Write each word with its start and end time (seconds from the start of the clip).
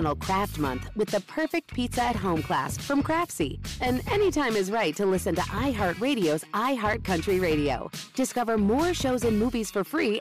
National 0.00 0.16
Craft 0.16 0.58
Month 0.58 0.90
with 0.96 1.10
the 1.10 1.20
perfect 1.20 1.74
pizza 1.74 2.02
at 2.02 2.16
home 2.16 2.42
class 2.42 2.78
from 2.78 3.02
Craftsy. 3.02 3.58
And 3.82 4.00
anytime 4.10 4.56
is 4.56 4.70
right 4.70 4.96
to 4.96 5.04
listen 5.04 5.34
to 5.34 5.42
iHeartRadio's 5.42 6.42
iHeart 6.54 7.04
Country 7.04 7.38
Radio. 7.38 7.90
Discover 8.14 8.56
more 8.56 8.94
shows 8.94 9.24
and 9.24 9.38
movies 9.38 9.70
for 9.70 9.84
free 9.84 10.18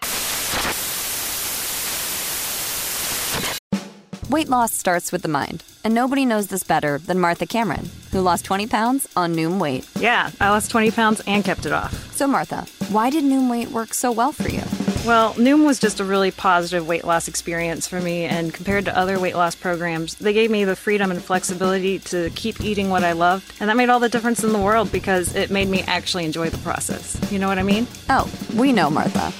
Weight 4.29 4.50
loss 4.50 4.73
starts 4.73 5.12
with 5.13 5.22
the 5.22 5.28
mind, 5.29 5.63
and 5.84 5.96
nobody 5.96 6.25
knows 6.25 6.47
this 6.47 6.63
better 6.63 7.00
than 7.00 7.19
Martha 7.19 7.46
Cameron, 7.46 7.90
who 8.11 8.19
lost 8.22 8.46
20 8.46 8.67
pounds 8.67 9.07
on 9.16 9.34
Noom 9.34 9.59
Weight. 9.59 9.90
Yeah, 10.00 10.29
I 10.40 10.50
lost 10.50 10.69
20 10.72 10.91
pounds 10.91 11.22
and 11.25 11.44
kept 11.44 11.66
it 11.66 11.72
off. 11.72 11.94
So, 12.13 12.28
Martha, 12.28 12.66
why 12.91 13.09
did 13.09 13.23
Noom 13.23 13.50
Weight 13.50 13.69
work 13.72 13.94
so 13.94 14.11
well 14.11 14.34
for 14.34 14.50
you? 14.50 14.78
Well, 15.05 15.33
Noom 15.35 15.65
was 15.65 15.79
just 15.79 15.99
a 16.01 16.03
really 16.03 16.29
positive 16.29 16.85
weight 16.85 17.05
loss 17.05 17.27
experience 17.27 17.87
for 17.87 18.01
me, 18.01 18.25
and 18.25 18.53
compared 18.53 18.85
to 18.85 18.95
other 18.95 19.17
weight 19.17 19.35
loss 19.35 19.55
programs, 19.55 20.15
they 20.15 20.33
gave 20.33 20.51
me 20.51 20.65
the 20.65 20.75
freedom 20.75 21.09
and 21.09 21.23
flexibility 21.23 21.99
to 21.99 22.29
keep 22.31 22.61
eating 22.61 22.89
what 22.89 23.03
I 23.03 23.13
loved, 23.13 23.51
and 23.59 23.69
that 23.69 23.77
made 23.77 23.89
all 23.89 23.99
the 23.99 24.09
difference 24.09 24.43
in 24.43 24.51
the 24.51 24.59
world 24.59 24.91
because 24.91 25.35
it 25.35 25.51
made 25.51 25.69
me 25.69 25.83
actually 25.87 26.25
enjoy 26.25 26.49
the 26.49 26.57
process. 26.59 27.19
You 27.31 27.39
know 27.39 27.47
what 27.47 27.57
I 27.57 27.63
mean? 27.63 27.87
Oh, 28.09 28.29
we 28.55 28.73
know, 28.73 28.89
Martha. 28.89 29.31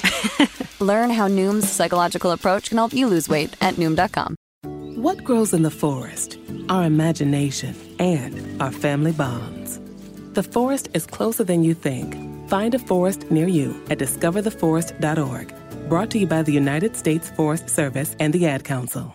Learn 0.84 1.10
how 1.10 1.28
Noom's 1.28 1.70
psychological 1.70 2.32
approach 2.32 2.70
can 2.70 2.78
help 2.78 2.94
you 2.94 3.08
lose 3.08 3.28
weight 3.28 3.56
at 3.62 3.76
Noom.com. 3.76 4.36
What 4.96 5.24
grows 5.24 5.54
in 5.54 5.62
the 5.62 5.72
forest? 5.72 6.40
Our 6.70 6.86
imagination 6.86 7.76
and 8.00 8.62
our 8.62 8.72
family 8.72 9.12
bonds. 9.12 9.80
The 10.34 10.44
forest 10.44 10.88
is 10.94 11.06
closer 11.06 11.44
than 11.44 11.64
you 11.64 11.74
think. 11.74 12.18
Find 12.50 12.74
a 12.74 12.80
forest 12.80 13.30
near 13.30 13.48
you 13.48 13.80
at 13.92 14.00
discovertheforest.org. 14.00 15.54
Brought 15.88 16.10
to 16.10 16.18
you 16.18 16.26
by 16.26 16.42
the 16.42 16.52
United 16.52 16.96
States 16.96 17.30
Forest 17.30 17.70
Service 17.70 18.16
and 18.20 18.34
the 18.34 18.48
Ad 18.48 18.64
Council. 18.64 19.14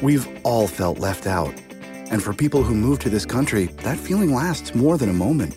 We've 0.00 0.26
all 0.42 0.66
felt 0.66 1.00
left 1.00 1.26
out. 1.26 1.52
And 2.10 2.22
for 2.22 2.32
people 2.32 2.62
who 2.62 2.74
move 2.74 2.98
to 3.00 3.10
this 3.10 3.26
country, 3.26 3.66
that 3.82 3.98
feeling 3.98 4.32
lasts 4.32 4.74
more 4.74 4.96
than 4.96 5.10
a 5.10 5.12
moment. 5.12 5.54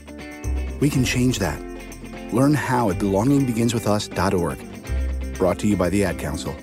We 0.81 0.89
can 0.89 1.05
change 1.05 1.39
that. 1.39 1.61
Learn 2.33 2.53
how 2.53 2.89
at 2.89 2.97
belongingbeginswithus.org. 2.97 5.37
Brought 5.37 5.59
to 5.59 5.67
you 5.67 5.77
by 5.77 5.89
the 5.89 6.03
Ad 6.03 6.19
Council. 6.19 6.53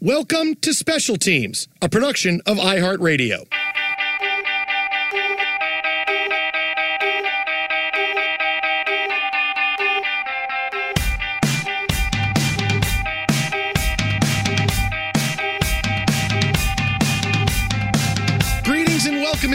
Welcome 0.00 0.54
to 0.62 0.72
Special 0.72 1.16
Teams, 1.16 1.66
a 1.82 1.88
production 1.88 2.40
of 2.46 2.58
iHeartRadio. 2.58 3.48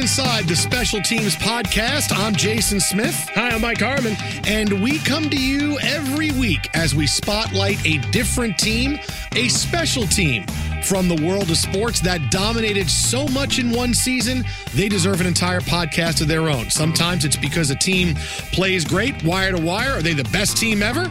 Inside 0.03 0.43
the 0.49 0.55
Special 0.55 1.01
Teams 1.01 1.33
podcast. 1.37 2.11
I'm 2.13 2.35
Jason 2.35 2.81
Smith. 2.81 3.15
Hi, 3.35 3.51
I'm 3.51 3.61
Mike 3.61 3.79
Harmon. 3.79 4.17
And 4.45 4.83
we 4.83 4.99
come 4.99 5.29
to 5.29 5.37
you 5.37 5.79
every 5.79 6.29
week 6.31 6.69
as 6.73 6.93
we 6.93 7.07
spotlight 7.07 7.79
a 7.87 7.99
different 8.11 8.57
team, 8.57 8.99
a 9.31 9.47
special 9.47 10.05
team 10.05 10.45
from 10.83 11.07
the 11.07 11.25
world 11.25 11.49
of 11.49 11.55
sports 11.55 12.01
that 12.01 12.31
dominated 12.31 12.89
so 12.89 13.29
much 13.29 13.59
in 13.59 13.71
one 13.71 13.93
season, 13.93 14.43
they 14.73 14.89
deserve 14.89 15.21
an 15.21 15.27
entire 15.27 15.61
podcast 15.61 16.19
of 16.19 16.27
their 16.27 16.49
own. 16.49 16.69
Sometimes 16.69 17.23
it's 17.23 17.37
because 17.37 17.69
a 17.69 17.75
team 17.75 18.13
plays 18.51 18.83
great, 18.83 19.23
wire 19.23 19.53
to 19.53 19.61
wire. 19.61 19.99
Are 19.99 20.01
they 20.01 20.13
the 20.13 20.25
best 20.25 20.57
team 20.57 20.83
ever? 20.83 21.09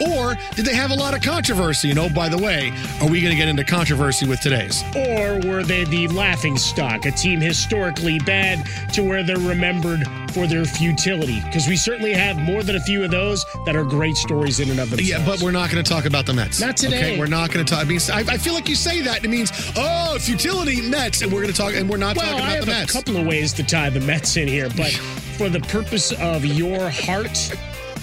Or 0.00 0.34
did 0.54 0.64
they 0.64 0.74
have 0.74 0.90
a 0.90 0.94
lot 0.94 1.14
of 1.14 1.22
controversy? 1.22 1.88
You 1.88 1.94
know, 1.94 2.08
by 2.08 2.28
the 2.28 2.38
way, 2.38 2.72
are 3.00 3.08
we 3.08 3.20
going 3.20 3.32
to 3.32 3.36
get 3.36 3.48
into 3.48 3.64
controversy 3.64 4.26
with 4.26 4.40
today's? 4.40 4.82
Or 4.94 5.40
were 5.48 5.62
they 5.62 5.84
the 5.84 6.08
laughing 6.08 6.56
stock, 6.56 7.06
a 7.06 7.10
team 7.10 7.40
historically 7.40 8.18
bad 8.20 8.64
to 8.92 9.02
where 9.02 9.22
they're 9.22 9.36
remembered 9.38 10.06
for 10.32 10.46
their 10.46 10.64
futility? 10.64 11.40
Because 11.42 11.68
we 11.68 11.76
certainly 11.76 12.12
have 12.12 12.36
more 12.38 12.62
than 12.62 12.76
a 12.76 12.80
few 12.80 13.04
of 13.04 13.10
those 13.10 13.44
that 13.66 13.76
are 13.76 13.84
great 13.84 14.16
stories 14.16 14.60
in 14.60 14.70
and 14.70 14.80
of 14.80 14.90
themselves. 14.90 15.10
Yeah, 15.10 15.24
but 15.24 15.40
we're 15.42 15.52
not 15.52 15.70
going 15.70 15.82
to 15.82 15.88
talk 15.88 16.04
about 16.04 16.26
the 16.26 16.34
Mets. 16.34 16.60
Not 16.60 16.76
today. 16.76 16.98
Okay, 16.98 17.18
we're 17.18 17.26
not 17.26 17.52
going 17.52 17.64
to 17.64 17.70
talk. 17.70 17.84
I 17.84 17.88
mean, 17.88 18.00
I, 18.12 18.20
I 18.20 18.38
feel 18.38 18.54
like 18.54 18.68
you 18.68 18.74
say 18.74 19.00
that. 19.02 19.24
It 19.24 19.28
means, 19.28 19.52
oh, 19.76 20.18
futility 20.20 20.82
Mets, 20.82 21.22
and 21.22 21.32
we're 21.32 21.42
going 21.42 21.52
to 21.52 21.58
talk, 21.58 21.74
and 21.74 21.88
we're 21.88 21.96
not 21.96 22.16
well, 22.16 22.26
talking 22.26 22.44
I 22.44 22.56
about 22.56 22.68
have 22.68 22.88
the 22.88 22.98
a 22.98 23.02
couple 23.02 23.16
of 23.16 23.26
ways 23.26 23.52
to 23.54 23.62
tie 23.62 23.90
the 23.90 24.00
Mets 24.00 24.36
in 24.36 24.48
here, 24.48 24.68
but 24.76 24.90
for 25.38 25.48
the 25.48 25.60
purpose 25.60 26.12
of 26.12 26.44
your 26.44 26.90
heart, 26.90 27.54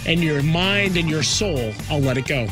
and 0.06 0.24
your 0.24 0.42
mind 0.44 0.98
and 0.98 1.10
your 1.10 1.24
soul, 1.24 1.74
I'll 1.90 2.00
let 2.00 2.18
it 2.18 2.28
go. 2.28 2.48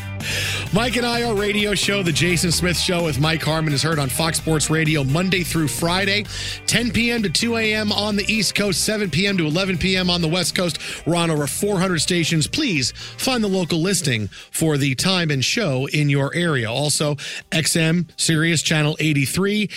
Mike 0.73 0.97
and 0.97 1.05
I, 1.05 1.23
our 1.23 1.33
radio 1.33 1.73
show, 1.73 2.03
The 2.03 2.11
Jason 2.11 2.51
Smith 2.51 2.77
Show 2.77 3.05
with 3.05 3.19
Mike 3.19 3.41
Harmon, 3.41 3.73
is 3.73 3.81
heard 3.81 3.99
on 3.99 4.09
Fox 4.09 4.37
Sports 4.37 4.69
Radio 4.69 5.03
Monday 5.03 5.43
through 5.43 5.67
Friday, 5.67 6.25
10 6.67 6.91
p.m. 6.91 7.23
to 7.23 7.29
2 7.29 7.57
a.m. 7.57 7.91
on 7.91 8.15
the 8.15 8.31
East 8.31 8.53
Coast, 8.53 8.83
7 8.83 9.09
p.m. 9.09 9.37
to 9.37 9.47
11 9.47 9.77
p.m. 9.77 10.09
on 10.09 10.21
the 10.21 10.27
West 10.27 10.55
Coast. 10.55 10.77
We're 11.07 11.15
on 11.15 11.31
over 11.31 11.47
400 11.47 11.99
stations. 11.99 12.47
Please 12.47 12.91
find 12.91 13.43
the 13.43 13.47
local 13.47 13.79
listing 13.79 14.27
for 14.51 14.77
the 14.77 14.93
time 14.95 15.31
and 15.31 15.43
show 15.43 15.87
in 15.87 16.09
your 16.09 16.35
area. 16.35 16.69
Also, 16.69 17.15
XM, 17.51 18.09
Sirius 18.17 18.61
Channel 18.61 18.95
83 18.99 19.69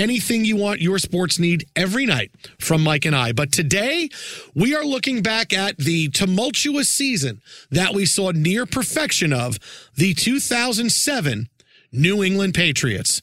anything 0.00 0.46
you 0.46 0.56
want 0.56 0.80
your 0.80 0.98
sports 0.98 1.38
need 1.38 1.66
every 1.76 2.06
night 2.06 2.32
from 2.58 2.82
Mike 2.82 3.04
and 3.04 3.14
I. 3.14 3.32
But 3.32 3.52
today, 3.52 4.08
we 4.54 4.74
are 4.74 4.84
looking 4.84 5.20
back 5.20 5.52
at 5.52 5.76
the 5.76 6.08
tumultuous 6.08 6.88
season 6.88 7.42
that 7.70 7.92
we 7.92 8.06
saw 8.06 8.30
near 8.30 8.64
perfection 8.64 9.32
of 9.32 9.58
the 9.94 10.14
2007 10.14 11.48
New 11.92 12.24
England 12.24 12.54
Patriots. 12.54 13.20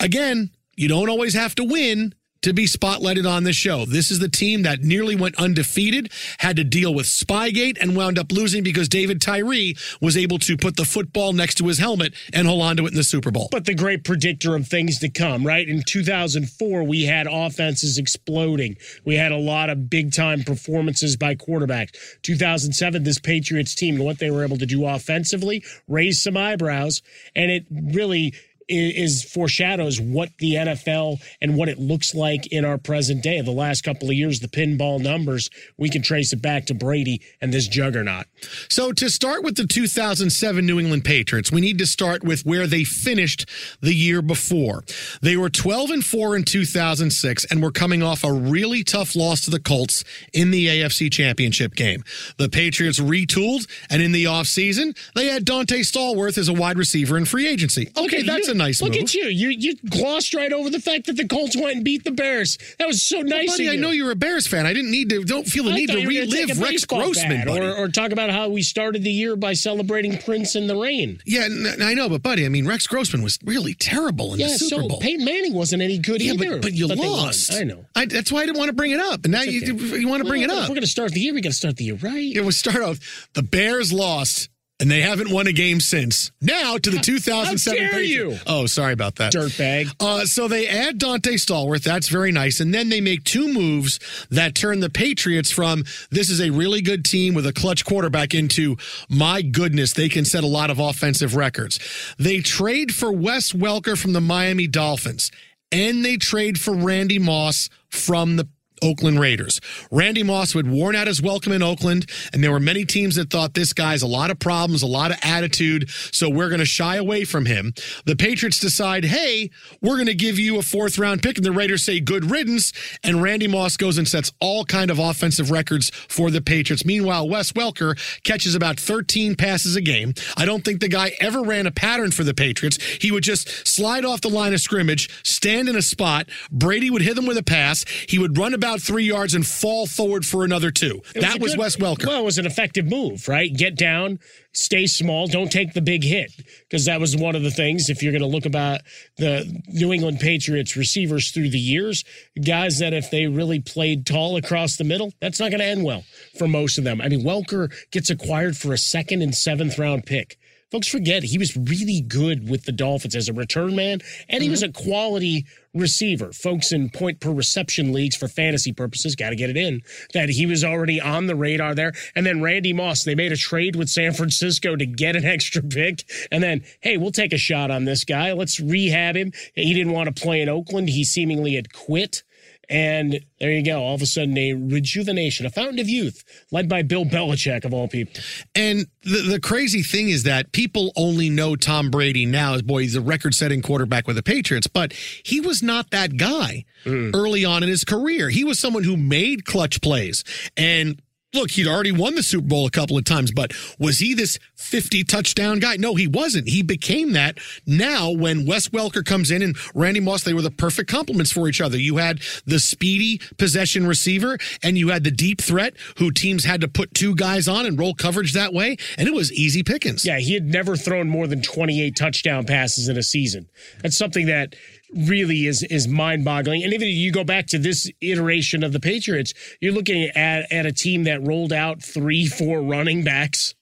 Again, 0.00 0.50
you 0.76 0.88
don't 0.88 1.08
always 1.08 1.34
have 1.34 1.54
to 1.54 1.64
win 1.64 2.14
to 2.42 2.52
be 2.52 2.66
spotlighted 2.66 3.28
on 3.28 3.44
this 3.44 3.56
show. 3.56 3.84
This 3.84 4.10
is 4.10 4.18
the 4.18 4.28
team 4.28 4.62
that 4.62 4.80
nearly 4.80 5.16
went 5.16 5.36
undefeated, 5.36 6.12
had 6.38 6.56
to 6.56 6.64
deal 6.64 6.94
with 6.94 7.06
Spygate, 7.06 7.78
and 7.80 7.96
wound 7.96 8.18
up 8.18 8.30
losing 8.32 8.62
because 8.62 8.88
David 8.88 9.20
Tyree 9.20 9.76
was 10.00 10.16
able 10.16 10.38
to 10.40 10.56
put 10.56 10.76
the 10.76 10.84
football 10.84 11.32
next 11.32 11.56
to 11.56 11.66
his 11.66 11.78
helmet 11.78 12.14
and 12.32 12.46
hold 12.46 12.62
on 12.62 12.76
to 12.76 12.84
it 12.86 12.88
in 12.88 12.94
the 12.94 13.04
Super 13.04 13.30
Bowl. 13.30 13.48
But 13.50 13.64
the 13.64 13.74
great 13.74 14.04
predictor 14.04 14.54
of 14.54 14.68
things 14.68 14.98
to 15.00 15.08
come, 15.08 15.44
right? 15.44 15.68
In 15.68 15.82
2004, 15.82 16.84
we 16.84 17.04
had 17.04 17.26
offenses 17.30 17.98
exploding. 17.98 18.76
We 19.04 19.16
had 19.16 19.32
a 19.32 19.36
lot 19.36 19.70
of 19.70 19.90
big 19.90 20.12
time 20.12 20.42
performances 20.42 21.16
by 21.16 21.34
quarterbacks. 21.34 21.90
2007, 22.22 23.02
this 23.02 23.18
Patriots 23.18 23.74
team 23.74 23.96
and 23.96 24.04
what 24.04 24.18
they 24.18 24.30
were 24.30 24.44
able 24.44 24.58
to 24.58 24.66
do 24.66 24.86
offensively 24.86 25.64
raised 25.88 26.20
some 26.20 26.36
eyebrows, 26.36 27.02
and 27.34 27.50
it 27.50 27.66
really 27.70 28.34
is, 28.68 29.24
foreshadows 29.24 30.00
what 30.00 30.30
the 30.38 30.54
NFL 30.54 31.20
and 31.40 31.56
what 31.56 31.68
it 31.68 31.78
looks 31.78 32.14
like 32.14 32.46
in 32.48 32.64
our 32.64 32.78
present 32.78 33.22
day. 33.22 33.40
The 33.40 33.50
last 33.50 33.82
couple 33.82 34.08
of 34.08 34.14
years, 34.14 34.40
the 34.40 34.48
pinball 34.48 35.00
numbers, 35.00 35.50
we 35.76 35.88
can 35.88 36.02
trace 36.02 36.32
it 36.32 36.42
back 36.42 36.66
to 36.66 36.74
Brady 36.74 37.20
and 37.40 37.52
this 37.52 37.66
juggernaut. 37.66 38.26
So, 38.68 38.92
to 38.92 39.08
start 39.08 39.42
with 39.42 39.56
the 39.56 39.66
2007 39.66 40.66
New 40.66 40.78
England 40.78 41.04
Patriots, 41.04 41.52
we 41.52 41.60
need 41.60 41.78
to 41.78 41.86
start 41.86 42.22
with 42.22 42.44
where 42.44 42.66
they 42.66 42.84
finished 42.84 43.48
the 43.80 43.94
year 43.94 44.22
before. 44.22 44.84
They 45.20 45.36
were 45.36 45.50
12 45.50 45.90
and 45.90 46.04
4 46.04 46.36
in 46.36 46.44
2006 46.44 47.44
and 47.46 47.62
were 47.62 47.72
coming 47.72 48.02
off 48.02 48.24
a 48.24 48.32
really 48.32 48.84
tough 48.84 49.16
loss 49.16 49.40
to 49.42 49.50
the 49.50 49.60
Colts 49.60 50.04
in 50.32 50.50
the 50.50 50.66
AFC 50.66 51.10
Championship 51.10 51.74
game. 51.74 52.04
The 52.36 52.48
Patriots 52.48 52.98
retooled, 52.98 53.66
and 53.90 54.02
in 54.02 54.12
the 54.12 54.24
offseason, 54.24 54.96
they 55.14 55.26
had 55.26 55.44
Donté 55.44 55.80
Stallworth 55.80 56.38
as 56.38 56.48
a 56.48 56.52
wide 56.52 56.78
receiver 56.78 57.16
in 57.16 57.24
free 57.24 57.48
agency. 57.48 57.90
Okay, 57.96 58.22
that's 58.22 58.48
you, 58.48 58.54
a 58.54 58.56
nice 58.56 58.80
look 58.80 58.92
move. 58.92 59.02
at 59.02 59.14
you. 59.14 59.24
You 59.24 59.48
you 59.50 59.76
glossed 59.88 60.34
right 60.34 60.52
over 60.52 60.70
the 60.70 60.80
fact 60.80 61.06
that 61.06 61.16
the 61.16 61.26
Colts 61.26 61.56
went 61.56 61.76
and 61.76 61.84
beat 61.84 62.04
the 62.04 62.10
Bears. 62.10 62.58
That 62.78 62.86
was 62.86 63.02
so 63.02 63.20
nice. 63.20 63.48
Well, 63.48 63.58
buddy, 63.58 63.70
I 63.70 63.76
know 63.76 63.90
you're 63.90 64.10
a 64.10 64.16
Bears 64.16 64.46
fan. 64.46 64.66
I 64.66 64.72
didn't 64.72 64.90
need 64.90 65.08
to. 65.10 65.24
Don't 65.24 65.46
feel 65.46 65.64
the 65.64 65.70
I 65.70 65.74
need 65.74 65.86
to 65.86 65.92
thought 65.94 66.02
you 66.02 66.08
were 66.08 66.14
gonna 66.14 66.26
take 66.26 66.48
relive 66.48 66.60
Rex 66.60 66.84
Grossman, 66.84 67.48
or, 67.48 67.76
or 67.76 67.88
talk 67.88 68.12
about 68.12 68.27
how 68.28 68.48
we 68.48 68.62
started 68.62 69.02
the 69.02 69.10
year 69.10 69.36
by 69.36 69.52
celebrating 69.52 70.18
Prince 70.18 70.54
in 70.54 70.66
the 70.66 70.76
rain. 70.76 71.20
yeah, 71.26 71.44
n- 71.44 71.82
I 71.82 71.94
know, 71.94 72.08
but 72.08 72.22
buddy, 72.22 72.44
I 72.44 72.48
mean, 72.48 72.66
Rex 72.66 72.86
Grossman 72.86 73.22
was 73.22 73.38
really 73.44 73.74
terrible 73.74 74.34
in 74.34 74.40
yeah, 74.40 74.48
the 74.48 74.58
Super 74.58 74.82
so 74.82 74.88
Bowl. 74.88 75.00
Peyton 75.00 75.24
Manning 75.24 75.54
wasn't 75.54 75.82
any 75.82 75.98
good 75.98 76.22
yeah, 76.22 76.32
either. 76.32 76.52
but, 76.54 76.62
but 76.62 76.72
you 76.72 76.88
won. 76.88 76.98
lost. 76.98 77.52
I 77.52 77.64
know. 77.64 77.86
I, 77.94 78.06
that's 78.06 78.30
why 78.30 78.40
I 78.40 78.46
didn't 78.46 78.58
want 78.58 78.68
to 78.68 78.74
bring 78.74 78.92
it 78.92 79.00
up, 79.00 79.24
and 79.24 79.32
now 79.32 79.42
you 79.42 79.74
okay. 79.74 79.98
you 79.98 80.08
want 80.08 80.22
to 80.22 80.28
bring 80.28 80.42
it 80.42 80.50
up. 80.50 80.62
If 80.62 80.68
we're 80.68 80.74
going 80.74 80.82
to 80.82 80.86
start 80.86 81.12
the 81.12 81.20
year, 81.20 81.34
we 81.34 81.40
got 81.40 81.50
to 81.50 81.54
start 81.54 81.76
the 81.76 81.84
year 81.84 81.96
right. 81.96 82.34
It 82.34 82.44
was 82.44 82.56
start 82.56 82.82
off. 82.82 83.28
The 83.34 83.42
Bears 83.42 83.92
lost, 83.92 84.48
and 84.80 84.90
they 84.90 85.00
haven't 85.00 85.30
won 85.30 85.46
a 85.46 85.52
game 85.52 85.80
since. 85.80 86.30
Now 86.40 86.78
to 86.78 86.90
the 86.90 86.98
2007. 86.98 87.78
How 87.78 87.90
dare 87.90 88.00
Patriots. 88.00 88.44
you. 88.44 88.52
Oh, 88.52 88.66
sorry 88.66 88.92
about 88.92 89.16
that. 89.16 89.32
Dirtbag. 89.32 89.92
Uh, 89.98 90.24
so 90.24 90.46
they 90.46 90.68
add 90.68 90.98
Donté 91.00 91.34
Stallworth. 91.34 91.82
That's 91.82 92.08
very 92.08 92.30
nice. 92.30 92.60
And 92.60 92.72
then 92.72 92.88
they 92.88 93.00
make 93.00 93.24
two 93.24 93.52
moves 93.52 93.98
that 94.30 94.54
turn 94.54 94.80
the 94.80 94.90
Patriots 94.90 95.50
from 95.50 95.84
this 96.10 96.30
is 96.30 96.40
a 96.40 96.50
really 96.50 96.80
good 96.80 97.04
team 97.04 97.34
with 97.34 97.46
a 97.46 97.52
clutch 97.52 97.84
quarterback 97.84 98.34
into 98.34 98.76
my 99.08 99.42
goodness, 99.42 99.92
they 99.92 100.08
can 100.08 100.24
set 100.24 100.44
a 100.44 100.48
lot 100.48 100.70
of 100.70 100.78
offensive 100.78 101.34
records. 101.34 101.80
They 102.18 102.40
trade 102.40 102.94
for 102.94 103.10
Wes 103.10 103.52
Welker 103.52 103.98
from 103.98 104.12
the 104.12 104.20
Miami 104.20 104.66
Dolphins, 104.66 105.30
and 105.72 106.04
they 106.04 106.16
trade 106.16 106.58
for 106.60 106.74
Randy 106.74 107.18
Moss 107.18 107.68
from 107.90 108.36
the 108.36 108.48
Oakland 108.82 109.20
Raiders. 109.20 109.60
Randy 109.90 110.22
Moss 110.22 110.52
had 110.52 110.70
worn 110.70 110.94
out 110.94 111.06
his 111.06 111.22
welcome 111.22 111.52
in 111.52 111.62
Oakland, 111.62 112.06
and 112.32 112.42
there 112.42 112.52
were 112.52 112.60
many 112.60 112.84
teams 112.84 113.16
that 113.16 113.30
thought 113.30 113.54
this 113.54 113.72
guy's 113.72 114.02
a 114.02 114.06
lot 114.06 114.30
of 114.30 114.38
problems, 114.38 114.82
a 114.82 114.86
lot 114.86 115.10
of 115.10 115.18
attitude, 115.22 115.90
so 115.90 116.28
we're 116.28 116.48
going 116.48 116.60
to 116.60 116.66
shy 116.66 116.96
away 116.96 117.24
from 117.24 117.46
him. 117.46 117.72
The 118.06 118.16
Patriots 118.16 118.58
decide, 118.60 119.04
hey, 119.04 119.50
we're 119.80 119.96
going 119.96 120.06
to 120.06 120.14
give 120.14 120.38
you 120.38 120.58
a 120.58 120.62
fourth 120.62 120.98
round 120.98 121.22
pick, 121.22 121.36
and 121.36 121.44
the 121.44 121.52
Raiders 121.52 121.82
say 121.82 122.00
good 122.00 122.30
riddance, 122.30 122.72
and 123.02 123.22
Randy 123.22 123.48
Moss 123.48 123.76
goes 123.76 123.98
and 123.98 124.06
sets 124.06 124.32
all 124.40 124.64
kind 124.64 124.90
of 124.90 124.98
offensive 124.98 125.50
records 125.50 125.90
for 126.08 126.30
the 126.30 126.40
Patriots. 126.40 126.84
Meanwhile, 126.84 127.28
Wes 127.28 127.52
Welker 127.52 127.98
catches 128.22 128.54
about 128.54 128.78
13 128.78 129.34
passes 129.34 129.76
a 129.76 129.80
game. 129.80 130.14
I 130.36 130.44
don't 130.44 130.64
think 130.64 130.80
the 130.80 130.88
guy 130.88 131.12
ever 131.20 131.42
ran 131.42 131.66
a 131.66 131.70
pattern 131.70 132.10
for 132.10 132.24
the 132.24 132.34
Patriots. 132.34 132.76
He 133.00 133.10
would 133.10 133.24
just 133.24 133.66
slide 133.66 134.04
off 134.04 134.20
the 134.20 134.28
line 134.28 134.52
of 134.52 134.60
scrimmage, 134.60 135.08
stand 135.24 135.68
in 135.68 135.76
a 135.76 135.82
spot. 135.82 136.28
Brady 136.50 136.90
would 136.90 137.02
hit 137.02 137.16
him 137.16 137.26
with 137.26 137.38
a 137.38 137.42
pass. 137.42 137.84
He 138.08 138.18
would 138.18 138.36
run 138.36 138.54
about 138.54 138.67
three 138.76 139.04
yards 139.04 139.34
and 139.34 139.46
fall 139.46 139.86
forward 139.86 140.26
for 140.26 140.44
another 140.44 140.70
two. 140.70 141.00
It 141.14 141.20
that 141.22 141.40
was 141.40 141.52
good- 141.52 141.58
Wes 141.60 141.76
Welker. 141.76 142.06
Well, 142.06 142.20
it 142.20 142.24
was 142.24 142.38
an 142.38 142.46
effective 142.46 142.86
move, 142.86 143.26
right? 143.28 143.52
Get 143.52 143.74
down, 143.74 144.18
stay 144.52 144.86
small, 144.86 145.26
don't 145.26 145.50
take 145.50 145.72
the 145.72 145.80
big 145.80 146.04
hit. 146.04 146.30
Because 146.68 146.84
that 146.84 147.00
was 147.00 147.16
one 147.16 147.34
of 147.34 147.42
the 147.42 147.50
things, 147.50 147.88
if 147.88 148.02
you're 148.02 148.12
going 148.12 148.22
to 148.22 148.28
look 148.28 148.46
about 148.46 148.80
the 149.16 149.60
New 149.68 149.92
England 149.92 150.20
Patriots 150.20 150.76
receivers 150.76 151.30
through 151.30 151.50
the 151.50 151.58
years, 151.58 152.04
guys 152.44 152.78
that 152.78 152.92
if 152.92 153.10
they 153.10 153.26
really 153.26 153.60
played 153.60 154.04
tall 154.06 154.36
across 154.36 154.76
the 154.76 154.84
middle, 154.84 155.12
that's 155.20 155.40
not 155.40 155.50
going 155.50 155.60
to 155.60 155.66
end 155.66 155.84
well 155.84 156.04
for 156.38 156.46
most 156.46 156.78
of 156.78 156.84
them. 156.84 157.00
I 157.00 157.08
mean, 157.08 157.24
Welker 157.24 157.72
gets 157.90 158.10
acquired 158.10 158.56
for 158.56 158.72
a 158.72 158.78
second 158.78 159.22
and 159.22 159.34
seventh 159.34 159.78
round 159.78 160.04
pick. 160.04 160.36
Folks 160.70 160.88
forget 160.88 161.22
he 161.22 161.38
was 161.38 161.56
really 161.56 162.02
good 162.02 162.48
with 162.48 162.64
the 162.64 162.72
Dolphins 162.72 163.16
as 163.16 163.28
a 163.28 163.32
return 163.32 163.74
man, 163.74 164.00
and 164.28 164.42
he 164.42 164.50
was 164.50 164.62
mm-hmm. 164.62 164.78
a 164.78 164.84
quality 164.84 165.46
receiver. 165.72 166.30
Folks 166.32 166.72
in 166.72 166.90
point 166.90 167.20
per 167.20 167.30
reception 167.30 167.92
leagues 167.92 168.16
for 168.16 168.28
fantasy 168.28 168.72
purposes, 168.72 169.16
got 169.16 169.30
to 169.30 169.36
get 169.36 169.48
it 169.48 169.56
in, 169.56 169.82
that 170.12 170.28
he 170.28 170.44
was 170.44 170.64
already 170.64 171.00
on 171.00 171.26
the 171.26 171.36
radar 171.36 171.74
there. 171.74 171.92
And 172.14 172.26
then 172.26 172.42
Randy 172.42 172.74
Moss, 172.74 173.04
they 173.04 173.14
made 173.14 173.32
a 173.32 173.36
trade 173.36 173.76
with 173.76 173.88
San 173.88 174.12
Francisco 174.12 174.76
to 174.76 174.84
get 174.84 175.16
an 175.16 175.24
extra 175.26 175.62
pick. 175.62 176.04
And 176.30 176.42
then, 176.42 176.64
hey, 176.80 176.98
we'll 176.98 177.12
take 177.12 177.32
a 177.32 177.38
shot 177.38 177.70
on 177.70 177.84
this 177.84 178.04
guy. 178.04 178.32
Let's 178.32 178.60
rehab 178.60 179.16
him. 179.16 179.32
He 179.54 179.72
didn't 179.72 179.92
want 179.92 180.14
to 180.14 180.22
play 180.22 180.42
in 180.42 180.48
Oakland. 180.48 180.90
He 180.90 181.04
seemingly 181.04 181.54
had 181.54 181.72
quit. 181.72 182.24
And 182.68 183.20
there 183.40 183.50
you 183.50 183.64
go. 183.64 183.82
All 183.82 183.94
of 183.94 184.02
a 184.02 184.06
sudden, 184.06 184.36
a 184.36 184.52
rejuvenation, 184.52 185.46
a 185.46 185.50
fountain 185.50 185.78
of 185.78 185.88
youth, 185.88 186.22
led 186.50 186.68
by 186.68 186.82
Bill 186.82 187.04
Belichick, 187.04 187.64
of 187.64 187.72
all 187.72 187.88
people. 187.88 188.22
And 188.54 188.86
the, 189.02 189.22
the 189.22 189.40
crazy 189.40 189.82
thing 189.82 190.10
is 190.10 190.24
that 190.24 190.52
people 190.52 190.92
only 190.96 191.30
know 191.30 191.56
Tom 191.56 191.90
Brady 191.90 192.26
now 192.26 192.54
as 192.54 192.62
boy, 192.62 192.82
he's 192.82 192.96
a 192.96 193.00
record 193.00 193.34
setting 193.34 193.62
quarterback 193.62 194.06
with 194.06 194.16
the 194.16 194.22
Patriots, 194.22 194.66
but 194.66 194.92
he 194.92 195.40
was 195.40 195.62
not 195.62 195.90
that 195.90 196.16
guy 196.16 196.64
mm. 196.84 197.14
early 197.14 197.44
on 197.44 197.62
in 197.62 197.68
his 197.68 197.84
career. 197.84 198.28
He 198.28 198.44
was 198.44 198.58
someone 198.58 198.84
who 198.84 198.96
made 198.96 199.44
clutch 199.44 199.80
plays. 199.80 200.22
And 200.56 201.00
look, 201.34 201.50
he'd 201.50 201.66
already 201.66 201.92
won 201.92 202.14
the 202.14 202.22
Super 202.22 202.46
Bowl 202.46 202.66
a 202.66 202.70
couple 202.70 202.96
of 202.96 203.04
times, 203.04 203.30
but 203.32 203.52
was 203.78 203.98
he 203.98 204.14
this 204.14 204.38
50 204.56 205.04
touchdown 205.04 205.58
guy? 205.58 205.76
No, 205.76 205.94
he 205.94 206.06
wasn't. 206.06 206.48
He 206.48 206.62
became 206.62 207.12
that 207.12 207.38
now 207.66 208.10
when 208.10 208.46
Wes 208.46 208.68
Welker 208.68 209.04
comes 209.04 209.30
in 209.30 209.42
and 209.42 209.56
Randy 209.74 210.00
Moss, 210.00 210.24
they 210.24 210.32
were 210.32 210.42
the 210.42 210.50
perfect 210.50 210.90
complements 210.90 211.30
for 211.30 211.48
each 211.48 211.60
other. 211.60 211.78
You 211.78 211.98
had 211.98 212.20
the 212.46 212.58
speedy 212.58 213.20
possession 213.36 213.86
receiver 213.86 214.38
and 214.62 214.78
you 214.78 214.88
had 214.88 215.04
the 215.04 215.10
deep 215.10 215.40
threat 215.40 215.74
who 215.98 216.10
teams 216.10 216.44
had 216.44 216.60
to 216.62 216.68
put 216.68 216.94
two 216.94 217.14
guys 217.14 217.46
on 217.46 217.66
and 217.66 217.78
roll 217.78 217.94
coverage 217.94 218.32
that 218.32 218.52
way. 218.52 218.76
And 218.96 219.06
it 219.06 219.14
was 219.14 219.32
easy 219.32 219.62
pickings. 219.62 220.04
Yeah, 220.04 220.18
he 220.18 220.34
had 220.34 220.46
never 220.46 220.76
thrown 220.76 221.08
more 221.08 221.26
than 221.26 221.42
28 221.42 221.94
touchdown 221.94 222.46
passes 222.46 222.88
in 222.88 222.96
a 222.96 223.02
season. 223.02 223.48
That's 223.82 223.96
something 223.96 224.26
that 224.26 224.54
really 224.94 225.46
is 225.46 225.62
is 225.64 225.86
mind-boggling. 225.86 226.62
And 226.62 226.72
even 226.72 226.88
if 226.88 226.94
you 226.94 227.12
go 227.12 227.24
back 227.24 227.46
to 227.48 227.58
this 227.58 227.90
iteration 228.00 228.62
of 228.62 228.72
the 228.72 228.80
Patriots, 228.80 229.34
you're 229.60 229.72
looking 229.72 230.04
at 230.14 230.50
at 230.52 230.66
a 230.66 230.72
team 230.72 231.04
that 231.04 231.26
rolled 231.26 231.52
out 231.52 231.82
three, 231.82 232.26
four 232.26 232.62
running 232.62 233.04
backs 233.04 233.54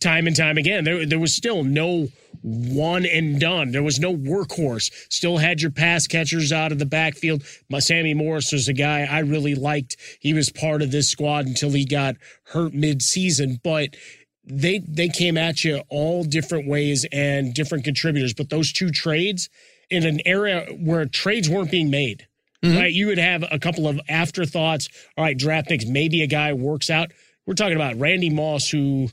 time 0.00 0.26
and 0.26 0.36
time 0.36 0.58
again. 0.58 0.84
There 0.84 1.06
there 1.06 1.20
was 1.20 1.34
still 1.34 1.64
no 1.64 2.08
one 2.42 3.06
and 3.06 3.38
done. 3.38 3.70
There 3.70 3.82
was 3.82 4.00
no 4.00 4.14
workhorse. 4.14 4.90
Still 5.10 5.38
had 5.38 5.60
your 5.60 5.70
pass 5.70 6.06
catchers 6.06 6.52
out 6.52 6.72
of 6.72 6.78
the 6.78 6.86
backfield. 6.86 7.44
My 7.70 7.78
Sammy 7.78 8.14
Morris 8.14 8.52
was 8.52 8.68
a 8.68 8.72
guy 8.72 9.02
I 9.02 9.20
really 9.20 9.54
liked. 9.54 9.96
He 10.20 10.34
was 10.34 10.50
part 10.50 10.82
of 10.82 10.90
this 10.90 11.08
squad 11.08 11.46
until 11.46 11.70
he 11.70 11.84
got 11.84 12.16
hurt 12.46 12.74
mid-season, 12.74 13.60
but 13.62 13.94
they 14.44 14.80
they 14.88 15.08
came 15.08 15.38
at 15.38 15.62
you 15.62 15.82
all 15.88 16.24
different 16.24 16.66
ways 16.66 17.06
and 17.12 17.54
different 17.54 17.84
contributors. 17.84 18.34
But 18.34 18.50
those 18.50 18.72
two 18.72 18.90
trades 18.90 19.48
in 19.90 20.06
an 20.06 20.20
era 20.24 20.66
where 20.80 21.04
trades 21.06 21.48
weren't 21.48 21.70
being 21.70 21.90
made, 21.90 22.26
mm-hmm. 22.64 22.76
right? 22.76 22.92
You 22.92 23.06
would 23.08 23.18
have 23.18 23.44
a 23.50 23.58
couple 23.58 23.86
of 23.86 24.00
afterthoughts. 24.08 24.88
All 25.16 25.24
right, 25.24 25.36
draft 25.36 25.68
picks. 25.68 25.86
Maybe 25.86 26.22
a 26.22 26.26
guy 26.26 26.52
works 26.52 26.90
out. 26.90 27.12
we're 27.46 27.54
talking 27.54 27.76
about 27.76 27.98
Randy 27.98 28.30
Moss, 28.30 28.68
who 28.68 29.08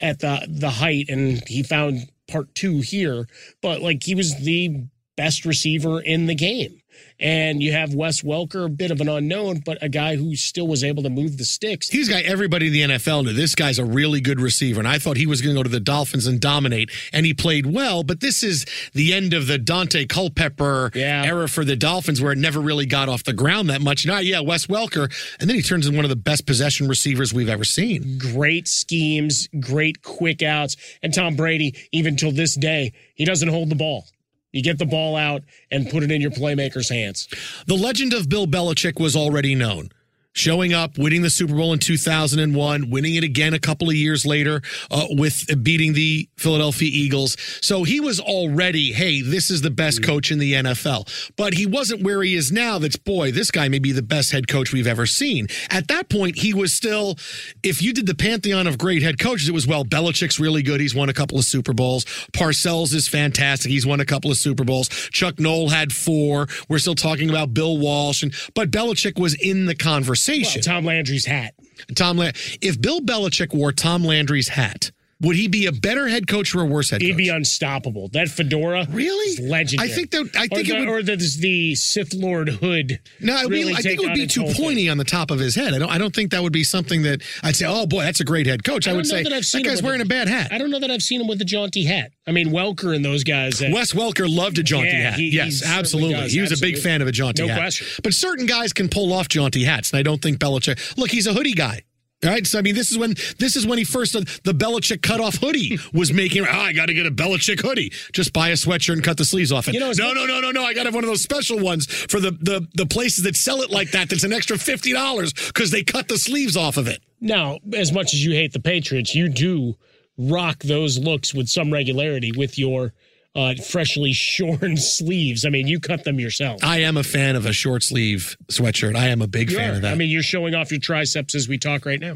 at 0.00 0.20
the 0.20 0.46
the 0.48 0.70
height, 0.70 1.06
and 1.08 1.42
he 1.46 1.62
found 1.62 2.08
part 2.28 2.54
two 2.54 2.80
here, 2.80 3.26
but 3.62 3.80
like 3.80 4.02
he 4.02 4.14
was 4.14 4.36
the 4.44 4.86
best 5.16 5.44
receiver 5.44 6.00
in 6.00 6.26
the 6.26 6.34
game. 6.34 6.80
And 7.20 7.62
you 7.62 7.70
have 7.72 7.94
Wes 7.94 8.22
Welker, 8.22 8.66
a 8.66 8.68
bit 8.68 8.90
of 8.90 9.00
an 9.00 9.08
unknown, 9.08 9.62
but 9.64 9.78
a 9.80 9.88
guy 9.88 10.16
who 10.16 10.34
still 10.34 10.66
was 10.66 10.82
able 10.82 11.02
to 11.04 11.10
move 11.10 11.38
the 11.38 11.44
sticks. 11.44 11.88
He's 11.88 12.08
got 12.08 12.24
everybody 12.24 12.66
in 12.66 12.72
the 12.72 12.94
NFL 12.96 13.24
knew. 13.24 13.32
This 13.32 13.54
guy's 13.54 13.78
a 13.78 13.84
really 13.84 14.20
good 14.20 14.40
receiver. 14.40 14.80
And 14.80 14.88
I 14.88 14.98
thought 14.98 15.16
he 15.16 15.26
was 15.26 15.40
going 15.40 15.54
to 15.54 15.58
go 15.60 15.62
to 15.62 15.68
the 15.68 15.78
Dolphins 15.78 16.26
and 16.26 16.40
dominate. 16.40 16.90
And 17.12 17.24
he 17.24 17.32
played 17.32 17.66
well, 17.66 18.02
but 18.02 18.18
this 18.20 18.42
is 18.42 18.66
the 18.94 19.14
end 19.14 19.32
of 19.32 19.46
the 19.46 19.58
Daunte 19.58 20.08
Culpepper 20.08 20.90
Yeah. 20.94 21.24
era 21.24 21.48
for 21.48 21.64
the 21.64 21.76
Dolphins 21.76 22.20
where 22.20 22.32
it 22.32 22.38
never 22.38 22.60
really 22.60 22.86
got 22.86 23.08
off 23.08 23.22
the 23.22 23.32
ground 23.32 23.70
that 23.70 23.80
much. 23.80 24.04
Now, 24.06 24.18
yeah, 24.18 24.40
Wes 24.40 24.66
Welker. 24.66 25.08
And 25.40 25.48
then 25.48 25.54
he 25.56 25.62
turns 25.62 25.86
into 25.86 25.96
one 25.96 26.04
of 26.04 26.10
the 26.10 26.16
best 26.16 26.46
possession 26.46 26.88
receivers 26.88 27.32
we've 27.32 27.48
ever 27.48 27.64
seen. 27.64 28.18
great 28.18 28.66
schemes, 28.66 29.48
great 29.60 30.02
quick 30.02 30.42
outs. 30.42 30.76
And 31.02 31.14
Tom 31.14 31.36
Brady, 31.36 31.74
even 31.92 32.16
till 32.16 32.32
this 32.32 32.54
day, 32.56 32.92
he 33.14 33.24
doesn't 33.24 33.48
hold 33.48 33.68
the 33.68 33.74
ball. 33.76 34.06
You 34.54 34.62
get 34.62 34.78
the 34.78 34.86
ball 34.86 35.16
out 35.16 35.42
and 35.72 35.90
put 35.90 36.04
it 36.04 36.12
in 36.12 36.20
your 36.20 36.30
playmaker's 36.30 36.88
hands. 36.88 37.26
The 37.66 37.74
legend 37.74 38.14
of 38.14 38.28
Bill 38.28 38.46
Belichick 38.46 39.00
was 39.00 39.16
already 39.16 39.56
known. 39.56 39.88
Showing 40.36 40.72
up, 40.72 40.98
winning 40.98 41.22
the 41.22 41.30
Super 41.30 41.54
Bowl 41.54 41.72
in 41.72 41.78
2001, 41.78 42.90
winning 42.90 43.14
it 43.14 43.22
again 43.22 43.54
a 43.54 43.60
couple 43.60 43.88
of 43.88 43.94
years 43.94 44.26
later 44.26 44.62
uh, 44.90 45.06
with 45.10 45.46
beating 45.62 45.92
the 45.92 46.28
Philadelphia 46.36 46.90
Eagles. 46.92 47.36
So 47.60 47.84
he 47.84 48.00
was 48.00 48.18
already, 48.18 48.90
hey, 48.92 49.22
this 49.22 49.48
is 49.48 49.62
the 49.62 49.70
best 49.70 50.02
coach 50.02 50.32
in 50.32 50.40
the 50.40 50.54
NFL. 50.54 51.32
But 51.36 51.54
he 51.54 51.66
wasn't 51.66 52.02
where 52.02 52.20
he 52.20 52.34
is 52.34 52.50
now. 52.50 52.80
That's, 52.80 52.96
boy, 52.96 53.30
this 53.30 53.52
guy 53.52 53.68
may 53.68 53.78
be 53.78 53.92
the 53.92 54.02
best 54.02 54.32
head 54.32 54.48
coach 54.48 54.72
we've 54.72 54.88
ever 54.88 55.06
seen. 55.06 55.46
At 55.70 55.86
that 55.86 56.08
point, 56.08 56.38
he 56.38 56.52
was 56.52 56.72
still, 56.72 57.16
if 57.62 57.80
you 57.80 57.92
did 57.92 58.08
the 58.08 58.14
pantheon 58.16 58.66
of 58.66 58.76
great 58.76 59.04
head 59.04 59.20
coaches, 59.20 59.48
it 59.48 59.52
was, 59.52 59.68
well, 59.68 59.84
Belichick's 59.84 60.40
really 60.40 60.62
good. 60.64 60.80
He's 60.80 60.96
won 60.96 61.08
a 61.08 61.14
couple 61.14 61.38
of 61.38 61.44
Super 61.44 61.72
Bowls. 61.72 62.04
Parcells 62.32 62.92
is 62.92 63.06
fantastic. 63.06 63.70
He's 63.70 63.86
won 63.86 64.00
a 64.00 64.04
couple 64.04 64.32
of 64.32 64.36
Super 64.36 64.64
Bowls. 64.64 64.88
Chuck 64.88 65.38
Noll 65.38 65.68
had 65.68 65.92
four. 65.92 66.48
We're 66.68 66.80
still 66.80 66.96
talking 66.96 67.30
about 67.30 67.54
Bill 67.54 67.78
Walsh. 67.78 68.24
And 68.24 68.34
But 68.56 68.72
Belichick 68.72 69.16
was 69.16 69.34
in 69.34 69.66
the 69.66 69.76
conversation. 69.76 70.23
Tom 70.62 70.84
Landry's 70.84 71.26
hat. 71.26 71.54
Tom, 71.94 72.16
La- 72.16 72.32
if 72.60 72.80
Bill 72.80 73.00
Belichick 73.00 73.52
wore 73.54 73.72
Tom 73.72 74.04
Landry's 74.04 74.48
hat, 74.48 74.90
would 75.20 75.36
he 75.36 75.48
be 75.48 75.66
a 75.66 75.72
better 75.72 76.08
head 76.08 76.26
coach 76.26 76.54
or 76.54 76.60
a 76.62 76.64
worse 76.66 76.90
head 76.90 77.00
coach? 77.00 77.06
He'd 77.06 77.12
coach? 77.12 77.18
be 77.18 77.28
unstoppable. 77.28 78.08
That 78.08 78.28
fedora, 78.28 78.86
really, 78.90 79.30
is 79.32 79.40
legendary. 79.40 79.90
I 79.90 79.92
think 79.94 80.10
that- 80.10 80.30
I 80.36 80.46
think 80.48 80.52
or 80.52 80.60
it 80.60 80.66
the, 80.66 80.78
would- 80.80 80.88
or 80.88 81.02
the, 81.02 81.16
the 81.40 81.74
Sith 81.74 82.12
Lord 82.14 82.48
hood. 82.48 83.00
No, 83.20 83.48
be- 83.48 83.54
really 83.54 83.74
I 83.74 83.76
think 83.80 84.00
it 84.00 84.04
would 84.06 84.14
be 84.14 84.26
too 84.26 84.40
whole 84.42 84.52
thing. 84.52 84.62
pointy 84.64 84.88
on 84.88 84.98
the 84.98 85.04
top 85.04 85.30
of 85.30 85.38
his 85.38 85.54
head. 85.54 85.72
I 85.74 85.78
don't. 85.78 85.90
I 85.90 85.98
don't 85.98 86.14
think 86.14 86.30
that 86.32 86.42
would 86.42 86.52
be 86.52 86.64
something 86.64 87.02
that 87.02 87.22
I'd 87.42 87.56
say. 87.56 87.66
Oh 87.66 87.86
boy, 87.86 88.02
that's 88.02 88.20
a 88.20 88.24
great 88.24 88.46
head 88.46 88.64
coach. 88.64 88.86
I, 88.86 88.90
don't 88.90 88.98
would 88.98 89.06
say 89.06 89.22
that, 89.22 89.30
that, 89.30 89.36
I've 89.36 89.44
seen 89.44 89.64
him 89.64 89.70
guy's 89.72 89.82
wearing 89.82 90.00
a 90.00 90.04
bad 90.04 90.28
hat. 90.28 90.52
I 90.52 90.58
don't 90.58 90.70
know 90.70 90.80
that 90.80 90.90
I've 90.90 91.02
seen 91.02 91.20
him 91.20 91.26
with 91.28 91.40
a 91.40 91.44
jaunty 91.44 91.84
hat. 91.84 92.10
I 92.26 92.32
mean, 92.32 92.48
Welker 92.48 92.94
and 92.94 93.04
those 93.04 93.22
guys. 93.24 93.62
uh, 93.62 93.68
Wes 93.72 93.92
Welker 93.92 94.26
loved 94.32 94.58
a 94.58 94.62
jaunty 94.62 94.88
Yeah, 94.88 95.10
hat. 95.10 95.18
he- 95.18 95.28
yes, 95.30 95.62
absolutely. 95.64 96.14
does, 96.14 96.32
he 96.32 96.40
was 96.40 96.52
a 96.52 96.60
big 96.60 96.78
fan 96.78 97.02
of 97.02 97.08
a 97.08 97.12
jaunty 97.12 97.42
hat. 97.42 97.48
No 97.48 97.54
hat. 97.54 97.60
question. 97.60 97.86
But 98.02 98.14
certain 98.14 98.46
guys 98.46 98.72
can 98.72 98.88
pull 98.88 99.12
off 99.12 99.28
jaunty 99.28 99.64
hats, 99.64 99.90
and 99.92 99.98
I 99.98 100.02
don't 100.02 100.20
think 100.20 100.38
Belichick. 100.38 100.96
Look, 100.96 101.10
he's 101.10 101.26
a 101.26 101.32
hoodie 101.32 101.54
guy. 101.54 101.82
All 102.24 102.30
right, 102.30 102.46
so 102.46 102.58
I 102.58 102.62
mean, 102.62 102.74
this 102.74 102.90
is 102.90 102.98
when 102.98 103.14
this 103.38 103.56
is 103.56 103.66
when 103.66 103.78
he 103.78 103.84
first 103.84 104.16
uh, 104.16 104.20
the 104.44 104.52
Belichick 104.52 105.02
cutoff 105.02 105.36
hoodie 105.36 105.78
was 105.92 106.12
making. 106.12 106.44
Oh, 106.44 106.50
I 106.50 106.72
got 106.72 106.86
to 106.86 106.94
get 106.94 107.06
a 107.06 107.10
Belichick 107.10 107.60
hoodie. 107.60 107.92
Just 108.12 108.32
buy 108.32 108.48
a 108.48 108.54
sweatshirt 108.54 108.94
and 108.94 109.04
cut 109.04 109.16
the 109.16 109.24
sleeves 109.24 109.52
off 109.52 109.68
it. 109.68 109.74
You 109.74 109.80
know, 109.80 109.92
no, 109.96 110.12
no, 110.12 110.26
no, 110.26 110.40
no, 110.40 110.50
no. 110.50 110.64
I 110.64 110.72
got 110.74 110.84
to 110.84 110.88
have 110.88 110.94
one 110.94 111.04
of 111.04 111.08
those 111.08 111.22
special 111.22 111.58
ones 111.58 111.86
for 111.86 112.20
the 112.20 112.30
the 112.30 112.66
the 112.74 112.86
places 112.86 113.24
that 113.24 113.36
sell 113.36 113.60
it 113.60 113.70
like 113.70 113.90
that. 113.90 114.08
That's 114.08 114.24
an 114.24 114.32
extra 114.32 114.58
fifty 114.58 114.92
dollars 114.92 115.32
because 115.32 115.70
they 115.70 115.82
cut 115.82 116.08
the 116.08 116.18
sleeves 116.18 116.56
off 116.56 116.76
of 116.76 116.88
it. 116.88 117.02
Now, 117.20 117.58
as 117.74 117.92
much 117.92 118.14
as 118.14 118.24
you 118.24 118.32
hate 118.32 118.52
the 118.52 118.60
Patriots, 118.60 119.14
you 119.14 119.28
do 119.28 119.76
rock 120.16 120.62
those 120.62 120.98
looks 120.98 121.34
with 121.34 121.48
some 121.48 121.72
regularity 121.72 122.32
with 122.32 122.58
your 122.58 122.92
uh, 123.34 123.54
freshly 123.56 124.12
shorn 124.12 124.76
sleeves. 124.76 125.44
I 125.44 125.48
mean, 125.50 125.66
you 125.66 125.80
cut 125.80 126.04
them 126.04 126.20
yourself. 126.20 126.62
I 126.62 126.78
am 126.82 126.96
a 126.96 127.02
fan 127.02 127.36
of 127.36 127.46
a 127.46 127.52
short 127.52 127.82
sleeve 127.82 128.36
sweatshirt. 128.48 128.96
I 128.96 129.08
am 129.08 129.22
a 129.22 129.26
big 129.26 129.50
You 129.50 129.56
fan 129.58 129.70
are. 129.70 129.76
of 129.76 129.82
that. 129.82 129.92
I 129.92 129.96
mean, 129.96 130.10
you're 130.10 130.22
showing 130.22 130.54
off 130.54 130.70
your 130.70 130.80
triceps 130.80 131.34
as 131.34 131.48
we 131.48 131.58
talk 131.58 131.84
right 131.86 132.00
now. 132.00 132.14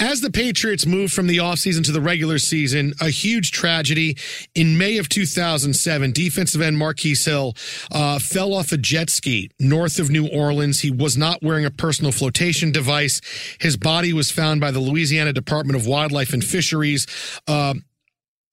As 0.00 0.20
the 0.20 0.30
Patriots 0.32 0.86
moved 0.86 1.12
from 1.14 1.28
the 1.28 1.36
offseason 1.36 1.84
to 1.84 1.92
the 1.92 2.00
regular 2.00 2.40
season, 2.40 2.94
a 3.00 3.10
huge 3.10 3.52
tragedy. 3.52 4.16
In 4.56 4.76
May 4.76 4.98
of 4.98 5.08
2007, 5.08 6.10
defensive 6.10 6.60
end 6.60 6.76
Marquise 6.76 7.24
Hill 7.24 7.54
uh, 7.92 8.18
fell 8.18 8.54
off 8.54 8.72
a 8.72 8.76
jet 8.76 9.08
ski 9.08 9.52
north 9.60 10.00
of 10.00 10.10
New 10.10 10.26
Orleans. 10.26 10.80
He 10.80 10.90
was 10.90 11.16
not 11.16 11.44
wearing 11.44 11.64
a 11.64 11.70
personal 11.70 12.10
flotation 12.10 12.72
device. 12.72 13.20
His 13.60 13.76
body 13.76 14.12
was 14.12 14.32
found 14.32 14.60
by 14.60 14.72
the 14.72 14.80
Louisiana 14.80 15.32
Department 15.32 15.76
of 15.78 15.86
Wildlife 15.86 16.32
and 16.32 16.42
Fisheries. 16.42 17.06
Uh, 17.46 17.74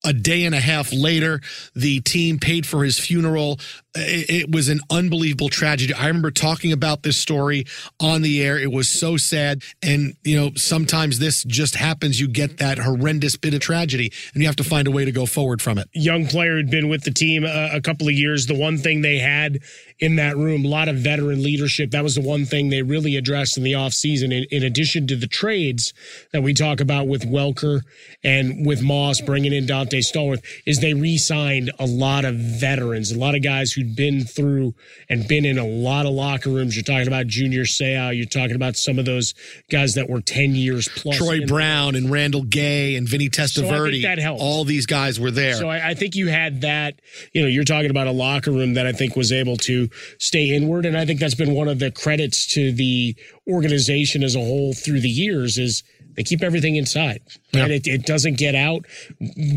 a 0.04 0.14
day 0.14 0.46
and 0.46 0.56
a 0.56 0.60
half 0.60 0.92
later, 0.92 1.42
the 1.76 2.00
team 2.02 2.40
paid 2.40 2.66
for 2.66 2.84
his 2.84 3.00
funeral. 3.00 3.60
It, 3.94 4.50
was 4.52 4.70
an 4.70 4.80
unbelievable 4.90 5.50
tragedy. 5.50 5.94
I 5.94 6.08
remember 6.08 6.32
talking 6.32 6.72
about 6.72 7.04
this 7.04 7.18
story 7.18 7.66
on 8.00 8.22
the 8.22 8.42
air. 8.42 8.58
It 8.58 8.72
was 8.72 8.88
so 8.88 9.18
sad. 9.18 9.64
And, 9.84 10.16
you 10.24 10.40
know, 10.40 10.52
sometimes 10.56 11.20
this 11.20 11.44
just 11.44 11.76
happens. 11.76 12.20
You 12.20 12.30
get 12.30 12.58
that 12.60 12.78
horrendous 12.78 13.36
bit 13.36 13.54
of 13.54 13.60
tragedy, 13.60 14.14
and 14.34 14.42
you 14.42 14.48
have 14.48 14.56
to 14.58 14.64
find 14.64 14.88
a 14.88 14.92
way 14.92 15.04
to 15.04 15.12
go 15.12 15.26
forward 15.26 15.62
from 15.62 15.78
it. 15.78 15.90
Young 15.94 16.26
player 16.26 16.56
had 16.56 16.70
been 16.70 16.88
with 16.88 17.04
the 17.04 17.12
team 17.12 17.44
a, 17.44 17.72
a 17.74 17.82
couple 17.82 18.08
of 18.08 18.14
years. 18.14 18.46
The 18.46 18.58
one 18.58 18.78
thing 18.78 19.02
they 19.02 19.20
had 19.20 19.60
in 20.00 20.16
that 20.16 20.36
room, 20.36 20.66
a 20.66 20.68
lot 20.68 20.88
of 20.88 20.96
veteran 20.96 21.44
leadership. 21.44 21.92
That 21.92 22.04
was 22.04 22.16
the 22.16 22.22
one 22.22 22.46
thing 22.46 22.70
they 22.70 22.82
really 22.82 23.18
addressed 23.18 23.58
in 23.58 23.64
the 23.64 23.74
offseason, 23.74 24.34
in, 24.34 24.46
in 24.52 24.64
addition 24.64 25.06
to 25.08 25.16
the 25.16 25.28
trades 25.28 25.94
that 26.32 26.42
we 26.42 26.54
talk 26.54 26.80
about 26.80 27.08
with 27.08 27.24
Welker 27.30 27.82
and 28.24 28.66
with 28.66 28.82
Moss 28.82 29.22
bringing 29.22 29.54
in 29.54 29.66
Donté 29.66 30.00
Stallworth, 30.00 30.44
is 30.66 30.80
they 30.80 30.94
re 30.94 31.18
signed 31.18 31.72
a 31.78 31.86
lot 31.86 32.26
of 32.26 32.36
veterans, 32.36 33.12
a 33.12 33.20
lot 33.20 33.36
of 33.36 33.44
guys 33.44 33.74
who'd 33.82 33.96
been 33.96 34.24
through 34.24 34.74
and 35.10 35.28
been 35.28 35.46
in 35.46 35.58
a 35.58 35.66
lot 35.66 36.06
of 36.06 36.14
locker 36.14 36.50
rooms. 36.50 36.76
You're 36.76 36.84
talking 36.84 37.08
about 37.08 37.28
Junior 37.28 37.64
Seau, 37.64 38.16
you're 38.16 38.26
talking 38.26 38.56
about 38.56 38.76
some 38.76 39.00
of 39.00 39.06
those 39.06 39.34
guys 39.70 39.96
that 39.96 40.10
were 40.10 40.22
10 40.22 40.56
years 40.56 40.88
plus. 40.96 41.18
Troy 41.18 41.46
Brown 41.46 41.96
and 41.96 42.12
Randall 42.12 42.44
Gay 42.44 42.96
and 42.96 43.08
Vinny 43.08 43.30
So 43.32 43.42
I 43.42 43.46
Testaverde. 43.46 43.92
think 43.92 44.04
that 44.04 44.20
helps. 44.20 44.42
All 44.42 44.64
these 44.64 44.86
guys 44.86 45.20
were 45.20 45.32
there. 45.32 45.56
So 45.56 45.70
I, 45.70 45.90
I 45.90 45.94
think 45.94 46.16
you 46.16 46.28
had 46.28 46.62
that. 46.62 47.00
You 47.34 47.42
know, 47.42 47.48
you're 47.48 47.64
talking 47.64 47.90
about 47.90 48.08
a 48.08 48.12
locker 48.12 48.52
room 48.52 48.74
that 48.76 48.86
I 48.88 48.92
think 48.92 49.16
was 49.16 49.32
able 49.32 49.58
to 49.58 49.90
stay 50.20 50.56
inward, 50.56 50.86
and 50.86 50.98
I 50.98 51.06
think 51.06 51.20
that's 51.20 51.36
been 51.36 51.54
one 51.54 51.68
of 51.68 51.80
the 51.80 51.92
credits 51.92 52.46
to 52.54 52.72
the 52.72 53.16
organization 53.48 54.24
as 54.24 54.36
a 54.36 54.40
whole 54.40 54.74
through 54.74 55.02
the 55.02 55.10
years 55.10 55.58
is 55.58 55.84
they 56.16 56.24
keep 56.24 56.44
everything 56.44 56.76
inside. 56.76 57.22
Yeah. 57.52 57.64
And 57.64 57.72
it, 57.72 57.88
it 57.88 58.06
doesn't 58.06 58.38
get 58.38 58.56
out. 58.56 58.86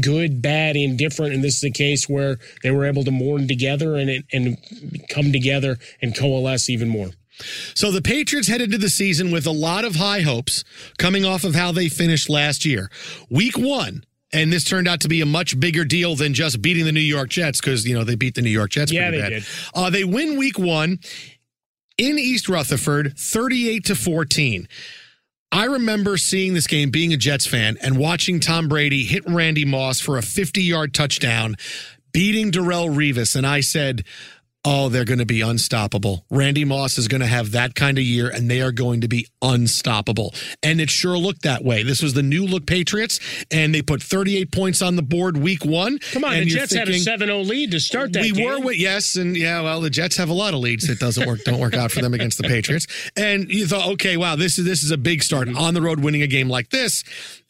Good, 0.01 0.41
bad, 0.43 0.77
indifferent, 0.77 1.35
and 1.35 1.43
this 1.43 1.57
is 1.59 1.65
a 1.65 1.71
case 1.71 2.09
where 2.09 2.39
they 2.63 2.71
were 2.71 2.85
able 2.87 3.05
to 3.05 3.11
mourn 3.11 3.49
together 3.49 3.97
and 3.97 4.11
it, 4.11 4.25
and 4.33 4.57
come 5.09 5.33
together 5.33 5.79
and 6.03 6.15
coalesce 6.17 6.69
even 6.71 6.89
more. 6.89 7.11
So 7.75 7.91
the 7.91 8.01
Patriots 8.03 8.47
head 8.49 8.61
into 8.61 8.79
the 8.79 8.89
season 8.89 9.33
with 9.33 9.47
a 9.47 9.51
lot 9.51 9.85
of 9.85 9.97
high 9.97 10.21
hopes 10.21 10.63
coming 10.99 11.25
off 11.25 11.43
of 11.43 11.55
how 11.57 11.73
they 11.73 11.89
finished 11.89 12.29
last 12.31 12.65
year. 12.65 12.91
Week 13.29 13.59
one, 13.59 14.05
and 14.33 14.53
this 14.53 14.63
turned 14.63 14.87
out 14.87 15.01
to 15.01 15.09
be 15.09 15.21
a 15.21 15.27
much 15.27 15.59
bigger 15.59 15.85
deal 15.85 16.15
than 16.15 16.33
just 16.35 16.63
beating 16.63 16.85
the 16.85 16.93
New 16.93 17.01
York 17.01 17.31
Jets 17.31 17.61
because, 17.61 17.87
you 17.87 17.95
know, 17.95 18.05
they 18.05 18.15
beat 18.15 18.35
the 18.37 18.43
New 18.43 18.51
York 18.51 18.71
Jets 18.71 18.93
Yeah, 18.93 19.09
pretty 19.09 19.17
they 19.17 19.23
bad. 19.23 19.29
did. 19.31 19.45
Uh, 19.75 19.91
they 19.91 20.05
win 20.05 20.39
week 20.39 20.59
one 20.59 21.01
in 21.99 22.19
East 22.19 22.49
Rutherford, 22.49 23.19
38 23.19 23.85
to 23.87 23.95
14. 23.97 24.69
I 25.55 25.67
remember 25.67 26.17
seeing 26.17 26.53
this 26.55 26.67
game, 26.67 26.91
being 26.91 27.13
a 27.13 27.17
Jets 27.17 27.47
fan, 27.47 27.79
and 27.81 27.97
watching 27.97 28.41
Tom 28.41 28.67
Brady 28.67 29.05
hit 29.05 29.23
Randy 29.25 29.65
Moss 29.65 30.01
for 30.01 30.19
a 30.19 30.23
50 30.23 30.61
yard 30.61 30.93
touchdown, 30.93 31.55
beating 32.13 32.51
Darrelle 32.51 32.93
Revis. 32.93 33.37
And 33.37 33.47
I 33.47 33.61
said, 33.61 34.03
Oh, 34.67 34.89
they're 34.89 35.05
going 35.05 35.19
to 35.19 35.27
be 35.27 35.43
unstoppable. 35.43 36.25
Randy 36.31 36.65
Moss 36.65 36.97
is 36.97 37.07
going 37.07 37.21
to 37.21 37.27
have 37.27 37.51
that 37.51 37.75
kind 37.75 37.99
of 37.99 38.05
year, 38.05 38.31
and 38.31 38.51
they 38.51 38.63
are 38.63 38.73
going 38.73 39.03
to 39.03 39.09
be 39.09 39.27
unstoppable. 39.43 40.35
And 40.63 40.81
it 40.81 40.89
sure 40.89 41.19
looked 41.19 41.43
that 41.43 41.63
way. 41.63 41.83
This 41.83 42.03
was 42.03 42.15
the 42.15 42.23
new 42.23 42.47
look 42.47 42.67
Patriots, 42.67 43.21
and 43.51 43.75
they 43.75 43.83
put 43.83 44.03
38 44.03 44.51
points 44.53 44.81
on 44.81 44.97
the 44.97 45.03
board 45.03 45.37
week 45.37 45.67
one. 45.67 45.99
Come 46.13 46.25
on, 46.25 46.35
and 46.35 46.47
the 46.47 46.51
Jets 46.51 46.73
had 46.73 46.89
a 46.89 46.93
thinking- 46.93 47.03
7 47.03 47.29
0 47.29 47.41
lead 47.43 47.73
to 47.73 47.81
start 47.81 48.15
that 48.15 48.23
week. 48.23 48.33
we 48.35 48.39
game. 48.39 48.49
were 48.49 48.61
with 48.61 48.79
yes, 48.79 49.17
and 49.17 49.37
yeah, 49.37 49.61
well, 49.61 49.83
the 49.83 49.91
Jets 49.91 50.17
have 50.17 50.31
a 50.31 50.35
lot 50.35 50.55
of 50.55 50.61
leads 50.61 50.87
that 50.87 50.99
doesn't 50.99 51.27
work, 51.27 51.45
don't 51.45 51.61
work 51.61 51.75
out 51.75 51.93
for 51.93 52.01
them 52.01 52.15
against 52.15 52.39
the 52.39 52.45
Patriots. 52.45 52.87
And 53.17 53.51
you 53.51 53.67
thought, 53.67 53.87
okay, 53.93 54.17
wow, 54.17 54.37
this 54.37 54.59
is 54.59 54.65
this 54.65 54.83
is 54.83 54.91
a 54.91 54.99
big 54.99 55.23
start 55.23 55.49
on 55.55 55.75
the 55.75 55.83
road, 55.83 56.01
winning 56.01 56.23
a 56.23 56.27
game 56.27 56.49
like 56.49 56.71
this, 56.71 57.05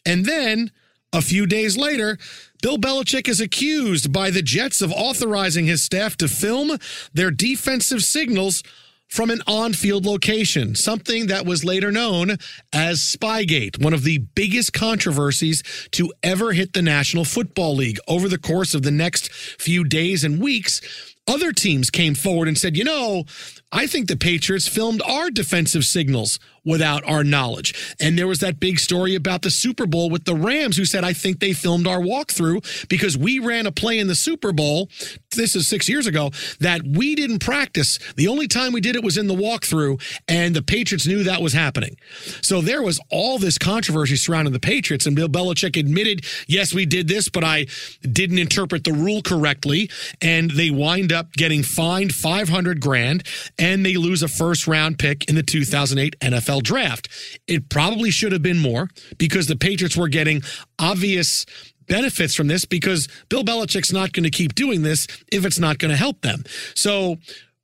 and 0.05 0.25
then 0.25 0.73
a 1.15 1.23
few 1.23 1.47
days 1.47 1.79
later. 1.79 2.19
Bill 2.61 2.77
Belichick 2.77 3.29
is 3.29 3.41
accused 3.41 4.13
by 4.13 4.31
the 4.31 4.43
Jets 4.43 4.83
of 4.83 4.93
authorizing 4.93 5.65
his 5.67 5.83
staff 5.83 6.17
to 6.19 6.29
film 6.29 6.77
their 7.13 7.31
defensive 7.31 8.03
signals 8.03 8.63
from 9.07 9.31
an 9.31 9.43
on 9.47 9.73
field 9.75 10.05
location, 10.05 10.75
something 10.75 11.29
that 11.29 11.47
was 11.47 11.65
later 11.65 11.93
known 11.93 12.37
as 12.73 12.99
Spygate, 13.01 13.81
one 13.81 13.95
of 13.95 14.03
the 14.03 14.19
biggest 14.35 14.73
controversies 14.73 15.63
to 15.93 16.13
ever 16.23 16.53
hit 16.53 16.73
the 16.73 16.83
National 16.83 17.25
Football 17.25 17.77
League. 17.77 17.99
Over 18.09 18.29
the 18.29 18.39
course 18.39 18.75
of 18.75 18.83
the 18.83 18.91
next 18.91 19.33
few 19.33 19.85
days 19.85 20.25
and 20.25 20.43
weeks, 20.43 20.81
other 21.29 21.53
teams 21.53 21.91
came 21.91 22.15
forward 22.15 22.49
and 22.49 22.59
said, 22.59 22.77
you 22.77 22.85
know, 22.85 23.25
I 23.71 23.87
think 23.87 24.09
the 24.09 24.17
Patriots 24.17 24.67
filmed 24.67 25.01
our 25.03 25.31
defensive 25.31 25.85
signals 25.85 26.41
without 26.65 27.05
our 27.07 27.25
knowledge. 27.25 27.97
And 28.01 28.19
there 28.19 28.27
was 28.27 28.41
that 28.41 28.61
big 28.61 28.79
story 28.79 29.15
about 29.15 29.43
the 29.43 29.51
Super 29.51 29.87
Bowl 29.87 30.11
with 30.11 30.25
the 30.25 30.35
Rams 30.35 30.77
who 30.77 30.85
said, 30.85 31.05
I 31.05 31.13
think 31.13 31.41
they 31.41 31.53
filmed 31.53 31.87
our 31.87 31.99
walkthrough 31.99 32.89
because 32.89 33.17
we 33.17 33.39
ran 33.39 33.67
a 33.67 33.73
play 33.73 33.99
in 33.99 34.07
the 34.07 34.15
Super 34.15 34.53
Bowl. 34.53 34.89
This 35.37 35.57
is 35.57 35.67
six 35.69 35.89
years 35.89 36.07
ago 36.07 36.31
that 36.61 36.83
we 36.85 37.15
didn't 37.15 37.41
practice. 37.41 37.99
The 38.17 38.29
only 38.29 38.49
time 38.49 38.73
we 38.73 38.81
did 38.81 38.97
it 38.97 39.05
was 39.05 39.17
in 39.17 39.27
the 39.27 39.35
walkthrough, 39.35 40.01
and 40.29 40.55
the 40.55 40.63
Patriots 40.63 41.07
knew 41.07 41.25
that 41.25 41.43
was 41.43 41.53
happening. 41.53 41.97
So 42.41 42.61
there 42.61 42.83
was 42.83 43.01
all 43.11 43.39
this 43.39 43.59
controversy 43.59 44.17
surrounding 44.17 44.53
the 44.53 44.61
Patriots, 44.61 45.07
and 45.07 45.17
Bill 45.17 45.29
Belichick 45.29 45.79
admitted, 45.79 46.25
yes, 46.47 46.73
we 46.73 46.87
did 46.87 47.09
this, 47.09 47.29
but 47.29 47.45
I 47.45 47.67
didn't 48.03 48.39
interpret 48.39 48.85
the 48.85 48.93
rule 48.93 49.23
correctly. 49.23 49.91
And 50.23 50.51
they 50.51 50.71
wind 50.71 51.13
up 51.13 51.33
getting 51.33 51.63
fined 51.63 52.15
500 52.15 52.81
grand 52.81 53.25
and 53.59 53.85
they 53.85 53.97
lose 53.97 54.23
a 54.23 54.29
first 54.29 54.67
round 54.67 54.99
pick 54.99 55.29
in 55.29 55.35
the 55.35 55.43
2008 55.43 56.19
NFL 56.21 56.54
draft. 56.61 57.09
It 57.47 57.69
probably 57.69 58.11
should 58.11 58.33
have 58.33 58.43
been 58.43 58.59
more 58.59 58.89
because 59.19 59.47
the 59.47 59.57
Patriots 59.57 59.97
were 59.97 60.09
getting 60.09 60.43
obvious 60.79 61.47
benefits 61.87 62.35
from 62.35 62.49
this 62.49 62.65
because 62.65 63.09
Bill 63.29 63.45
Belichick's 63.45 63.93
not 63.93 64.13
going 64.13 64.25
to 64.25 64.31
keep 64.31 64.55
doing 64.55 64.83
this 64.83 65.07
if 65.31 65.45
it's 65.45 65.59
not 65.59 65.79
going 65.79 65.91
to 65.91 65.97
help 65.97 66.23
them. 66.23 66.45
So 66.75 67.17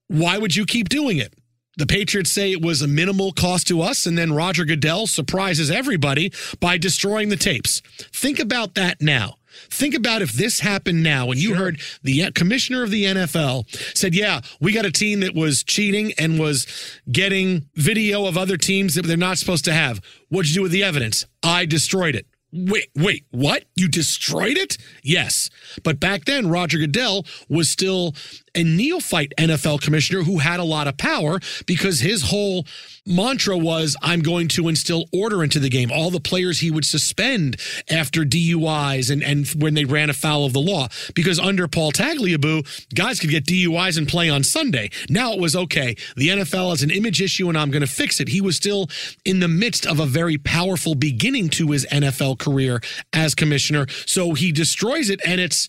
why 0.08 0.38
would 0.38 0.56
you 0.56 0.66
keep 0.66 0.88
doing 0.88 1.18
it? 1.18 1.34
The 1.76 1.86
Patriots 1.86 2.30
say 2.30 2.52
it 2.52 2.60
was 2.60 2.82
a 2.82 2.88
minimal 2.88 3.32
cost 3.32 3.68
to 3.68 3.80
us, 3.80 4.04
and 4.04 4.18
then 4.18 4.32
Roger 4.32 4.64
Goodell 4.64 5.06
surprises 5.06 5.70
everybody 5.70 6.32
by 6.58 6.76
destroying 6.76 7.28
the 7.30 7.36
tapes. 7.36 7.80
Think 8.12 8.38
about 8.38 8.74
that 8.74 9.00
now. 9.00 9.36
Think 9.70 9.94
about 9.94 10.22
if 10.22 10.32
this 10.32 10.60
happened 10.60 11.02
now 11.02 11.30
and 11.30 11.40
you 11.40 11.48
sure. 11.48 11.56
heard 11.56 11.80
the 12.02 12.30
commissioner 12.32 12.82
of 12.82 12.90
the 12.90 13.04
NFL 13.04 13.96
said, 13.96 14.14
Yeah, 14.14 14.40
we 14.60 14.72
got 14.72 14.86
a 14.86 14.92
team 14.92 15.20
that 15.20 15.34
was 15.34 15.62
cheating 15.62 16.12
and 16.18 16.38
was 16.38 16.66
getting 17.10 17.68
video 17.74 18.26
of 18.26 18.36
other 18.36 18.56
teams 18.56 18.94
that 18.94 19.06
they're 19.06 19.16
not 19.16 19.38
supposed 19.38 19.64
to 19.66 19.72
have. 19.72 20.00
What'd 20.28 20.50
you 20.50 20.56
do 20.56 20.62
with 20.62 20.72
the 20.72 20.84
evidence? 20.84 21.26
I 21.42 21.66
destroyed 21.66 22.14
it. 22.14 22.26
Wait, 22.52 22.88
wait, 22.96 23.24
what? 23.30 23.64
You 23.76 23.86
destroyed 23.88 24.58
it? 24.58 24.76
Yes. 25.04 25.50
But 25.84 26.00
back 26.00 26.24
then, 26.24 26.48
Roger 26.48 26.78
Goodell 26.78 27.24
was 27.48 27.70
still 27.70 28.14
a 28.56 28.64
neophyte 28.64 29.32
NFL 29.38 29.80
commissioner 29.82 30.22
who 30.24 30.38
had 30.38 30.58
a 30.58 30.64
lot 30.64 30.88
of 30.88 30.96
power 30.96 31.38
because 31.66 32.00
his 32.00 32.22
whole 32.22 32.66
mantra 33.10 33.58
was 33.58 33.96
I'm 34.02 34.20
going 34.20 34.48
to 34.48 34.68
instill 34.68 35.04
order 35.12 35.42
into 35.42 35.58
the 35.58 35.68
game. 35.68 35.90
All 35.92 36.10
the 36.10 36.20
players 36.20 36.60
he 36.60 36.70
would 36.70 36.84
suspend 36.84 37.60
after 37.90 38.22
DUIs 38.24 39.10
and, 39.10 39.22
and 39.22 39.46
when 39.60 39.74
they 39.74 39.84
ran 39.84 40.10
afoul 40.10 40.46
of 40.46 40.52
the 40.52 40.60
law. 40.60 40.88
Because 41.14 41.38
under 41.38 41.68
Paul 41.68 41.92
Tagliabue, 41.92 42.94
guys 42.94 43.20
could 43.20 43.30
get 43.30 43.44
DUIs 43.44 43.98
and 43.98 44.08
play 44.08 44.30
on 44.30 44.44
Sunday. 44.44 44.90
Now 45.08 45.32
it 45.32 45.40
was 45.40 45.56
okay. 45.56 45.96
The 46.16 46.28
NFL 46.28 46.70
has 46.70 46.82
an 46.82 46.90
image 46.90 47.20
issue 47.20 47.48
and 47.48 47.58
I'm 47.58 47.70
going 47.70 47.82
to 47.82 47.88
fix 47.88 48.20
it. 48.20 48.28
He 48.28 48.40
was 48.40 48.56
still 48.56 48.88
in 49.24 49.40
the 49.40 49.48
midst 49.48 49.86
of 49.86 50.00
a 50.00 50.06
very 50.06 50.38
powerful 50.38 50.94
beginning 50.94 51.48
to 51.50 51.70
his 51.72 51.86
NFL 51.86 52.38
career 52.38 52.80
as 53.12 53.34
commissioner. 53.34 53.86
So 54.06 54.34
he 54.34 54.52
destroys 54.52 55.10
it 55.10 55.20
and 55.26 55.40
it's 55.40 55.68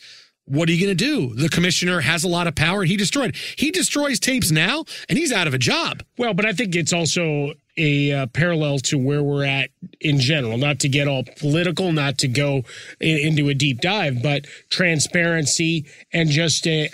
what 0.52 0.68
are 0.68 0.74
you 0.74 0.86
going 0.86 0.98
to 0.98 1.06
do? 1.06 1.34
The 1.34 1.48
commissioner 1.48 2.02
has 2.02 2.26
a 2.26 2.28
lot 2.28 2.46
of 2.46 2.56
power. 2.56 2.84
He 2.84 2.98
destroyed. 2.98 3.36
He 3.56 3.72
destroys 3.72 4.20
tapes 4.20 4.52
now, 4.52 4.84
and 5.08 5.18
he's 5.18 5.32
out 5.32 5.48
of 5.48 5.54
a 5.54 5.58
job. 5.58 6.04
Well, 6.18 6.34
but 6.34 6.46
I 6.46 6.52
think 6.52 6.76
it's 6.76 6.92
also 6.92 7.54
a 7.78 8.12
uh, 8.12 8.26
parallel 8.28 8.80
to 8.80 8.98
where 8.98 9.24
we're 9.24 9.46
at 9.46 9.70
in 10.02 10.20
general. 10.20 10.58
Not 10.58 10.80
to 10.80 10.90
get 10.90 11.08
all 11.08 11.24
political, 11.38 11.94
not 11.94 12.18
to 12.18 12.28
go 12.28 12.64
in, 13.00 13.18
into 13.18 13.48
a 13.48 13.54
deep 13.54 13.80
dive, 13.80 14.22
but 14.22 14.46
transparency 14.70 15.86
and 16.12 16.30
just 16.30 16.68
uh, 16.68 16.88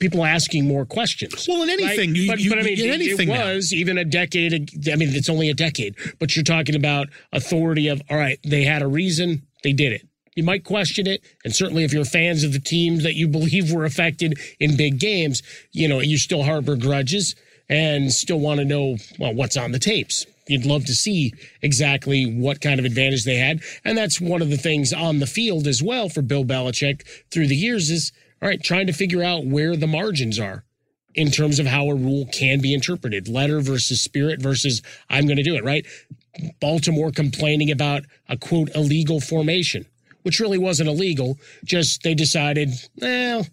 people 0.00 0.24
asking 0.24 0.66
more 0.66 0.84
questions. 0.84 1.46
Well, 1.48 1.62
in 1.62 1.70
anything, 1.70 2.10
right? 2.10 2.18
you, 2.18 2.26
but, 2.26 2.40
you, 2.40 2.50
but 2.50 2.58
I 2.58 2.62
mean, 2.62 2.80
in 2.80 2.86
it, 2.86 2.94
anything 2.94 3.28
it 3.28 3.38
was 3.38 3.70
now. 3.70 3.78
even 3.78 3.96
a 3.96 4.04
decade. 4.04 4.52
I 4.92 4.96
mean, 4.96 5.10
it's 5.14 5.28
only 5.28 5.50
a 5.50 5.54
decade, 5.54 5.94
but 6.18 6.34
you're 6.34 6.42
talking 6.42 6.74
about 6.74 7.08
authority 7.32 7.86
of 7.86 8.02
all 8.10 8.16
right. 8.16 8.40
They 8.44 8.64
had 8.64 8.82
a 8.82 8.88
reason. 8.88 9.46
They 9.62 9.72
did 9.72 9.92
it. 9.92 10.08
You 10.34 10.42
might 10.42 10.64
question 10.64 11.06
it. 11.06 11.22
And 11.44 11.54
certainly 11.54 11.84
if 11.84 11.92
you're 11.92 12.04
fans 12.04 12.44
of 12.44 12.52
the 12.52 12.58
teams 12.58 13.02
that 13.04 13.14
you 13.14 13.28
believe 13.28 13.72
were 13.72 13.84
affected 13.84 14.38
in 14.58 14.76
big 14.76 14.98
games, 14.98 15.42
you 15.72 15.88
know, 15.88 16.00
you 16.00 16.18
still 16.18 16.42
harbor 16.42 16.76
grudges 16.76 17.36
and 17.68 18.12
still 18.12 18.40
want 18.40 18.58
to 18.58 18.64
know, 18.64 18.96
well, 19.18 19.34
what's 19.34 19.56
on 19.56 19.72
the 19.72 19.78
tapes. 19.78 20.26
You'd 20.46 20.66
love 20.66 20.84
to 20.86 20.94
see 20.94 21.32
exactly 21.62 22.24
what 22.26 22.60
kind 22.60 22.78
of 22.78 22.84
advantage 22.84 23.24
they 23.24 23.36
had. 23.36 23.60
And 23.84 23.96
that's 23.96 24.20
one 24.20 24.42
of 24.42 24.50
the 24.50 24.58
things 24.58 24.92
on 24.92 25.18
the 25.18 25.26
field 25.26 25.66
as 25.66 25.82
well 25.82 26.08
for 26.08 26.20
Bill 26.20 26.44
Belichick 26.44 27.06
through 27.30 27.46
the 27.46 27.56
years 27.56 27.90
is, 27.90 28.12
all 28.42 28.48
right, 28.48 28.62
trying 28.62 28.86
to 28.86 28.92
figure 28.92 29.22
out 29.22 29.46
where 29.46 29.76
the 29.76 29.86
margins 29.86 30.38
are 30.38 30.64
in 31.14 31.30
terms 31.30 31.58
of 31.58 31.66
how 31.66 31.86
a 31.86 31.94
rule 31.94 32.26
can 32.32 32.60
be 32.60 32.74
interpreted 32.74 33.28
letter 33.28 33.60
versus 33.60 34.02
spirit 34.02 34.42
versus 34.42 34.82
I'm 35.08 35.26
going 35.26 35.36
to 35.36 35.42
do 35.42 35.54
it, 35.54 35.64
right? 35.64 35.86
Baltimore 36.60 37.12
complaining 37.12 37.70
about 37.70 38.02
a 38.28 38.36
quote 38.36 38.74
illegal 38.74 39.20
formation 39.20 39.86
which 40.24 40.40
really 40.40 40.58
wasn't 40.58 40.88
illegal. 40.88 41.38
Just 41.64 42.02
they 42.02 42.14
decided, 42.14 42.70
well, 42.96 43.46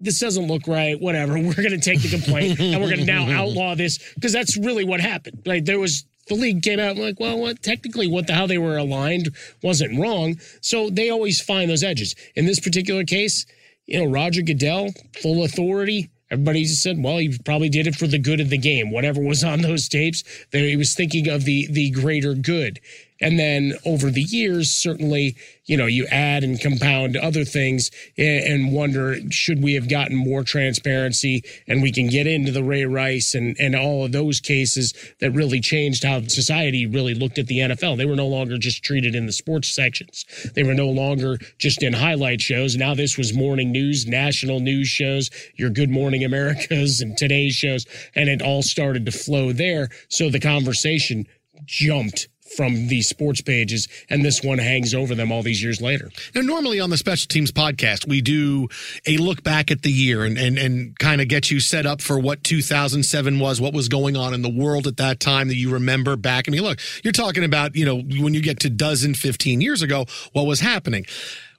this 0.00 0.20
doesn't 0.20 0.46
look 0.46 0.68
right. 0.68 1.00
Whatever. 1.00 1.34
We're 1.38 1.54
going 1.54 1.70
to 1.70 1.80
take 1.80 2.02
the 2.02 2.10
complaint 2.10 2.60
and 2.60 2.80
we're 2.80 2.90
going 2.90 3.00
to 3.00 3.06
now 3.06 3.30
outlaw 3.42 3.74
this 3.74 3.98
because 4.14 4.32
that's 4.32 4.56
really 4.56 4.84
what 4.84 5.00
happened. 5.00 5.42
Like 5.46 5.64
There 5.64 5.80
was 5.80 6.04
the 6.26 6.34
league 6.34 6.62
came 6.62 6.80
out 6.80 6.96
like, 6.96 7.20
well, 7.20 7.38
what, 7.38 7.62
technically, 7.62 8.08
what 8.08 8.26
the 8.26 8.34
how 8.34 8.46
they 8.46 8.58
were 8.58 8.76
aligned 8.76 9.34
wasn't 9.62 9.98
wrong. 9.98 10.40
So 10.60 10.90
they 10.90 11.10
always 11.10 11.40
find 11.40 11.70
those 11.70 11.84
edges. 11.84 12.14
In 12.34 12.46
this 12.46 12.60
particular 12.60 13.04
case, 13.04 13.46
you 13.86 14.00
know, 14.00 14.10
Roger 14.10 14.42
Goodell, 14.42 14.90
full 15.22 15.44
authority. 15.44 16.10
Everybody 16.28 16.64
just 16.64 16.82
said, 16.82 17.00
well, 17.00 17.18
he 17.18 17.38
probably 17.44 17.68
did 17.68 17.86
it 17.86 17.94
for 17.94 18.08
the 18.08 18.18
good 18.18 18.40
of 18.40 18.50
the 18.50 18.58
game. 18.58 18.90
Whatever 18.90 19.20
was 19.20 19.44
on 19.44 19.62
those 19.62 19.88
tapes, 19.88 20.24
there 20.50 20.64
he 20.64 20.76
was 20.76 20.94
thinking 20.94 21.28
of 21.28 21.44
the 21.44 21.68
the 21.70 21.90
greater 21.90 22.34
good. 22.34 22.80
And 23.20 23.38
then 23.38 23.74
over 23.84 24.10
the 24.10 24.22
years, 24.22 24.70
certainly, 24.70 25.36
you 25.64 25.76
know, 25.76 25.86
you 25.86 26.06
add 26.06 26.44
and 26.44 26.60
compound 26.60 27.16
other 27.16 27.44
things 27.44 27.90
and 28.18 28.72
wonder, 28.72 29.16
should 29.30 29.62
we 29.62 29.74
have 29.74 29.88
gotten 29.88 30.16
more 30.16 30.44
transparency? 30.44 31.42
And 31.66 31.82
we 31.82 31.92
can 31.92 32.08
get 32.08 32.26
into 32.26 32.52
the 32.52 32.62
Ray 32.62 32.84
Rice 32.84 33.34
and, 33.34 33.56
and 33.58 33.74
all 33.74 34.04
of 34.04 34.12
those 34.12 34.40
cases 34.40 34.92
that 35.20 35.30
really 35.30 35.60
changed 35.60 36.04
how 36.04 36.20
society 36.26 36.86
really 36.86 37.14
looked 37.14 37.38
at 37.38 37.46
the 37.46 37.60
NFL. 37.60 37.96
They 37.96 38.06
were 38.06 38.16
no 38.16 38.26
longer 38.26 38.58
just 38.58 38.84
treated 38.84 39.14
in 39.14 39.26
the 39.26 39.32
sports 39.32 39.68
sections. 39.68 40.24
They 40.54 40.62
were 40.62 40.74
no 40.74 40.88
longer 40.88 41.38
just 41.58 41.82
in 41.82 41.94
highlight 41.94 42.40
shows. 42.40 42.76
Now 42.76 42.94
this 42.94 43.16
was 43.16 43.34
morning 43.34 43.72
news, 43.72 44.06
national 44.06 44.60
news 44.60 44.88
shows, 44.88 45.30
your 45.54 45.70
Good 45.70 45.90
Morning 45.90 46.22
Americas 46.22 47.00
and 47.00 47.16
today's 47.16 47.54
shows. 47.54 47.86
And 48.14 48.28
it 48.28 48.42
all 48.42 48.62
started 48.62 49.06
to 49.06 49.12
flow 49.12 49.52
there. 49.52 49.88
So 50.08 50.28
the 50.28 50.40
conversation 50.40 51.26
jumped 51.64 52.28
from 52.56 52.88
these 52.88 53.08
sports 53.08 53.40
pages, 53.40 53.88
and 54.08 54.24
this 54.24 54.42
one 54.42 54.58
hangs 54.58 54.94
over 54.94 55.14
them 55.14 55.32
all 55.32 55.42
these 55.42 55.62
years 55.62 55.80
later. 55.80 56.10
Now, 56.34 56.42
normally 56.42 56.80
on 56.80 56.90
the 56.90 56.96
Special 56.96 57.28
Teams 57.28 57.52
podcast, 57.52 58.06
we 58.06 58.20
do 58.20 58.68
a 59.06 59.16
look 59.16 59.42
back 59.42 59.70
at 59.70 59.82
the 59.82 59.92
year 59.92 60.24
and 60.24 60.38
and, 60.38 60.58
and 60.58 60.98
kind 60.98 61.20
of 61.20 61.28
get 61.28 61.50
you 61.50 61.60
set 61.60 61.86
up 61.86 62.00
for 62.00 62.18
what 62.18 62.44
2007 62.44 63.38
was, 63.38 63.60
what 63.60 63.72
was 63.72 63.88
going 63.88 64.16
on 64.16 64.34
in 64.34 64.42
the 64.42 64.48
world 64.48 64.86
at 64.86 64.96
that 64.98 65.20
time 65.20 65.48
that 65.48 65.56
you 65.56 65.72
remember 65.72 66.16
back. 66.16 66.48
I 66.48 66.50
mean, 66.50 66.62
look, 66.62 66.78
you're 67.02 67.12
talking 67.12 67.44
about, 67.44 67.74
you 67.74 67.84
know, 67.84 68.00
when 68.22 68.34
you 68.34 68.42
get 68.42 68.60
to 68.60 68.70
dozen, 68.70 69.14
15 69.14 69.60
years 69.60 69.82
ago, 69.82 70.06
what 70.32 70.46
was 70.46 70.60
happening. 70.60 71.06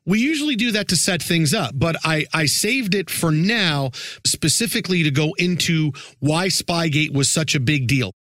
We 0.06 0.20
usually 0.20 0.56
do 0.56 0.72
that 0.72 0.88
to 0.90 0.96
set 0.96 1.22
things 1.22 1.54
up, 1.54 1.72
but 1.76 1.98
I, 2.06 2.26
I 2.34 2.46
saved 2.46 2.96
it 2.96 3.10
for 3.10 3.30
now 3.30 3.92
specifically 4.26 5.04
to 5.04 5.12
go 5.12 5.34
into 5.38 5.92
why 6.20 6.48
Spygate 6.48 7.14
was 7.14 7.28
such 7.28 7.56
a 7.56 7.60
big 7.60 7.88
deal. 7.88 8.14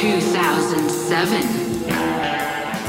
2007. 0.00 1.63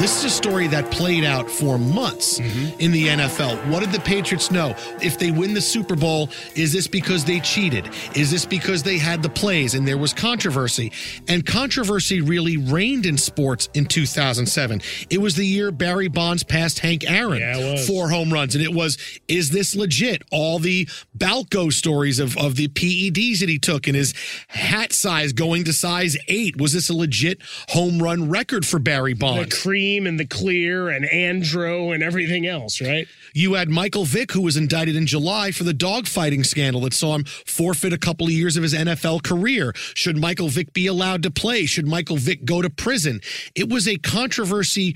This 0.06 0.20
is 0.20 0.26
a 0.26 0.30
story 0.30 0.68
that 0.68 0.92
played 0.92 1.24
out 1.24 1.50
for 1.50 1.80
months 1.80 2.38
mm-hmm. 2.38 2.80
in 2.80 2.92
the 2.92 3.08
NFL. 3.08 3.72
What 3.72 3.80
did 3.80 3.92
the 3.92 4.00
Patriots 4.02 4.52
know? 4.52 4.76
If 5.02 5.18
they 5.18 5.32
win 5.32 5.56
the 5.56 5.62
Super 5.62 5.96
Bowl, 5.96 6.30
is 6.56 6.72
this 6.72 6.86
because 6.86 7.26
they 7.26 7.40
cheated? 7.40 7.90
Is 8.16 8.30
this 8.30 8.46
because 8.46 8.84
they 8.84 9.00
had 9.00 9.24
the 9.24 9.30
plays 9.30 9.74
and 9.74 9.88
there 9.88 9.98
was 9.98 10.14
controversy? 10.14 10.92
And 11.28 11.44
controversy 11.44 12.22
really 12.22 12.56
reigned 12.56 13.08
in 13.08 13.18
sports 13.18 13.68
in 13.74 13.88
2007. 13.88 14.80
It 15.10 15.18
was 15.18 15.38
the 15.38 15.44
year 15.44 15.72
Barry 15.72 16.08
Bonds 16.08 16.44
passed 16.44 16.78
Hank 16.78 17.10
Aaron 17.10 17.40
yeah, 17.40 17.78
four 17.88 18.12
home 18.12 18.32
runs. 18.32 18.54
And 18.54 18.64
it 18.64 18.76
was, 18.76 19.00
is 19.28 19.50
this 19.50 19.76
legit? 19.76 20.22
All 20.30 20.60
the 20.60 20.88
Balco 21.18 21.74
stories 21.74 22.20
of, 22.20 22.38
of 22.38 22.58
the 22.58 22.68
PEDs 22.68 23.40
that 23.40 23.50
he 23.50 23.58
took 23.58 23.88
and 23.88 23.96
his 23.96 24.14
hat 24.50 24.94
size 24.94 25.34
going 25.34 25.64
to 25.64 25.74
size 25.74 26.16
eight. 26.28 26.62
Was 26.62 26.74
this 26.74 26.90
a 26.90 26.94
legit 26.94 27.42
home 27.70 27.98
run 27.98 28.30
record 28.30 28.68
for 28.68 28.78
Barry 28.78 29.16
Bonds? 29.16 29.50
The 29.50 29.62
cream 29.64 29.95
and 30.04 30.20
the 30.20 30.26
clear 30.26 30.90
and 30.90 31.06
Andro 31.06 31.94
and 31.94 32.04
everything 32.04 32.46
else, 32.46 32.82
right? 32.82 33.08
You 33.34 33.54
had 33.54 33.70
Michael 33.70 34.06
Vick, 34.06 34.32
who 34.32 34.42
was 34.42 34.58
indicted 34.58 34.96
in 34.96 35.06
July 35.06 35.52
for 35.52 35.64
the 35.64 35.74
dogfighting 35.74 36.46
scandal 36.46 36.82
that 36.82 36.94
saw 36.94 37.16
him 37.16 37.24
forfeit 37.24 37.94
a 37.94 37.98
couple 37.98 38.28
of 38.28 38.32
years 38.32 38.58
of 38.58 38.64
his 38.64 38.74
NFL 38.74 39.24
career. 39.24 39.74
Should 39.76 40.18
Michael 40.18 40.50
Vick 40.50 40.74
be 40.74 40.88
allowed 40.88 41.24
to 41.24 41.32
play? 41.32 41.66
Should 41.66 41.88
Michael 41.88 42.18
Vick 42.18 42.46
go 42.46 42.62
to 42.62 42.70
prison? 42.70 43.22
It 43.56 43.70
was 43.70 43.88
a 43.88 43.98
controversy 43.98 44.96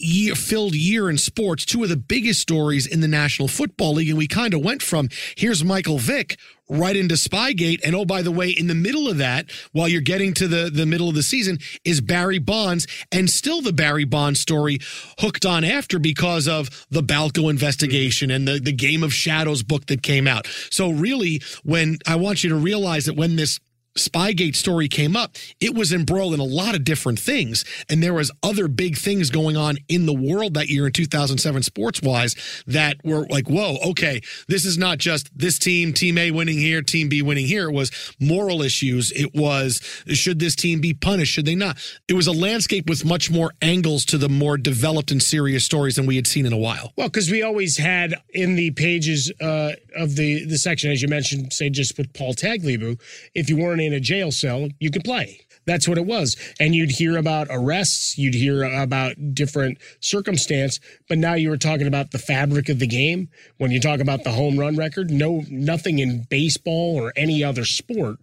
year 0.00 0.34
filled 0.34 0.74
year 0.74 1.10
in 1.10 1.18
sports, 1.18 1.64
two 1.64 1.82
of 1.82 1.88
the 1.88 1.96
biggest 1.96 2.40
stories 2.40 2.86
in 2.86 3.00
the 3.00 3.08
National 3.08 3.48
Football 3.48 3.94
League. 3.94 4.08
And 4.08 4.18
we 4.18 4.26
kind 4.26 4.54
of 4.54 4.64
went 4.64 4.82
from 4.82 5.08
here's 5.36 5.62
Michael 5.62 5.98
Vick 5.98 6.38
right 6.70 6.96
into 6.96 7.16
Spygate. 7.16 7.80
And 7.84 7.94
oh, 7.94 8.04
by 8.04 8.22
the 8.22 8.30
way, 8.30 8.50
in 8.50 8.66
the 8.66 8.74
middle 8.74 9.08
of 9.08 9.18
that, 9.18 9.50
while 9.72 9.88
you're 9.88 10.00
getting 10.00 10.32
to 10.34 10.48
the, 10.48 10.70
the 10.70 10.86
middle 10.86 11.08
of 11.08 11.14
the 11.14 11.22
season, 11.22 11.58
is 11.84 12.00
Barry 12.00 12.38
Bonds 12.38 12.86
and 13.12 13.28
still 13.28 13.60
the 13.60 13.72
Barry 13.72 14.04
Bonds 14.04 14.40
story 14.40 14.78
hooked 15.18 15.44
on 15.44 15.64
after 15.64 15.98
because 15.98 16.48
of 16.48 16.86
the 16.90 17.02
Balco 17.02 17.50
investigation 17.50 18.30
and 18.30 18.46
the, 18.46 18.60
the 18.60 18.72
Game 18.72 19.02
of 19.02 19.12
Shadows 19.12 19.62
book 19.62 19.86
that 19.86 20.02
came 20.02 20.26
out. 20.26 20.46
So 20.70 20.90
really, 20.90 21.42
when 21.64 21.98
I 22.06 22.16
want 22.16 22.44
you 22.44 22.50
to 22.50 22.56
realize 22.56 23.06
that 23.06 23.16
when 23.16 23.36
this 23.36 23.58
Spygate 24.00 24.56
story 24.56 24.88
came 24.88 25.16
up, 25.16 25.36
it 25.60 25.74
was 25.74 25.92
embroiled 25.92 26.34
in 26.34 26.40
a 26.40 26.44
lot 26.44 26.74
of 26.74 26.84
different 26.84 27.18
things. 27.18 27.64
And 27.88 28.02
there 28.02 28.14
was 28.14 28.30
other 28.42 28.68
big 28.68 28.96
things 28.96 29.30
going 29.30 29.56
on 29.56 29.78
in 29.88 30.06
the 30.06 30.12
world 30.12 30.54
that 30.54 30.68
year 30.68 30.86
in 30.86 30.92
2007 30.92 31.62
sports 31.62 32.02
wise 32.02 32.34
that 32.66 32.96
were 33.04 33.26
like, 33.26 33.48
whoa, 33.48 33.76
okay, 33.90 34.20
this 34.48 34.64
is 34.64 34.78
not 34.78 34.98
just 34.98 35.36
this 35.36 35.58
team, 35.58 35.92
team 35.92 36.18
A 36.18 36.30
winning 36.30 36.58
here, 36.58 36.82
team 36.82 37.08
B 37.08 37.22
winning 37.22 37.46
here. 37.46 37.68
It 37.68 37.72
was 37.72 37.90
moral 38.18 38.62
issues. 38.62 39.12
It 39.12 39.34
was, 39.34 39.80
should 40.08 40.38
this 40.38 40.56
team 40.56 40.80
be 40.80 40.94
punished? 40.94 41.32
Should 41.32 41.46
they 41.46 41.54
not? 41.54 41.78
It 42.08 42.14
was 42.14 42.26
a 42.26 42.32
landscape 42.32 42.88
with 42.88 43.04
much 43.04 43.30
more 43.30 43.52
angles 43.62 44.04
to 44.06 44.18
the 44.18 44.28
more 44.28 44.56
developed 44.56 45.10
and 45.10 45.22
serious 45.22 45.64
stories 45.64 45.96
than 45.96 46.06
we 46.06 46.16
had 46.16 46.26
seen 46.26 46.46
in 46.46 46.52
a 46.52 46.58
while. 46.58 46.92
Well, 46.96 47.08
because 47.08 47.30
we 47.30 47.42
always 47.42 47.76
had 47.76 48.14
in 48.30 48.56
the 48.56 48.70
pages 48.72 49.30
uh, 49.40 49.72
of 49.96 50.16
the, 50.16 50.44
the 50.44 50.58
section, 50.58 50.90
as 50.90 51.02
you 51.02 51.08
mentioned, 51.08 51.52
say 51.52 51.70
just 51.70 51.98
with 51.98 52.12
Paul 52.14 52.34
Tagliabue, 52.34 52.98
if 53.34 53.48
you 53.48 53.56
weren't 53.56 53.80
in 53.80 53.89
a 53.92 54.00
jail 54.00 54.30
cell, 54.30 54.68
you 54.78 54.90
could 54.90 55.04
play. 55.04 55.40
That's 55.66 55.86
what 55.86 55.98
it 55.98 56.06
was. 56.06 56.36
And 56.58 56.74
you'd 56.74 56.90
hear 56.90 57.16
about 57.16 57.48
arrests, 57.50 58.16
you'd 58.18 58.34
hear 58.34 58.64
about 58.64 59.34
different 59.34 59.78
circumstance, 60.00 60.80
but 61.08 61.18
now 61.18 61.34
you 61.34 61.50
were 61.50 61.56
talking 61.56 61.86
about 61.86 62.10
the 62.10 62.18
fabric 62.18 62.68
of 62.68 62.78
the 62.78 62.86
game. 62.86 63.28
When 63.58 63.70
you 63.70 63.80
talk 63.80 64.00
about 64.00 64.24
the 64.24 64.32
home 64.32 64.58
run 64.58 64.76
record, 64.76 65.10
no 65.10 65.44
nothing 65.50 65.98
in 65.98 66.26
baseball 66.30 66.96
or 66.96 67.12
any 67.14 67.44
other 67.44 67.64
sport 67.64 68.18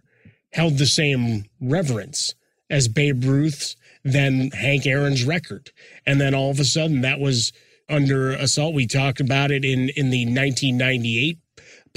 held 0.52 0.78
the 0.78 0.86
same 0.86 1.44
reverence 1.60 2.34
as 2.70 2.88
Babe 2.88 3.24
Ruth's 3.24 3.76
than 4.04 4.50
Hank 4.50 4.86
Aaron's 4.86 5.24
record. 5.24 5.70
And 6.06 6.20
then 6.20 6.34
all 6.34 6.50
of 6.50 6.60
a 6.60 6.64
sudden 6.64 7.02
that 7.02 7.20
was 7.20 7.52
under 7.88 8.30
assault. 8.32 8.74
We 8.74 8.86
talked 8.86 9.20
about 9.20 9.50
it 9.50 9.64
in 9.64 9.88
in 9.90 10.10
the 10.10 10.24
1998 10.24 11.38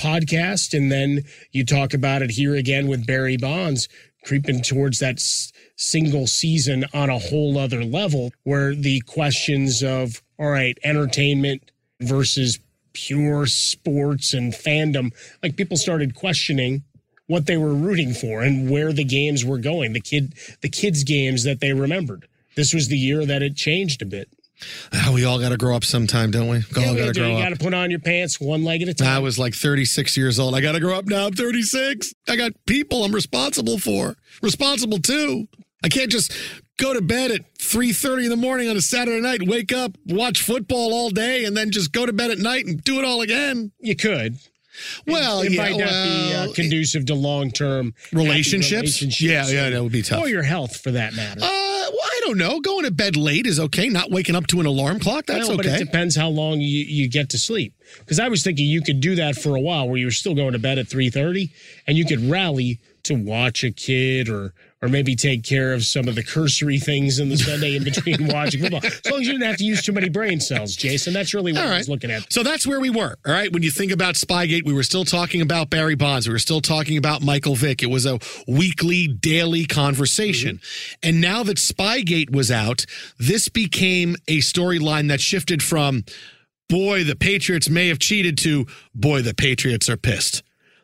podcast. 0.01 0.73
And 0.75 0.91
then 0.91 1.23
you 1.51 1.65
talk 1.65 1.93
about 1.93 2.21
it 2.21 2.31
here 2.31 2.55
again 2.55 2.87
with 2.87 3.05
Barry 3.05 3.37
Bonds 3.37 3.87
creeping 4.23 4.61
towards 4.61 4.99
that 4.99 5.15
s- 5.15 5.51
single 5.75 6.27
season 6.27 6.85
on 6.93 7.09
a 7.09 7.19
whole 7.19 7.57
other 7.57 7.83
level 7.83 8.31
where 8.43 8.75
the 8.75 9.01
questions 9.01 9.83
of, 9.83 10.21
all 10.37 10.49
right, 10.49 10.77
entertainment 10.83 11.71
versus 11.99 12.59
pure 12.93 13.45
sports 13.45 14.33
and 14.33 14.53
fandom, 14.53 15.11
like 15.41 15.55
people 15.55 15.77
started 15.77 16.15
questioning 16.15 16.83
what 17.27 17.45
they 17.45 17.57
were 17.57 17.73
rooting 17.73 18.13
for 18.13 18.41
and 18.41 18.69
where 18.69 18.91
the 18.91 19.03
games 19.03 19.45
were 19.45 19.57
going, 19.57 19.93
the 19.93 20.01
kid, 20.01 20.33
the 20.61 20.69
kids' 20.69 21.03
games 21.03 21.43
that 21.43 21.59
they 21.61 21.73
remembered. 21.73 22.27
This 22.55 22.73
was 22.73 22.89
the 22.89 22.97
year 22.97 23.25
that 23.25 23.41
it 23.41 23.55
changed 23.55 24.01
a 24.01 24.05
bit. 24.05 24.29
Oh, 24.93 25.13
we 25.13 25.25
all 25.25 25.39
got 25.39 25.49
to 25.49 25.57
grow 25.57 25.75
up 25.75 25.83
sometime, 25.83 26.31
don't 26.31 26.47
we? 26.47 26.59
We 26.75 26.85
all 26.85 26.95
Yeah, 26.95 27.05
got 27.05 27.13
to 27.13 27.19
grow 27.19 27.27
you 27.29 27.33
up. 27.35 27.43
got 27.43 27.49
to 27.49 27.55
put 27.63 27.73
on 27.73 27.89
your 27.91 27.99
pants 27.99 28.39
one 28.39 28.63
leg 28.63 28.81
at 28.81 28.87
a 28.89 28.93
time. 28.93 29.07
I 29.07 29.19
was 29.19 29.37
like 29.39 29.53
36 29.53 30.15
years 30.17 30.39
old. 30.39 30.55
I 30.55 30.61
got 30.61 30.73
to 30.73 30.79
grow 30.79 30.95
up 30.97 31.05
now. 31.05 31.27
I'm 31.27 31.33
36. 31.33 32.13
I 32.29 32.35
got 32.35 32.51
people 32.67 33.03
I'm 33.03 33.11
responsible 33.13 33.77
for. 33.79 34.15
Responsible 34.41 34.99
too. 34.99 35.47
I 35.83 35.89
can't 35.89 36.11
just 36.11 36.31
go 36.77 36.93
to 36.93 37.01
bed 37.01 37.31
at 37.31 37.41
3:30 37.57 38.25
in 38.25 38.29
the 38.29 38.35
morning 38.37 38.69
on 38.69 38.77
a 38.77 38.81
Saturday 38.81 39.19
night, 39.21 39.41
wake 39.47 39.71
up, 39.73 39.97
watch 40.07 40.41
football 40.43 40.93
all 40.93 41.09
day 41.09 41.45
and 41.45 41.57
then 41.57 41.71
just 41.71 41.91
go 41.91 42.05
to 42.05 42.13
bed 42.13 42.29
at 42.31 42.37
night 42.37 42.65
and 42.65 42.83
do 42.83 42.99
it 42.99 43.05
all 43.05 43.21
again. 43.21 43.71
You 43.79 43.95
could. 43.95 44.37
Well, 45.05 45.41
it 45.41 45.51
yeah, 45.53 45.61
might 45.61 45.77
not 45.77 45.89
be 45.89 46.33
uh, 46.33 46.45
well, 46.45 46.53
conducive 46.53 47.05
to 47.07 47.15
long 47.15 47.51
term 47.51 47.93
relationships? 48.13 49.01
Yeah, 49.21 49.47
yeah, 49.47 49.69
that 49.69 49.83
would 49.83 49.91
be 49.91 50.01
tough. 50.01 50.23
Or 50.23 50.29
your 50.29 50.43
health, 50.43 50.77
for 50.77 50.91
that 50.91 51.13
matter. 51.13 51.41
Uh, 51.41 51.47
well, 51.47 52.03
I 52.03 52.21
don't 52.21 52.37
know. 52.37 52.59
Going 52.59 52.85
to 52.85 52.91
bed 52.91 53.15
late 53.15 53.45
is 53.45 53.59
okay. 53.59 53.89
Not 53.89 54.11
waking 54.11 54.35
up 54.35 54.47
to 54.47 54.59
an 54.59 54.65
alarm 54.65 54.99
clock, 54.99 55.25
that's 55.25 55.47
Well, 55.47 55.57
But 55.57 55.65
okay. 55.65 55.75
it 55.75 55.85
depends 55.85 56.15
how 56.15 56.29
long 56.29 56.61
you, 56.61 56.85
you 56.85 57.09
get 57.09 57.29
to 57.31 57.37
sleep. 57.37 57.73
Because 57.99 58.19
I 58.19 58.27
was 58.29 58.43
thinking 58.43 58.65
you 58.65 58.81
could 58.81 59.01
do 59.01 59.15
that 59.15 59.35
for 59.35 59.55
a 59.55 59.59
while, 59.59 59.87
where 59.87 59.97
you 59.97 60.05
were 60.05 60.11
still 60.11 60.35
going 60.35 60.53
to 60.53 60.59
bed 60.59 60.77
at 60.77 60.87
three 60.87 61.09
thirty, 61.09 61.51
and 61.87 61.97
you 61.97 62.05
could 62.05 62.21
rally 62.29 62.79
to 63.03 63.15
watch 63.15 63.63
a 63.63 63.71
kid 63.71 64.29
or 64.29 64.53
or 64.81 64.89
maybe 64.89 65.15
take 65.15 65.43
care 65.43 65.73
of 65.73 65.83
some 65.83 66.07
of 66.07 66.15
the 66.15 66.23
cursory 66.23 66.79
things 66.79 67.19
in 67.19 67.29
the 67.29 67.37
Sunday 67.37 67.75
in 67.75 67.83
between 67.83 68.27
watching 68.33 68.61
football. 68.61 68.81
As 68.83 69.01
long 69.09 69.21
as 69.21 69.27
you 69.27 69.33
didn't 69.33 69.47
have 69.47 69.57
to 69.57 69.63
use 69.63 69.83
too 69.83 69.91
many 69.91 70.09
brain 70.09 70.39
cells, 70.39 70.75
Jason. 70.75 71.13
That's 71.13 71.33
really 71.33 71.53
what 71.53 71.63
All 71.63 71.71
I 71.71 71.77
was 71.77 71.89
looking 71.89 72.09
at. 72.09 72.31
So 72.33 72.41
that's 72.41 72.65
where 72.65 72.79
we 72.79 72.89
were. 72.89 73.15
All 73.25 73.31
right. 73.31 73.51
When 73.51 73.61
you 73.61 73.69
think 73.69 73.91
about 73.91 74.15
Spygate, 74.15 74.65
we 74.65 74.73
were 74.73 74.83
still 74.83 75.05
talking 75.05 75.41
about 75.41 75.69
Barry 75.69 75.95
Bonds. 75.95 76.27
We 76.27 76.33
were 76.33 76.39
still 76.39 76.61
talking 76.61 76.97
about 76.97 77.21
Michael 77.21 77.55
Vick. 77.55 77.83
It 77.83 77.91
was 77.91 78.07
a 78.07 78.19
weekly, 78.47 79.07
daily 79.07 79.65
conversation. 79.65 80.57
Mm-hmm. 80.57 81.09
And 81.09 81.21
now 81.21 81.43
that 81.43 81.57
Spygate 81.57 82.31
was 82.31 82.49
out, 82.49 82.85
this 83.19 83.49
became 83.49 84.15
a 84.27 84.39
storyline 84.39 85.09
that 85.09 85.21
shifted 85.21 85.61
from, 85.61 86.05
boy, 86.69 87.03
the 87.03 87.15
Patriots 87.15 87.69
may 87.69 87.87
have 87.89 87.99
cheated 87.99 88.37
to, 88.39 88.65
boy, 88.95 89.21
the 89.21 89.35
Patriots 89.35 89.89
are 89.89 89.97
pissed. 89.97 90.41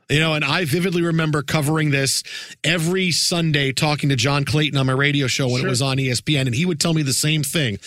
You 0.10 0.22
know, 0.22 0.34
and 0.36 0.46
I 0.46 0.64
vividly 0.64 1.02
remember 1.02 1.42
covering 1.44 1.92
this 1.92 2.24
every 2.64 3.12
Sunday, 3.12 3.74
talking 3.74 4.08
to 4.10 4.16
John 4.16 4.46
Clayton 4.46 4.78
on 4.78 4.86
my 4.86 4.94
radio 4.94 5.28
show 5.28 5.50
when 5.50 5.66
it 5.66 5.68
was 5.68 5.82
on 5.82 5.98
ESPN, 5.98 6.42
and 6.42 6.56
he 6.56 6.66
would 6.66 6.80
tell 6.80 6.94
me 6.94 7.02
the 7.02 7.12
same 7.12 7.44
thing. 7.44 7.78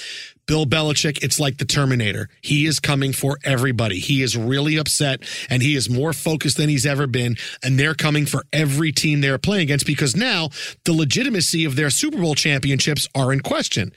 Bill 0.50 0.66
Belichick, 0.66 1.22
it's 1.22 1.38
like 1.38 1.58
the 1.58 1.64
Terminator. 1.64 2.28
He 2.42 2.66
is 2.66 2.80
coming 2.80 3.12
for 3.12 3.38
everybody. 3.44 4.00
He 4.00 4.20
is 4.20 4.36
really 4.36 4.76
upset 4.76 5.22
and 5.48 5.62
he 5.62 5.76
is 5.76 5.88
more 5.88 6.12
focused 6.12 6.56
than 6.56 6.68
he's 6.68 6.84
ever 6.84 7.06
been. 7.06 7.36
And 7.62 7.78
they're 7.78 7.94
coming 7.94 8.26
for 8.26 8.42
every 8.52 8.90
team 8.90 9.20
they're 9.20 9.38
playing 9.38 9.62
against 9.62 9.86
because 9.86 10.16
now 10.16 10.48
the 10.84 10.92
legitimacy 10.92 11.64
of 11.64 11.76
their 11.76 11.88
Super 11.88 12.18
Bowl 12.18 12.34
championships 12.34 13.06
are 13.14 13.32
in 13.32 13.40
question. 13.40 13.92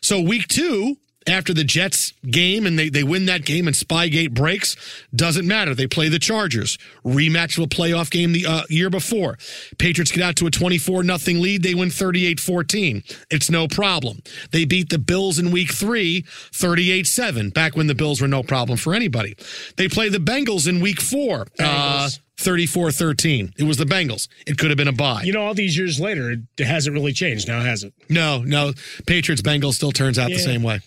So, 0.00 0.20
week 0.20 0.48
two, 0.48 0.96
after 1.26 1.54
the 1.54 1.64
Jets 1.64 2.12
game 2.30 2.66
and 2.66 2.78
they, 2.78 2.88
they 2.88 3.02
win 3.02 3.26
that 3.26 3.44
game 3.44 3.66
and 3.66 3.76
Spygate 3.76 4.32
breaks, 4.32 4.76
doesn't 5.14 5.46
matter. 5.46 5.74
They 5.74 5.86
play 5.86 6.08
the 6.08 6.18
Chargers. 6.18 6.78
Rematch 7.04 7.58
of 7.58 7.64
a 7.64 7.66
playoff 7.66 8.10
game 8.10 8.32
the 8.32 8.46
uh, 8.46 8.62
year 8.68 8.90
before. 8.90 9.38
Patriots 9.78 10.12
get 10.12 10.22
out 10.22 10.36
to 10.36 10.46
a 10.46 10.50
24 10.50 11.02
nothing 11.02 11.40
lead. 11.40 11.62
They 11.62 11.74
win 11.74 11.90
38 11.90 12.40
14. 12.40 13.02
It's 13.30 13.50
no 13.50 13.68
problem. 13.68 14.22
They 14.50 14.64
beat 14.64 14.90
the 14.90 14.98
Bills 14.98 15.38
in 15.38 15.50
week 15.50 15.72
three 15.72 16.24
38 16.52 17.06
7, 17.06 17.50
back 17.50 17.76
when 17.76 17.86
the 17.86 17.94
Bills 17.94 18.20
were 18.20 18.28
no 18.28 18.42
problem 18.42 18.78
for 18.78 18.94
anybody. 18.94 19.36
They 19.76 19.88
play 19.88 20.08
the 20.08 20.18
Bengals 20.18 20.68
in 20.68 20.80
week 20.80 21.00
four. 21.00 21.46
Uh. 21.58 22.08
34 22.42 22.90
13. 22.90 23.54
It 23.56 23.64
was 23.64 23.76
the 23.76 23.84
Bengals. 23.84 24.28
It 24.46 24.58
could 24.58 24.70
have 24.70 24.76
been 24.76 24.88
a 24.88 24.92
bye. 24.92 25.22
You 25.22 25.32
know, 25.32 25.42
all 25.42 25.54
these 25.54 25.76
years 25.76 26.00
later, 26.00 26.32
it 26.58 26.64
hasn't 26.64 26.94
really 26.94 27.12
changed 27.12 27.48
now, 27.48 27.60
has 27.60 27.84
it? 27.84 27.94
No, 28.08 28.42
no. 28.42 28.72
Patriots 29.06 29.42
Bengals 29.42 29.74
still 29.74 29.92
turns 29.92 30.18
out 30.18 30.28
the 30.28 30.38
same 30.38 30.62
way. 30.62 30.80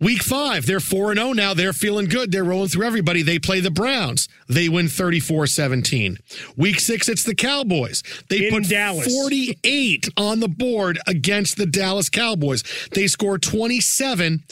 Week 0.00 0.22
five, 0.22 0.64
they're 0.64 0.78
4 0.78 1.16
0 1.16 1.32
now. 1.32 1.54
They're 1.54 1.72
feeling 1.72 2.06
good. 2.06 2.30
They're 2.30 2.44
rolling 2.44 2.68
through 2.68 2.86
everybody. 2.86 3.22
They 3.22 3.40
play 3.40 3.58
the 3.58 3.72
Browns. 3.72 4.28
They 4.48 4.68
win 4.68 4.86
34 4.86 5.48
17. 5.48 6.18
Week 6.56 6.78
six, 6.78 7.08
it's 7.08 7.24
the 7.24 7.34
Cowboys. 7.34 8.04
They 8.30 8.46
In 8.46 8.52
put 8.54 8.68
Dallas. 8.68 9.12
48 9.12 10.08
on 10.16 10.38
the 10.38 10.48
board 10.48 11.00
against 11.08 11.56
the 11.56 11.66
Dallas 11.66 12.08
Cowboys. 12.08 12.62
They 12.92 13.08
score 13.08 13.38
27 13.38 14.44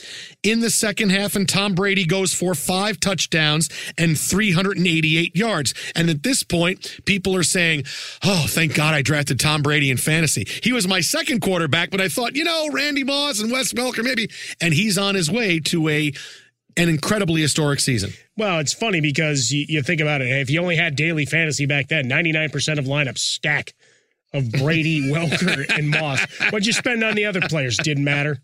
in 0.43 0.61
the 0.61 0.71
second 0.71 1.11
half, 1.11 1.37
and 1.37 1.49
Tom 1.49 1.75
Brady 1.77 2.07
goes 2.07 2.35
for 2.35 2.57
five 2.57 2.99
touchdowns 2.99 3.69
and 3.97 4.19
388 4.19 5.37
yards. 5.37 5.75
And 5.95 6.11
at 6.11 6.25
this 6.25 6.43
point, 6.43 7.01
people 7.05 7.37
are 7.37 7.45
saying, 7.45 7.85
Oh, 8.25 8.47
thank 8.49 8.75
God 8.75 8.95
I 8.95 9.03
drafted 9.03 9.39
Tom 9.39 9.63
Brady 9.63 9.93
in 9.93 9.97
fantasy. 9.97 10.45
He 10.65 10.73
was 10.73 10.89
my 10.89 11.01
second 11.01 11.41
quarterback, 11.41 11.93
but 11.93 12.01
I 12.01 12.09
thought, 12.09 12.35
you 12.35 12.43
know, 12.43 12.69
Randy 12.73 13.05
Moss 13.05 13.41
and 13.41 13.53
Wes 13.53 13.73
Welker, 13.73 14.03
maybe. 14.03 14.29
And 14.61 14.75
he's 14.75 14.99
on 14.99 15.15
his 15.15 15.31
way 15.31 15.36
to 15.61 15.89
a 15.89 16.13
an 16.79 16.89
incredibly 16.91 17.41
historic 17.41 17.81
season. 17.81 18.11
Well, 18.37 18.59
it's 18.59 18.75
funny 18.75 19.01
because 19.01 19.51
you, 19.51 19.65
you 19.69 19.83
think 19.83 20.01
about 20.03 20.21
it. 20.21 20.29
If 20.29 20.51
you 20.51 20.61
only 20.61 20.77
had 20.77 20.95
daily 20.95 21.25
fantasy 21.25 21.65
back 21.65 21.89
then, 21.89 22.07
99% 22.09 22.79
of 22.79 22.85
lineups 22.85 23.19
stack 23.19 23.73
of 24.35 24.53
Brady, 24.53 25.11
Welker, 25.13 25.67
and 25.79 25.89
Moss. 25.89 26.21
What'd 26.51 26.67
you 26.67 26.75
spend 26.75 27.03
on 27.03 27.15
the 27.15 27.25
other 27.25 27.41
players? 27.41 27.79
Didn't 27.79 28.05
matter. 28.05 28.39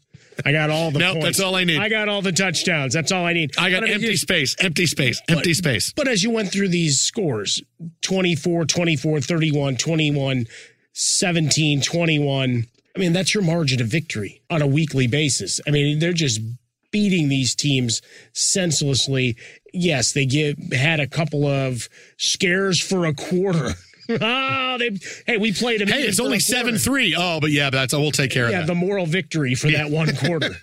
I 0.47 0.53
got 0.53 0.71
all 0.71 0.91
the 0.91 0.99
Nope, 0.99 1.13
points. 1.21 1.27
that's 1.27 1.41
all 1.41 1.55
I 1.55 1.65
need. 1.65 1.79
I 1.79 1.91
got 1.91 2.09
all 2.09 2.23
the 2.23 2.33
touchdowns. 2.33 2.95
That's 2.95 3.13
all 3.13 3.27
I 3.27 3.35
need. 3.35 3.51
I 3.59 3.69
got 3.71 3.83
But 3.83 3.91
empty 3.91 4.17
space, 4.17 4.57
empty 4.61 4.87
space, 4.87 5.21
empty 5.29 5.53
space. 5.53 5.93
But 5.95 6.09
as 6.09 6.23
you 6.23 6.31
went 6.31 6.51
through 6.51 6.69
these 6.69 7.01
scores 7.01 7.63
24, 8.01 8.65
24, 8.65 9.21
31, 9.21 9.77
21, 9.77 10.47
17, 10.95 11.81
21, 11.83 12.67
I 12.95 12.99
mean, 12.99 13.13
that's 13.13 13.35
your 13.35 13.43
margin 13.43 13.83
of 13.83 13.89
victory 13.89 14.41
on 14.49 14.63
a 14.63 14.67
weekly 14.67 15.07
basis. 15.07 15.61
I 15.67 15.71
mean, 15.71 15.99
they're 15.99 16.13
just 16.15 16.41
beating 16.93 17.29
these 17.29 17.55
teams 17.55 18.01
senselessly. 18.33 19.37
Yes, 19.73 20.13
they 20.13 20.27
give, 20.27 20.57
had 20.73 21.01
a 21.01 21.09
couple 21.09 21.47
of 21.47 21.89
scares 22.17 22.79
for 22.81 23.07
a 23.07 23.15
quarter. 23.15 23.73
Oh, 24.21 24.77
they, 24.79 24.91
hey, 25.27 25.39
we 25.39 25.53
played 25.53 25.81
them. 25.81 25.89
Hey, 25.89 26.03
it's 26.03 26.21
only 26.21 26.41
seven 26.41 26.79
three. 26.79 27.15
Oh, 27.17 27.41
but 27.41 27.51
yeah, 27.51 27.71
but 27.71 27.79
that's 27.79 27.95
we'll 27.95 28.11
take 28.11 28.31
care 28.31 28.51
yeah, 28.51 28.61
of 28.61 28.67
that. 28.67 28.73
Yeah, 28.73 28.81
the 28.81 28.87
moral 28.87 29.07
victory 29.07 29.55
for 29.55 29.71
that 29.71 29.91
one 29.91 30.15
quarter. 30.17 30.57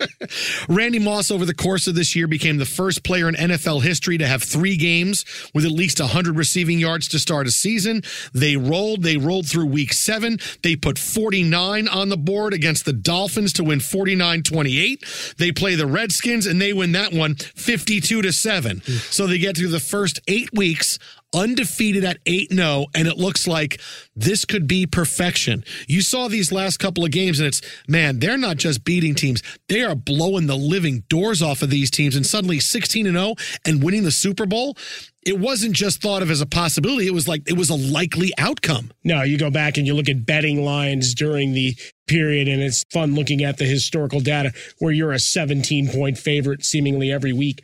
Randy 0.68 1.00
Moss, 1.00 1.32
over 1.32 1.46
the 1.46 1.54
course 1.54 1.88
of 1.88 1.96
this 1.96 2.16
year, 2.16 2.28
became 2.28 2.58
the 2.58 2.66
first 2.66 3.04
player 3.04 3.28
in 3.30 3.36
NFL 3.36 3.82
history 3.82 4.18
to 4.18 4.28
have 4.28 4.44
three 4.44 4.78
games 4.78 5.26
with 5.54 5.66
at 5.66 5.72
least 5.72 6.00
100 6.00 6.36
receiving 6.36 6.80
yards 6.80 7.08
to 7.10 7.20
start 7.20 7.48
a 7.48 7.52
season. 7.52 8.02
They 8.34 8.58
rolled. 8.58 9.04
They 9.04 9.18
rolled 9.18 9.48
through 9.48 9.68
week 9.68 9.94
seven. 9.94 10.40
They 10.64 10.76
put 10.76 10.98
49 10.98 11.88
on 11.88 12.10
the 12.10 12.18
board 12.18 12.54
against 12.54 12.86
the 12.86 12.94
Dolphins 12.94 13.54
to 13.54 13.64
win 13.64 13.80
49 13.80 14.44
28. 14.44 15.36
They 15.38 15.52
play 15.52 15.76
the 15.76 15.88
Redskins 15.88 16.46
and 16.46 16.62
they 16.62 16.74
win 16.74 16.92
that 16.94 17.14
one 17.14 17.36
52 17.36 18.22
to 18.22 18.34
7. 18.34 18.82
Hmm. 18.86 18.92
So 19.10 19.28
they 19.28 19.38
get 19.38 19.58
through 19.58 19.70
the 19.70 19.80
first 19.80 20.20
eight 20.28 20.50
weeks 20.54 21.00
undefeated 21.34 22.04
at 22.04 22.18
8 22.26 22.54
0, 22.54 22.86
and 22.96 23.08
it 23.08 23.18
looks 23.18 23.48
like 23.48 23.80
this 24.16 24.46
could 24.46 24.68
be 24.68 24.86
perfection. 24.86 25.64
You 25.88 26.02
saw 26.02 26.28
these 26.28 26.52
last 26.52 26.78
couple 26.78 27.06
of 27.06 27.12
games, 27.12 27.40
and 27.40 27.48
it's, 27.48 27.62
man, 27.88 28.20
they're 28.20 28.38
not 28.38 28.58
just 28.58 28.84
beating 28.84 29.16
teams, 29.16 29.42
they 29.68 29.84
are 29.84 29.96
blowing 29.96 30.48
the 30.48 30.56
living 30.56 31.04
doors 31.10 31.42
off 31.42 31.62
of 31.62 31.70
these 31.70 31.92
teams, 31.92 32.16
and 32.16 32.26
suddenly 32.26 32.60
16 32.60 33.06
0 33.06 33.36
and 33.66 33.84
winning 33.84 34.04
the 34.04 34.12
Super 34.12 34.46
Bowl. 34.46 34.78
It 35.26 35.38
wasn't 35.38 35.74
just 35.74 36.02
thought 36.02 36.22
of 36.22 36.32
as 36.32 36.42
a 36.42 36.46
possibility. 36.46 37.06
It 37.06 37.14
was 37.14 37.28
like 37.28 37.48
it 37.48 37.58
was 37.58 37.70
a 37.70 37.76
likely 37.76 38.32
outcome. 38.38 38.92
No, 39.04 39.22
you 39.22 39.38
go 39.38 39.52
back 39.52 39.78
and 39.78 39.86
you 39.86 39.94
look 39.94 40.10
at 40.10 40.26
betting 40.26 40.64
lines 40.64 41.14
during 41.14 41.54
the 41.54 41.76
period, 42.08 42.48
and 42.48 42.62
it's 42.62 42.84
fun 42.92 43.16
looking 43.16 43.44
at 43.44 43.58
the 43.58 43.66
historical 43.66 44.22
data 44.22 44.54
where 44.80 44.94
you're 44.94 45.12
a 45.12 45.20
17 45.20 45.90
point 45.90 46.18
favorite 46.18 46.64
seemingly 46.64 47.12
every 47.12 47.34
week. 47.34 47.64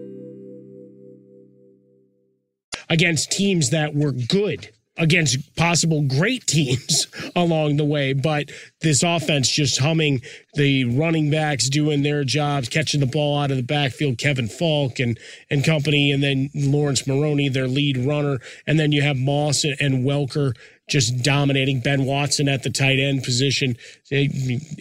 Against 2.91 3.31
teams 3.31 3.69
that 3.71 3.95
were 3.95 4.11
good 4.11 4.69
against 4.97 5.55
possible 5.55 6.03
great 6.03 6.45
teams 6.45 7.07
along 7.35 7.77
the 7.77 7.85
way. 7.85 8.13
But 8.13 8.51
this 8.81 9.03
offense 9.03 9.49
just 9.49 9.79
humming, 9.79 10.21
the 10.53 10.85
running 10.85 11.31
backs 11.31 11.69
doing 11.69 12.03
their 12.03 12.23
jobs, 12.23 12.69
catching 12.69 12.99
the 12.99 13.05
ball 13.05 13.39
out 13.39 13.51
of 13.51 13.57
the 13.57 13.63
backfield, 13.63 14.17
Kevin 14.17 14.47
Faulk 14.47 14.99
and 14.99 15.19
and 15.49 15.63
company, 15.63 16.11
and 16.11 16.21
then 16.21 16.49
Laurence 16.53 17.07
Maroney, 17.07 17.49
their 17.49 17.67
lead 17.67 17.97
runner, 17.97 18.39
and 18.67 18.79
then 18.79 18.91
you 18.91 19.01
have 19.01 19.17
Moss 19.17 19.63
and, 19.63 19.75
and 19.79 20.05
Welker 20.05 20.55
just 20.91 21.23
dominating 21.23 21.79
Ben 21.79 22.05
Watson 22.05 22.49
at 22.49 22.63
the 22.63 22.69
tight 22.69 22.99
end 22.99 23.23
position. 23.23 23.77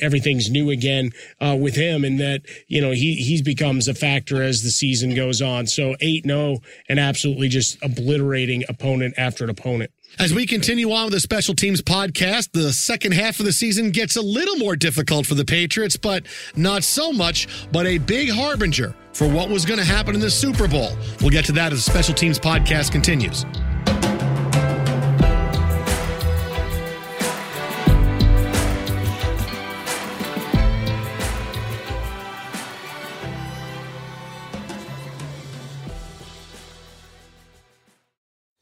Everything's 0.03 0.51
new 0.51 0.71
again 0.71 1.13
uh, 1.41 1.57
with 1.59 1.77
him, 1.77 2.05
and 2.05 2.19
that 2.19 2.43
you 2.67 2.81
know 2.81 2.91
he 2.91 3.15
he 3.15 3.41
becomes 3.41 3.87
a 3.87 3.95
factor 3.95 4.43
as 4.43 4.63
the 4.63 4.71
season 4.71 5.15
goes 5.15 5.41
on. 5.41 5.67
So 5.67 5.95
eight 6.01 6.25
zero 6.27 6.59
and 6.89 6.99
absolutely 6.99 7.49
just 7.49 7.79
obliterating 7.83 8.65
opponent 8.69 9.15
after 9.17 9.45
an 9.45 9.51
opponent. 9.51 9.93
As 10.19 10.35
we 10.35 10.45
continue 10.45 10.91
on 10.91 11.05
with 11.05 11.15
the 11.15 11.21
special 11.21 11.55
teams 11.55 11.81
podcast, 11.81 12.51
the 12.53 12.73
second 12.73 13.13
half 13.13 13.39
of 13.39 13.47
the 13.47 13.53
season 13.53 13.93
gets 13.93 14.17
a 14.17 14.21
little 14.23 14.57
more 14.57 14.75
difficult 14.75 15.25
for 15.25 15.35
the 15.35 15.45
Patriots, 15.45 15.97
but 15.97 16.27
not 16.57 16.83
so 16.83 17.13
much, 17.13 17.47
but 17.71 17.87
a 17.87 17.99
big 17.99 18.29
harbinger 18.29 18.97
for 19.13 19.29
what 19.29 19.49
was 19.49 19.65
going 19.65 19.79
to 19.79 19.87
happen 19.87 20.17
in 20.17 20.21
the 20.21 20.31
Super 20.31 20.67
Bowl. 20.67 20.91
We'll 21.21 21.31
get 21.31 21.45
to 21.45 21.53
that 21.53 21.73
as 21.73 21.85
the 21.85 21.91
special 21.93 22.15
teams 22.15 22.41
podcast 22.41 22.91
continues. 22.91 23.47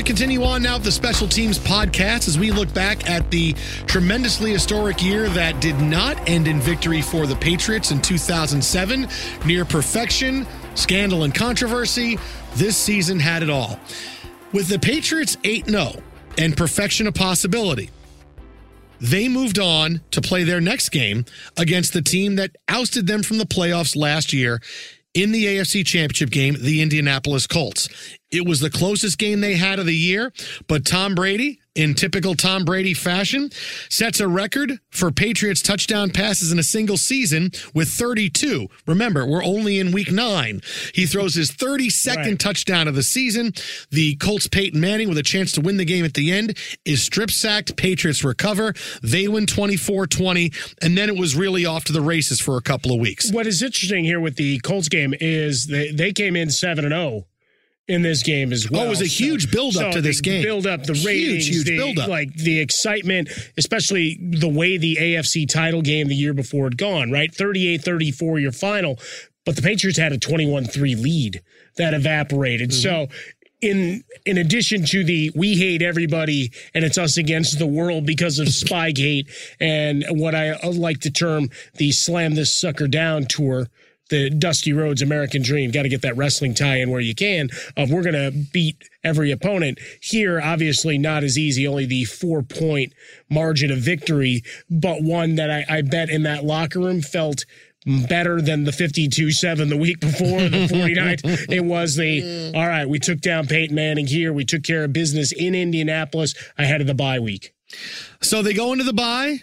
To 0.00 0.06
continue 0.06 0.42
on 0.44 0.62
now 0.62 0.76
with 0.76 0.84
the 0.84 0.92
Special 0.92 1.28
Teams 1.28 1.58
podcast 1.58 2.26
as 2.26 2.38
we 2.38 2.50
look 2.50 2.72
back 2.72 3.10
at 3.10 3.30
the 3.30 3.52
tremendously 3.86 4.50
historic 4.50 5.02
year 5.02 5.28
that 5.28 5.60
did 5.60 5.78
not 5.78 6.16
end 6.26 6.48
in 6.48 6.58
victory 6.58 7.02
for 7.02 7.26
the 7.26 7.36
Patriots 7.36 7.90
in 7.90 8.00
2007. 8.00 9.06
Near 9.44 9.66
perfection, 9.66 10.46
scandal, 10.74 11.24
and 11.24 11.34
controversy, 11.34 12.18
this 12.54 12.78
season 12.78 13.20
had 13.20 13.42
it 13.42 13.50
all. 13.50 13.78
With 14.52 14.68
the 14.68 14.78
Patriots 14.78 15.36
8 15.44 15.68
0 15.68 15.92
and 16.38 16.56
perfection 16.56 17.06
a 17.06 17.12
possibility, 17.12 17.90
they 19.02 19.28
moved 19.28 19.58
on 19.58 20.00
to 20.12 20.22
play 20.22 20.44
their 20.44 20.62
next 20.62 20.88
game 20.90 21.26
against 21.58 21.92
the 21.92 22.00
team 22.00 22.36
that 22.36 22.56
ousted 22.68 23.06
them 23.06 23.22
from 23.22 23.36
the 23.36 23.44
playoffs 23.44 23.94
last 23.94 24.32
year 24.32 24.60
in 25.14 25.32
the 25.32 25.44
AFC 25.46 25.84
Championship 25.84 26.30
game, 26.30 26.56
the 26.60 26.82
Indianapolis 26.82 27.46
Colts. 27.46 27.88
It 28.30 28.46
was 28.46 28.60
the 28.60 28.70
closest 28.70 29.18
game 29.18 29.40
they 29.40 29.54
had 29.56 29.78
of 29.78 29.86
the 29.86 29.94
year, 29.94 30.32
but 30.68 30.84
Tom 30.84 31.14
Brady, 31.14 31.60
in 31.74 31.94
typical 31.94 32.34
Tom 32.34 32.64
Brady 32.64 32.94
fashion, 32.94 33.50
sets 33.88 34.18
a 34.20 34.26
record 34.28 34.78
for 34.90 35.10
Patriots 35.12 35.62
touchdown 35.62 36.10
passes 36.10 36.50
in 36.50 36.58
a 36.58 36.62
single 36.64 36.96
season 36.96 37.50
with 37.74 37.88
32. 37.88 38.68
Remember, 38.86 39.24
we're 39.24 39.44
only 39.44 39.78
in 39.78 39.92
week 39.92 40.10
nine. 40.10 40.60
He 40.94 41.06
throws 41.06 41.34
his 41.34 41.50
32nd 41.52 42.16
Right. 42.16 42.38
touchdown 42.38 42.88
of 42.88 42.94
the 42.96 43.02
season. 43.02 43.52
The 43.90 44.16
Colts 44.16 44.48
Peyton 44.48 44.80
Manning, 44.80 45.08
with 45.08 45.18
a 45.18 45.22
chance 45.22 45.52
to 45.52 45.60
win 45.60 45.76
the 45.76 45.84
game 45.84 46.04
at 46.04 46.14
the 46.14 46.32
end, 46.32 46.56
is 46.84 47.02
strip 47.02 47.30
sacked. 47.30 47.76
Patriots 47.76 48.24
recover. 48.24 48.74
They 49.02 49.28
win 49.28 49.46
24 49.46 50.06
20, 50.08 50.52
and 50.82 50.98
then 50.98 51.08
it 51.08 51.16
was 51.16 51.36
really 51.36 51.64
off 51.66 51.84
to 51.84 51.92
the 51.92 52.00
races 52.00 52.40
for 52.40 52.56
a 52.56 52.62
couple 52.62 52.92
of 52.92 52.98
weeks. 53.00 53.30
What 53.30 53.46
is 53.46 53.62
interesting 53.62 54.04
here 54.04 54.18
with 54.20 54.36
the 54.36 54.58
Colts 54.60 54.88
game 54.88 55.14
is 55.20 55.66
they, 55.66 55.92
they 55.92 56.12
came 56.12 56.34
in 56.34 56.50
7 56.50 56.84
and 56.84 56.92
0 56.92 57.26
in 57.90 58.02
this 58.02 58.22
game 58.22 58.52
as 58.52 58.70
well. 58.70 58.82
Oh, 58.82 58.86
it 58.86 58.88
was 58.88 59.02
a 59.02 59.06
huge 59.06 59.50
build-up 59.50 59.92
so 59.92 59.92
to 59.92 60.00
this 60.00 60.18
the 60.18 60.22
game. 60.22 60.42
Build 60.42 60.66
up 60.66 60.84
the 60.84 60.94
Huge, 60.94 61.06
ratings, 61.06 61.48
huge 61.48 61.66
the, 61.66 61.76
build-up. 61.76 62.08
like 62.08 62.32
the 62.34 62.60
excitement, 62.60 63.28
especially 63.58 64.16
the 64.20 64.48
way 64.48 64.78
the 64.78 64.96
AFC 64.96 65.48
title 65.48 65.82
game 65.82 66.06
the 66.06 66.14
year 66.14 66.32
before 66.32 66.66
had 66.66 66.78
gone, 66.78 67.10
right? 67.10 67.32
38-34 67.32 68.40
your 68.40 68.52
final, 68.52 68.96
but 69.44 69.56
the 69.56 69.62
Patriots 69.62 69.98
had 69.98 70.12
a 70.12 70.18
21-3 70.18 71.02
lead 71.02 71.42
that 71.76 71.92
evaporated. 71.92 72.70
Mm-hmm. 72.70 72.80
So 72.80 73.08
in 73.60 74.04
in 74.24 74.38
addition 74.38 74.84
to 74.86 75.04
the 75.04 75.30
we 75.34 75.56
hate 75.56 75.82
everybody 75.82 76.50
and 76.74 76.82
it's 76.82 76.96
us 76.96 77.18
against 77.18 77.58
the 77.58 77.66
world 77.66 78.06
because 78.06 78.38
of 78.38 78.46
Spygate 78.48 79.28
and 79.60 80.04
what 80.08 80.34
I 80.34 80.56
like 80.66 81.00
to 81.00 81.10
term 81.10 81.50
the 81.74 81.92
slam 81.92 82.36
this 82.36 82.52
sucker 82.52 82.88
down 82.88 83.26
tour 83.26 83.68
the 84.10 84.30
Dusty 84.30 84.72
Rhodes 84.72 85.02
American 85.02 85.42
Dream. 85.42 85.70
Got 85.70 85.82
to 85.82 85.88
get 85.88 86.02
that 86.02 86.16
wrestling 86.16 86.54
tie 86.54 86.80
in 86.80 86.90
where 86.90 87.00
you 87.00 87.14
can. 87.14 87.48
Of 87.76 87.90
we're 87.90 88.02
going 88.02 88.14
to 88.14 88.30
beat 88.52 88.76
every 89.02 89.30
opponent. 89.30 89.78
Here, 90.00 90.40
obviously, 90.40 90.98
not 90.98 91.24
as 91.24 91.38
easy. 91.38 91.66
Only 91.66 91.86
the 91.86 92.04
four 92.04 92.42
point 92.42 92.92
margin 93.30 93.70
of 93.70 93.78
victory, 93.78 94.42
but 94.68 95.02
one 95.02 95.36
that 95.36 95.50
I, 95.50 95.64
I 95.68 95.82
bet 95.82 96.10
in 96.10 96.24
that 96.24 96.44
locker 96.44 96.80
room 96.80 97.00
felt 97.00 97.44
better 97.86 98.42
than 98.42 98.64
the 98.64 98.70
52-7 98.70 99.70
the 99.70 99.76
week 99.76 100.00
before 100.00 100.40
the 100.40 100.66
49th 100.70 101.50
it 101.50 101.64
was 101.64 101.96
the 101.96 102.20
mm. 102.20 102.54
all 102.54 102.66
right 102.66 102.86
we 102.86 102.98
took 102.98 103.20
down 103.20 103.46
peyton 103.46 103.74
manning 103.74 104.06
here 104.06 104.34
we 104.34 104.44
took 104.44 104.62
care 104.62 104.84
of 104.84 104.92
business 104.92 105.32
in 105.32 105.54
indianapolis 105.54 106.34
ahead 106.58 106.82
of 106.82 106.86
the 106.86 106.94
bye 106.94 107.18
week 107.18 107.54
so 108.20 108.42
they 108.42 108.52
go 108.52 108.72
into 108.72 108.84
the 108.84 108.92
bye 108.92 109.38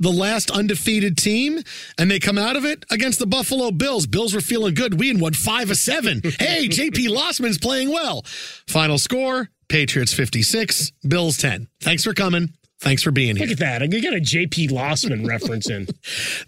the 0.00 0.10
last 0.10 0.50
undefeated 0.50 1.16
team, 1.16 1.60
and 1.98 2.10
they 2.10 2.18
come 2.18 2.38
out 2.38 2.56
of 2.56 2.64
it 2.64 2.84
against 2.90 3.18
the 3.20 3.26
Buffalo 3.26 3.70
Bills. 3.70 4.06
Bills 4.06 4.34
were 4.34 4.40
feeling 4.40 4.74
good. 4.74 4.98
We 4.98 5.08
had 5.08 5.20
won 5.20 5.34
five 5.34 5.70
of 5.70 5.76
seven. 5.76 6.20
hey, 6.38 6.68
JP 6.68 7.08
Losman's 7.08 7.58
playing 7.58 7.90
well. 7.90 8.22
Final 8.66 8.98
score 8.98 9.50
Patriots 9.68 10.12
56, 10.12 10.90
Bills 11.06 11.36
10. 11.36 11.68
Thanks 11.80 12.02
for 12.02 12.14
coming. 12.14 12.50
Thanks 12.80 13.02
for 13.02 13.10
being 13.10 13.36
here. 13.36 13.44
Look 13.46 13.52
at 13.52 13.58
that. 13.58 13.92
You 13.92 14.00
got 14.02 14.14
a 14.14 14.20
JP 14.20 14.70
Losman 14.70 15.28
reference 15.28 15.68
in. 15.68 15.86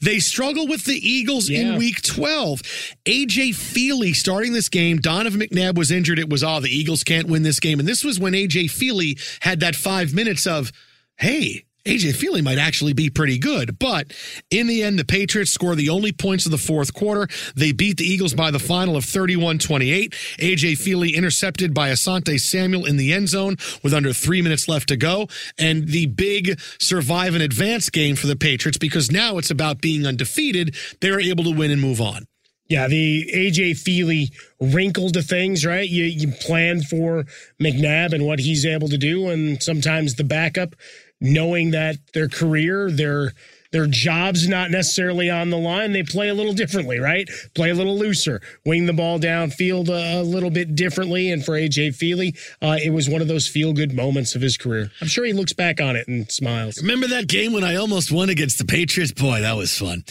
They 0.01 0.19
struggle 0.19 0.67
with 0.67 0.85
the 0.87 0.95
Eagles 0.97 1.49
Yeah. 1.51 1.75
in 1.75 1.79
week 1.79 2.01
12. 2.03 2.63
AJ 3.05 3.51
Feeley 3.51 4.15
starting 4.17 4.53
this 4.55 4.69
game. 4.71 4.97
Donovan 4.97 5.41
McNabb 5.43 5.77
was 5.77 5.91
injured. 5.91 6.19
It 6.19 6.31
was, 6.31 6.43
oh, 6.43 6.59
the 6.61 6.71
Eagles 6.75 7.05
can't 7.05 7.29
win 7.29 7.43
this 7.43 7.61
game. 7.61 7.79
And 7.79 7.87
this 7.87 8.03
was 8.03 8.19
when 8.19 8.33
AJ 8.33 8.65
Feeley 8.71 9.21
had 9.43 9.61
that 9.61 9.77
five 9.77 10.15
minutes 10.15 10.47
of, 10.47 10.73
hey, 11.19 11.67
AJ 11.85 12.15
Feeley 12.15 12.43
might 12.43 12.59
actually 12.59 12.93
be 12.93 13.11
pretty 13.11 13.39
good. 13.39 13.79
But 13.79 14.13
in 14.51 14.69
the 14.69 14.83
end, 14.83 14.99
the 14.99 15.05
Patriots 15.05 15.51
score 15.51 15.75
the 15.75 15.89
only 15.89 16.13
points 16.13 16.47
of 16.47 16.53
the 16.53 16.59
fourth 16.59 16.95
quarter. 16.95 17.27
They 17.57 17.73
beat 17.73 17.97
the 17.97 18.05
Eagles 18.05 18.35
by 18.35 18.51
the 18.51 18.61
final 18.61 18.97
of 18.97 19.05
31 19.05 19.59
28. 19.59 20.13
AJ 20.39 20.73
Feeley 20.73 21.15
intercepted 21.15 21.75
by 21.75 21.91
Asante 21.91 22.41
Samuel 22.41 22.85
in 22.85 22.97
the 22.97 23.13
end 23.13 23.29
zone 23.29 23.57
with 23.83 23.93
under 23.93 24.13
three 24.13 24.43
minutes 24.43 24.69
left 24.69 24.89
to 24.89 24.97
go. 24.97 25.27
And 25.59 25.89
the 25.89 26.07
big 26.07 26.61
survive 26.79 27.35
and 27.35 27.43
advance 27.43 27.91
game 27.91 28.15
for 28.15 28.29
the 28.29 28.37
Patriots 28.37 28.79
because 28.79 29.11
now 29.11 29.39
it's 29.39 29.51
about 29.51 29.81
being 29.81 30.07
undefeated. 30.07 30.77
They're 31.01 31.21
able 31.21 31.45
to 31.45 31.51
win 31.55 31.73
and 31.73 31.81
move 31.81 32.01
on. 32.01 32.27
Yeah, 32.69 32.89
the 32.89 33.31
AJ 33.35 33.79
Feely 33.81 34.31
wrinkle 34.59 35.11
to 35.11 35.21
things, 35.21 35.67
right? 35.67 35.87
You 35.87 36.05
you 36.05 36.33
plan 36.33 36.81
for 36.81 37.25
McNabb 37.61 38.15
and 38.15 38.25
what 38.25 38.39
he's 38.39 38.65
able 38.65 38.89
to 38.89 38.97
do, 38.97 39.29
and 39.29 39.63
sometimes 39.63 40.15
the 40.15 40.25
backup, 40.25 40.75
knowing 41.23 41.71
that 41.71 41.97
their 42.13 42.29
career, 42.29 42.91
their 42.91 43.33
their 43.73 43.87
job's 43.87 44.47
not 44.47 44.71
necessarily 44.71 45.31
on 45.31 45.49
the 45.49 45.57
line, 45.57 45.93
they 45.93 46.03
play 46.03 46.29
a 46.29 46.35
little 46.35 46.53
differently, 46.53 46.99
right? 46.99 47.27
Play 47.55 47.71
a 47.71 47.75
little 47.75 47.99
looser, 47.99 48.43
wing 48.67 48.85
the 48.85 48.93
ball 48.93 49.19
downfield 49.19 49.89
a, 49.89 50.21
a 50.21 50.23
little 50.23 50.51
bit 50.51 50.77
differently. 50.77 51.31
And 51.31 51.43
for 51.43 51.53
AJ 51.53 51.97
Feeley, 51.97 52.37
uh, 52.61 52.77
it 52.83 52.91
was 52.91 53.09
one 53.09 53.23
of 53.23 53.29
those 53.29 53.49
feel 53.49 53.73
good 53.73 53.95
moments 53.95 54.35
of 54.35 54.43
his 54.43 54.59
career. 54.59 54.91
I'm 55.01 55.09
sure 55.09 55.25
he 55.25 55.33
looks 55.33 55.55
back 55.55 55.81
on 55.81 55.97
it 55.97 56.07
and 56.07 56.31
smiles. 56.31 56.83
Remember 56.83 57.09
that 57.09 57.29
game 57.29 57.55
when 57.55 57.65
I 57.65 57.77
almost 57.77 58.13
won 58.13 58.29
against 58.29 58.59
the 58.59 58.67
Patriots? 58.67 59.13
Boy, 59.13 59.41
that 59.41 59.57
was 59.57 59.77
fun. 59.77 60.05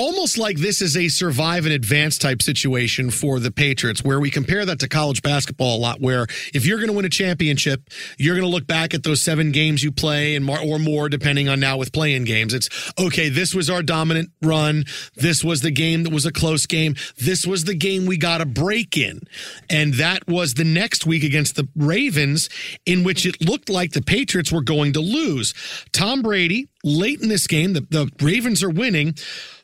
Almost 0.00 0.38
like 0.38 0.56
this 0.56 0.80
is 0.80 0.96
a 0.96 1.08
survive 1.08 1.66
and 1.66 1.74
advance 1.74 2.16
type 2.16 2.40
situation 2.40 3.10
for 3.10 3.38
the 3.38 3.50
Patriots, 3.50 4.02
where 4.02 4.18
we 4.18 4.30
compare 4.30 4.64
that 4.64 4.78
to 4.78 4.88
college 4.88 5.20
basketball 5.20 5.76
a 5.76 5.78
lot. 5.78 6.00
Where 6.00 6.26
if 6.54 6.64
you're 6.64 6.78
going 6.78 6.88
to 6.88 6.94
win 6.94 7.04
a 7.04 7.10
championship, 7.10 7.82
you're 8.16 8.34
going 8.34 8.46
to 8.46 8.50
look 8.50 8.66
back 8.66 8.94
at 8.94 9.02
those 9.02 9.20
seven 9.20 9.52
games 9.52 9.82
you 9.82 9.92
play 9.92 10.36
and 10.36 10.42
more, 10.42 10.58
or 10.58 10.78
more, 10.78 11.10
depending 11.10 11.50
on 11.50 11.60
now 11.60 11.76
with 11.76 11.92
playing 11.92 12.24
games. 12.24 12.54
It's 12.54 12.70
okay. 12.98 13.28
This 13.28 13.54
was 13.54 13.68
our 13.68 13.82
dominant 13.82 14.30
run. 14.40 14.86
This 15.16 15.44
was 15.44 15.60
the 15.60 15.70
game 15.70 16.04
that 16.04 16.14
was 16.14 16.24
a 16.24 16.32
close 16.32 16.64
game. 16.64 16.94
This 17.18 17.46
was 17.46 17.64
the 17.64 17.74
game 17.74 18.06
we 18.06 18.16
got 18.16 18.40
a 18.40 18.46
break 18.46 18.96
in, 18.96 19.20
and 19.68 19.92
that 19.94 20.26
was 20.26 20.54
the 20.54 20.64
next 20.64 21.04
week 21.04 21.24
against 21.24 21.56
the 21.56 21.68
Ravens, 21.76 22.48
in 22.86 23.04
which 23.04 23.26
it 23.26 23.46
looked 23.46 23.68
like 23.68 23.92
the 23.92 24.00
Patriots 24.00 24.50
were 24.50 24.62
going 24.62 24.94
to 24.94 25.00
lose. 25.00 25.52
Tom 25.92 26.22
Brady 26.22 26.69
late 26.84 27.20
in 27.20 27.28
this 27.28 27.46
game, 27.46 27.72
the, 27.72 27.80
the 27.80 28.10
Ravens 28.20 28.62
are 28.62 28.70
winning, 28.70 29.14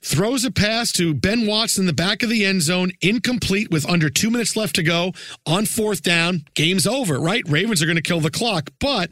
throws 0.02 0.44
a 0.44 0.50
pass 0.50 0.92
to 0.92 1.14
Ben 1.14 1.46
Watson 1.46 1.82
in 1.82 1.86
the 1.86 1.92
back 1.92 2.22
of 2.22 2.28
the 2.28 2.44
end 2.44 2.62
zone, 2.62 2.92
incomplete 3.00 3.70
with 3.70 3.88
under 3.88 4.10
two 4.10 4.30
minutes 4.30 4.56
left 4.56 4.74
to 4.76 4.82
go 4.82 5.12
on 5.46 5.66
fourth 5.66 6.02
down. 6.02 6.44
Game's 6.54 6.86
over, 6.86 7.18
right? 7.18 7.42
Ravens 7.48 7.82
are 7.82 7.86
going 7.86 7.96
to 7.96 8.02
kill 8.02 8.20
the 8.20 8.30
clock, 8.30 8.70
but. 8.80 9.10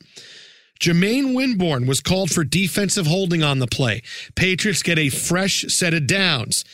Jamaine 0.81 1.37
Winborne 1.37 1.87
was 1.87 2.01
called 2.01 2.31
for 2.31 2.43
defensive 2.43 3.07
holding 3.07 3.45
on 3.45 3.61
the 3.61 3.69
play. 3.69 4.03
Patriots 4.35 4.83
get 4.83 4.99
a 4.99 5.09
fresh 5.09 5.65
set 5.69 5.95
of 5.95 6.07
downs. 6.07 6.65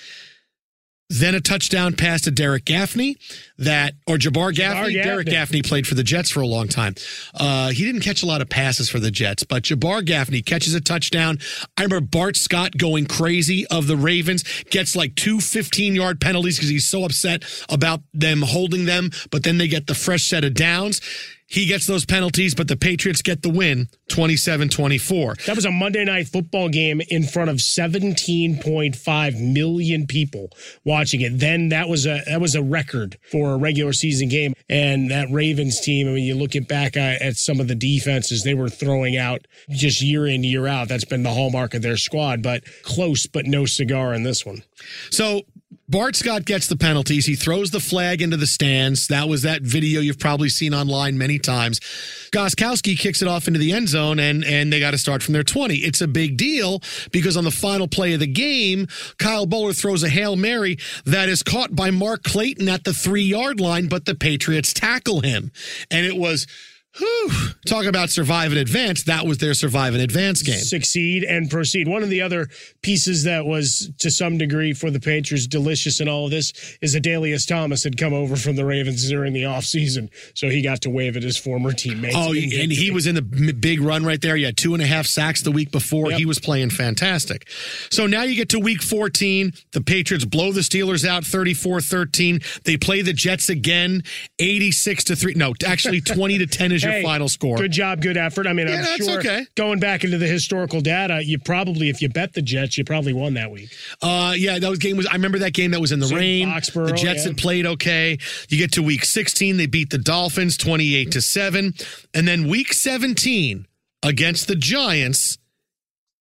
Then 1.11 1.35
a 1.35 1.41
touchdown 1.41 1.95
pass 1.95 2.23
to 2.23 2.31
Derek 2.31 2.65
Gaffney 2.65 3.17
that, 3.59 3.95
or 4.07 4.17
Jabbar 4.17 4.55
Gaffney. 4.55 4.95
Gaffney. 4.95 5.11
Derek 5.11 5.27
Gaffney 5.27 5.61
played 5.61 5.87
for 5.87 5.97
the 5.97 6.05
Jets 6.05 6.31
for 6.31 6.41
a 6.41 6.47
long 6.47 6.69
time. 6.69 6.95
Uh, 7.35 7.71
he 7.71 7.85
didn't 7.85 8.03
catch 8.03 8.23
a 8.23 8.27
lot 8.27 8.41
of 8.41 8.49
passes 8.49 8.89
for 8.89 9.01
the 9.01 9.11
Jets, 9.11 9.43
but 9.43 9.65
Jabbar 9.65 10.05
Gaffney 10.05 10.41
catches 10.41 10.73
a 10.73 10.81
touchdown. 10.81 11.39
I 11.77 11.83
remember 11.83 12.07
Bart 12.07 12.37
Scott 12.37 12.77
going 12.77 13.07
crazy 13.07 13.67
of 13.67 13.89
the 13.89 13.97
Ravens, 13.97 14.45
gets 14.71 14.95
like 14.95 15.17
two 15.17 15.41
15 15.41 15.97
yard 15.97 16.21
penalties 16.21 16.57
because 16.57 16.71
he's 16.71 16.89
so 16.89 17.05
upset 17.05 17.43
about 17.69 18.01
them 18.15 18.43
holding 18.43 18.85
them, 18.85 19.11
but 19.33 19.43
then 19.43 19.59
they 19.59 19.67
get 19.67 19.89
the 19.89 19.95
fresh 19.97 20.29
set 20.29 20.45
of 20.45 20.55
downs. 20.55 21.01
He 21.51 21.67
gets 21.67 21.85
those 21.85 22.07
penalties, 22.07 22.55
but 22.55 22.69
the 22.69 22.77
Patriots 22.77 23.23
get 23.23 23.43
the 23.43 23.51
win 23.51 23.89
27 24.09 24.69
24. 24.69 25.35
That 25.47 25.57
was 25.57 25.65
a 25.65 25.73
Monday 25.73 26.05
night 26.05 26.29
football 26.29 26.69
game 26.69 27.01
in 27.09 27.25
front 27.25 27.51
of 27.51 27.57
17.5 27.57 29.53
million 29.53 30.07
people 30.07 30.51
watching 30.85 31.23
it. 31.23 31.41
Then 31.41 31.71
that 31.71 31.89
was 31.89 32.07
a 32.07 32.23
that 32.29 32.41
was 32.41 32.55
a 32.55 32.63
record 32.63 33.19
for 33.33 33.51
a 33.51 33.57
regular 33.57 33.93
season 33.93 34.29
game. 34.29 34.55
And 34.69 35.11
that 35.11 35.29
Ravens 35.33 35.81
team, 35.81 36.07
I 36.07 36.13
mean, 36.13 36.25
you 36.25 36.37
look 36.37 36.55
at 36.55 36.69
back 36.69 36.97
at 36.97 37.21
at 37.21 37.37
some 37.37 37.59
of 37.59 37.67
the 37.67 37.75
defenses 37.75 38.45
they 38.45 38.55
were 38.55 38.69
throwing 38.69 39.17
out 39.17 39.49
just 39.71 40.01
year 40.01 40.29
in 40.29 40.45
year 40.45 40.69
out. 40.69 40.89
That's 40.89 41.05
been 41.05 41.25
the 41.25 41.35
hallmark 41.35 41.75
of 41.75 41.83
their 41.83 41.97
squad. 41.97 42.45
But 42.45 42.63
close, 42.85 43.27
but 43.27 43.47
no 43.47 43.67
cigar 43.67 44.15
in 44.15 44.23
this 44.23 44.47
one. 44.47 44.63
So 45.11 45.43
Bart 45.91 46.15
Scott 46.15 46.45
gets 46.45 46.69
the 46.69 46.77
penalties. 46.77 47.27
He 47.27 47.35
throws 47.35 47.73
the 47.73 47.81
flag 47.81 48.23
into 48.23 48.37
the 48.37 48.47
stands. 48.47 49.09
That 49.09 49.29
was 49.29 49.43
that 49.43 49.63
video 49.63 50.01
you've 50.01 50.21
probably 50.21 50.49
seen 50.49 50.73
online 50.73 51.19
many 51.19 51.41
times. 51.41 51.81
Gostkowski 52.31 52.97
kicks 52.97 53.23
it 53.23 53.29
off 53.29 53.49
into 53.49 53.59
the 53.59 53.73
end 53.73 53.89
zone, 53.89 54.21
and 54.21 54.45
and 54.45 54.73
they 54.73 54.79
got 54.79 54.93
to 54.93 54.99
start 54.99 55.21
from 55.21 55.35
their 55.35 55.43
20. 55.43 55.79
It's 55.79 56.01
a 56.01 56.07
big 56.07 56.37
deal 56.37 56.81
because 57.11 57.37
on 57.37 57.43
the 57.43 57.51
final 57.51 57.89
play 57.89 58.13
of 58.15 58.21
the 58.21 58.29
game, 58.29 58.87
Kyle 59.19 59.49
Boller 59.49 59.77
throws 59.77 60.05
a 60.05 60.09
Hail 60.09 60.37
Mary 60.37 60.79
that 61.07 61.29
is 61.29 61.43
caught 61.43 61.75
by 61.75 61.91
Mark 61.91 62.23
Clayton 62.23 62.69
at 62.69 62.85
the 62.85 62.93
three 62.93 63.25
yard 63.25 63.59
line, 63.59 63.89
but 63.89 64.05
the 64.05 64.15
Patriots 64.15 64.73
tackle 64.73 65.23
him. 65.23 65.51
And 65.91 66.07
it 66.07 66.17
was 66.17 66.47
Whew. 67.01 67.31
Talk 67.67 67.87
about 67.87 68.11
survive 68.11 68.53
and 68.53 68.61
advance. 68.61 69.05
That 69.05 69.27
was 69.27 69.39
their 69.39 69.55
survive 69.55 69.95
and 69.95 70.03
advance 70.03 70.43
game. 70.43 70.59
Succeed 70.59 71.25
and 71.25 71.51
proceed. 71.51 71.89
One 71.89 72.03
of 72.03 72.11
the 72.11 72.21
other 72.21 72.49
pieces 72.83 73.25
that 73.25 73.47
was 73.47 73.91
to 73.99 74.11
some 74.11 74.39
degree 74.39 74.73
for 74.73 74.91
the 74.91 75.01
Patriots 75.01 75.47
delicious 75.47 76.01
in 76.01 76.09
all 76.09 76.27
of 76.27 76.31
this 76.31 76.53
is 76.83 76.95
Adalius 76.95 77.47
Thomas 77.47 77.83
had 77.85 77.97
come 77.97 78.13
over 78.13 78.37
from 78.37 78.57
the 78.57 78.65
Ravens 78.65 79.09
during 79.09 79.33
the 79.33 79.43
offseason. 79.43 80.11
So 80.35 80.49
he 80.49 80.63
got 80.63 80.83
to 80.83 80.91
wave 80.91 81.17
at 81.17 81.23
his 81.23 81.39
former 81.39 81.73
teammates. 81.73 82.15
Oh, 82.17 82.33
and 82.33 82.73
he 82.73 82.91
was 82.91 83.07
in 83.07 83.15
the 83.15 83.23
big 83.23 83.81
run 83.81 84.05
right 84.05 84.21
there. 84.21 84.37
He 84.37 84.43
had 84.43 84.57
two 84.57 84.75
and 84.75 84.83
a 84.83 84.87
half 84.87 85.07
sacks 85.07 85.43
the 85.43 85.53
week 85.53 85.71
before. 85.71 86.11
He 86.11 86.27
was 86.27 86.39
playing 86.39 86.71
fantastic. 86.71 87.49
So 87.91 88.07
now 88.07 88.23
you 88.23 88.37
get 88.37 88.51
to 88.51 88.59
week 88.59 88.83
14. 88.83 89.53
The 89.73 89.81
Patriots 89.81 90.25
blow 90.25 90.53
the 90.53 90.61
Steelers 90.61 91.07
out 91.07 91.25
34 91.25 91.81
13. 91.81 92.41
They 92.65 92.77
play 92.77 93.03
the 93.03 93.13
Jets 93.13 93.49
again 93.49 94.03
86 94.39 95.05
to 95.05 95.17
3. 95.17 95.35
No, 95.35 95.55
actually 95.65 96.01
20 96.01 96.39
to 96.39 96.47
10 96.47 96.73
is 96.73 96.83
your 96.83 96.90
Hey, 96.91 97.03
final 97.03 97.29
score. 97.29 97.57
Good 97.57 97.73
job, 97.73 98.03
good 98.03 98.17
effort. 98.17 98.47
I 98.47 98.53
mean, 98.53 98.69
Yeah, 98.69 98.77
I'm 98.77 98.83
that's 98.83 99.05
sure 99.05 99.19
okay. 99.19 99.47
going 99.57 99.81
back 99.81 100.05
into 100.05 100.19
the 100.19 100.27
historical 100.27 100.81
data, 100.81 101.23
you 101.25 101.39
probably, 101.39 101.89
if 101.89 102.03
you 102.03 102.09
bet 102.09 102.33
the 102.33 102.43
Jets, 102.43 102.77
you 102.79 102.85
probably 102.85 103.13
won 103.13 103.35
that 103.35 103.51
week. 103.51 103.71
Uh, 104.03 104.35
yeah, 104.37 104.59
that 104.59 104.69
was 104.69 104.79
game 104.79 104.97
was. 104.97 105.07
I 105.07 105.13
remember 105.13 105.39
that 105.41 105.53
game 105.53 105.71
that 105.73 105.81
was 105.81 105.93
in 105.93 106.01
the 106.01 106.07
Same 106.07 106.19
rain. 106.19 106.49
Foxborough, 106.49 106.89
the 106.89 106.93
Jets 106.95 107.23
yeah. 107.23 107.29
had 107.29 107.39
played 107.39 107.67
okay. 107.67 108.19
You 108.49 108.59
get 108.59 108.73
to 108.73 108.83
week 108.83 109.05
16, 109.05 109.57
they 109.57 109.67
beat 109.67 109.91
the 109.91 109.99
Dolphins 109.99 110.57
28 110.57 111.13
to 111.13 111.21
seven, 111.21 111.75
and 112.15 112.27
then 112.27 112.49
week 112.49 112.73
17 112.73 113.67
against 114.03 114.49
the 114.49 114.57
Giants 114.57 115.39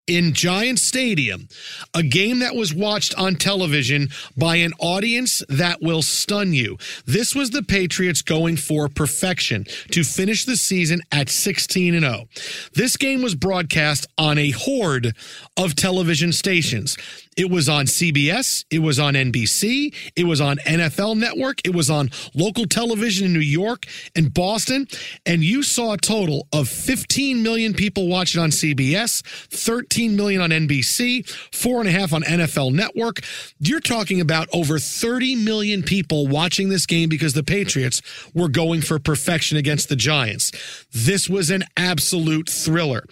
in 0.07 0.33
Giant 0.33 0.79
Stadium, 0.79 1.47
a 1.93 2.03
game 2.03 2.39
that 2.39 2.55
was 2.55 2.73
watched 2.73 3.15
on 3.15 3.35
television 3.35 4.09
by 4.37 4.57
an 4.57 4.73
audience 4.79 5.41
that 5.49 5.81
will 5.81 6.01
stun 6.01 6.53
you. 6.53 6.77
This 7.05 7.33
was 7.33 7.49
the 7.49 7.63
Patriots 7.63 8.21
going 8.21 8.57
for 8.57 8.87
perfection 8.87 9.65
to 9.91 10.03
finish 10.03 10.45
the 10.45 10.57
season 10.57 11.01
at 11.11 11.29
16 11.29 11.95
and 11.95 12.05
0. 12.05 12.27
This 12.73 12.97
game 12.97 13.21
was 13.21 13.35
broadcast 13.35 14.07
on 14.17 14.37
a 14.37 14.51
horde 14.51 15.15
of 15.57 15.75
television 15.75 16.31
stations. 16.31 16.97
It 17.35 17.49
was 17.49 17.67
on 17.67 17.85
CBS. 17.85 18.63
It 18.71 18.79
was 18.79 18.97
on 18.97 19.13
NBC. 19.13 19.93
It 20.15 20.23
was 20.23 20.39
on 20.39 20.57
NFL 20.59 21.17
Network. 21.17 21.59
It 21.65 21.75
was 21.75 21.89
on 21.89 22.09
local 22.33 22.65
television 22.65 23.25
in 23.25 23.33
New 23.33 23.39
York 23.39 23.85
and 24.15 24.33
Boston. 24.33 24.87
And 25.25 25.43
you 25.43 25.61
saw 25.61 25.93
a 25.93 25.97
total 25.97 26.47
of 26.53 26.69
15 26.69 27.43
million 27.43 27.73
people 27.73 28.07
watching 28.07 28.41
on 28.41 28.51
CBS, 28.51 29.21
13 29.49 30.15
million 30.15 30.41
on 30.41 30.49
NBC, 30.51 31.27
four 31.53 31.79
and 31.81 31.89
a 31.89 31.91
half 31.91 32.13
on 32.13 32.23
NFL 32.23 32.73
Network. 32.73 33.19
You're 33.59 33.81
talking 33.81 34.21
about 34.21 34.47
over 34.53 34.79
30 34.79 35.35
million 35.35 35.83
people 35.83 36.27
watching 36.27 36.69
this 36.69 36.85
game 36.85 37.09
because 37.09 37.33
the 37.33 37.43
Patriots 37.43 38.01
were 38.33 38.49
going 38.49 38.81
for 38.81 38.97
perfection 38.97 39.57
against 39.57 39.89
the 39.89 39.95
Giants. 39.97 40.51
This 40.93 41.29
was 41.29 41.49
an 41.49 41.65
absolute 41.75 42.49
thriller. 42.49 43.05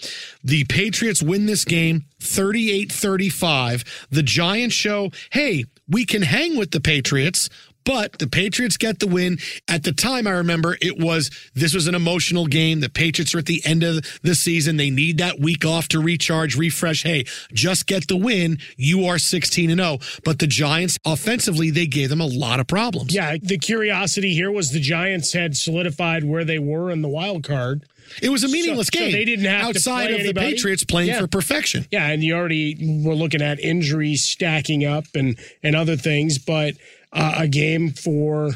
The 0.44 0.64
Patriots 0.66 1.22
win 1.22 1.46
this 1.46 1.66
game 1.66 2.06
38 2.24 2.92
35. 2.92 3.84
The 4.14 4.24
Giants 4.24 4.76
show, 4.76 5.12
hey, 5.32 5.66
we 5.88 6.06
can 6.06 6.22
hang 6.22 6.56
with 6.56 6.72
the 6.72 6.80
Patriots. 6.80 7.50
But 7.86 8.20
the 8.20 8.28
Patriots 8.28 8.78
get 8.78 9.00
the 9.00 9.08
win. 9.08 9.40
At 9.68 9.84
the 9.84 9.92
time, 9.92 10.26
I 10.26 10.32
remember 10.32 10.78
it 10.82 10.98
was 10.98 11.30
this 11.54 11.74
was 11.74 11.88
an 11.88 11.96
emotional 11.96 12.46
game. 12.46 12.80
The 12.80 12.88
Patriots 12.88 13.36
are 13.36 13.40
at 13.40 13.46
the 13.46 13.62
end 13.66 13.84
of 13.84 14.06
the 14.22 14.36
season. 14.36 14.78
They 14.78 14.90
need 14.90 15.18
that 15.18 15.40
week 15.40 15.66
off 15.66 15.90
to 15.90 16.00
recharge, 16.00 16.56
refresh. 16.56 17.04
Hey, 17.04 17.26
just 17.52 17.86
get 17.86 18.08
the 18.08 18.16
win. 18.16 18.60
You 18.78 19.06
are 19.06 19.20
16 19.20 19.70
and 19.70 19.82
0. 19.82 20.00
But 20.24 20.40
the 20.40 20.48
Giants, 20.48 20.98
offensively, 21.06 21.72
they 21.72 21.88
gave 21.88 22.10
them 22.10 22.22
a 22.22 22.26
lot 22.26 22.62
of 22.62 22.68
problems. 22.68 23.14
Yeah, 23.14 23.36
the 23.42 23.58
curiosity 23.58 24.34
here 24.34 24.52
was 24.52 24.72
the 24.72 24.80
Giants 24.80 25.34
had 25.34 25.58
solidified 25.58 26.24
where 26.24 26.46
they 26.46 26.60
were 26.60 26.90
in 26.90 27.02
the 27.02 27.10
wild 27.10 27.44
card. 27.44 27.84
It 28.22 28.30
was 28.30 28.44
a 28.44 28.48
meaningless 28.48 28.88
so, 28.88 29.00
game. 29.00 29.12
So 29.12 29.18
they 29.18 29.26
didn't 29.26 29.46
have 29.46 29.70
outside 29.70 30.12
of 30.12 30.24
the 30.24 30.34
Patriots 30.34 30.84
playing 30.84 31.10
yeah. 31.10 31.20
for 31.20 31.28
perfection. 31.28 31.86
Yeah, 31.92 32.08
and 32.08 32.24
you 32.24 32.36
already 32.36 33.04
were 33.04 33.16
looking 33.16 33.42
at 33.42 33.60
injuries 33.60 34.24
stacking 34.24 34.86
up 34.86 35.06
and 35.16 35.38
and 35.62 35.76
other 35.76 35.96
things, 35.96 36.38
but 36.38 36.76
uh, 37.12 37.36
a 37.38 37.48
game 37.48 37.92
for 37.92 38.52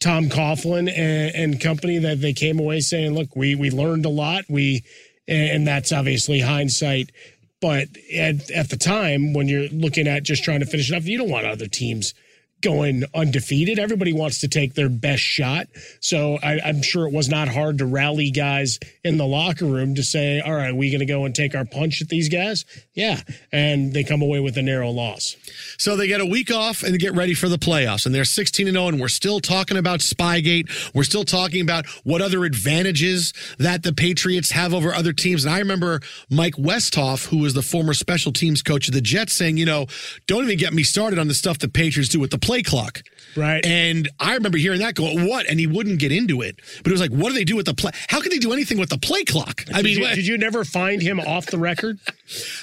Tom 0.00 0.28
Coughlin 0.28 0.90
and, 0.90 1.34
and, 1.34 1.60
company 1.60 1.98
that 1.98 2.20
they 2.20 2.32
came 2.32 2.58
away 2.58 2.80
saying, 2.80 3.14
"Look, 3.14 3.36
we 3.36 3.54
we 3.54 3.70
learned 3.70 4.04
a 4.06 4.10
lot. 4.10 4.44
We." 4.48 4.84
And 5.28 5.64
that's 5.64 5.92
obviously 5.92 6.40
hindsight. 6.40 7.12
But 7.60 7.86
at, 8.12 8.50
at 8.50 8.70
the 8.70 8.76
time, 8.76 9.32
when 9.32 9.46
you're 9.46 9.68
looking 9.68 10.08
at 10.08 10.24
just 10.24 10.42
trying 10.42 10.58
to 10.58 10.66
finish 10.66 10.90
it 10.90 10.96
up, 10.96 11.04
you 11.04 11.18
don't 11.18 11.30
want 11.30 11.46
other 11.46 11.68
teams 11.68 12.14
going 12.60 13.04
undefeated. 13.14 13.78
Everybody 13.78 14.12
wants 14.12 14.40
to 14.40 14.48
take 14.48 14.74
their 14.74 14.88
best 14.88 15.22
shot. 15.22 15.66
So 16.00 16.38
I, 16.42 16.68
am 16.68 16.82
sure 16.82 17.06
it 17.06 17.12
was 17.12 17.28
not 17.28 17.48
hard 17.48 17.78
to 17.78 17.86
rally 17.86 18.30
guys 18.30 18.78
in 19.04 19.16
the 19.16 19.26
locker 19.26 19.66
room 19.66 19.94
to 19.94 20.02
say, 20.02 20.40
all 20.40 20.54
right, 20.54 20.74
we 20.74 20.90
going 20.90 21.00
to 21.00 21.06
go 21.06 21.24
and 21.24 21.34
take 21.34 21.54
our 21.54 21.64
punch 21.64 22.02
at 22.02 22.08
these 22.08 22.28
guys? 22.28 22.64
Yeah. 22.94 23.20
And 23.52 23.92
they 23.92 24.04
come 24.04 24.22
away 24.22 24.40
with 24.40 24.56
a 24.56 24.62
narrow 24.62 24.90
loss. 24.90 25.36
So 25.78 25.96
they 25.96 26.06
get 26.06 26.20
a 26.20 26.26
week 26.26 26.50
off 26.50 26.82
and 26.82 26.98
get 26.98 27.14
ready 27.14 27.34
for 27.34 27.48
the 27.48 27.56
playoffs. 27.56 28.06
And 28.06 28.14
they're 28.14 28.24
16 28.24 28.68
and 28.68 28.76
0. 28.76 28.88
And 28.88 29.00
we're 29.00 29.08
still 29.08 29.40
talking 29.40 29.76
about 29.76 30.00
Spygate. 30.00 30.94
We're 30.94 31.04
still 31.04 31.24
talking 31.24 31.60
about 31.62 31.86
what 32.04 32.20
other 32.22 32.44
advantages 32.44 33.32
that 33.58 33.82
the 33.82 33.92
Patriots 33.92 34.50
have 34.50 34.74
over 34.74 34.94
other 34.94 35.12
teams. 35.12 35.44
And 35.44 35.54
I 35.54 35.58
remember 35.58 36.00
Mike 36.30 36.54
Westhoff, 36.54 37.28
who 37.28 37.38
was 37.38 37.54
the 37.54 37.62
former 37.62 37.94
special 37.94 38.32
teams 38.32 38.62
coach 38.62 38.88
of 38.88 38.94
the 38.94 39.00
Jets, 39.00 39.32
saying, 39.32 39.56
you 39.56 39.66
know, 39.66 39.86
don't 40.26 40.44
even 40.44 40.58
get 40.58 40.72
me 40.72 40.82
started 40.82 41.18
on 41.18 41.28
the 41.28 41.34
stuff 41.34 41.58
the 41.58 41.68
Patriots 41.68 42.10
do 42.10 42.20
with 42.20 42.30
the 42.30 42.38
play 42.50 42.62
clock. 42.64 43.02
Right. 43.36 43.64
And 43.64 44.08
I 44.18 44.34
remember 44.34 44.58
hearing 44.58 44.80
that 44.80 44.96
go, 44.96 45.04
what? 45.04 45.48
And 45.48 45.60
he 45.60 45.68
wouldn't 45.68 46.00
get 46.00 46.10
into 46.10 46.42
it. 46.42 46.60
But 46.82 46.88
it 46.88 46.92
was 46.92 47.00
like, 47.00 47.12
what 47.12 47.28
do 47.28 47.34
they 47.34 47.44
do 47.44 47.54
with 47.54 47.66
the 47.66 47.74
play? 47.74 47.92
How 48.08 48.20
can 48.20 48.30
they 48.30 48.38
do 48.38 48.52
anything 48.52 48.76
with 48.76 48.88
the 48.88 48.98
play 48.98 49.22
clock? 49.22 49.64
I 49.72 49.82
did 49.82 49.84
mean, 49.84 49.98
you, 50.00 50.14
did 50.16 50.26
you 50.26 50.36
never 50.36 50.64
find 50.64 51.00
him 51.00 51.20
off 51.20 51.46
the 51.46 51.58
record? 51.58 51.98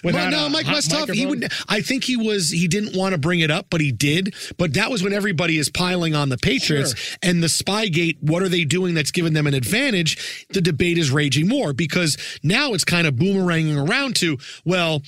Well, 0.01 0.31
no, 0.31 0.47
Mike 0.47 0.65
Westhoff, 0.65 1.13
he 1.13 1.25
would. 1.25 1.51
I 1.67 1.81
think 1.81 2.05
he 2.05 2.15
was. 2.15 2.49
He 2.49 2.69
didn't 2.69 2.95
want 2.95 3.11
to 3.11 3.17
bring 3.17 3.41
it 3.41 3.51
up, 3.51 3.65
but 3.69 3.81
he 3.81 3.91
did. 3.91 4.33
But 4.57 4.75
that 4.75 4.89
was 4.89 5.03
when 5.03 5.11
everybody 5.11 5.57
is 5.57 5.67
piling 5.67 6.15
on 6.15 6.29
the 6.29 6.38
Patriots 6.38 6.95
sure. 6.95 7.17
and 7.21 7.43
the 7.43 7.47
Spygate. 7.47 8.15
What 8.21 8.43
are 8.43 8.47
they 8.47 8.63
doing 8.63 8.93
that's 8.93 9.11
given 9.11 9.33
them 9.33 9.45
an 9.45 9.53
advantage? 9.53 10.47
The 10.51 10.61
debate 10.61 10.97
is 10.97 11.11
raging 11.11 11.49
more 11.49 11.73
because 11.73 12.17
now 12.43 12.71
it's 12.73 12.85
kind 12.85 13.07
of 13.07 13.15
boomeranging 13.15 13.89
around 13.89 14.15
to 14.17 14.38
well 14.63 15.01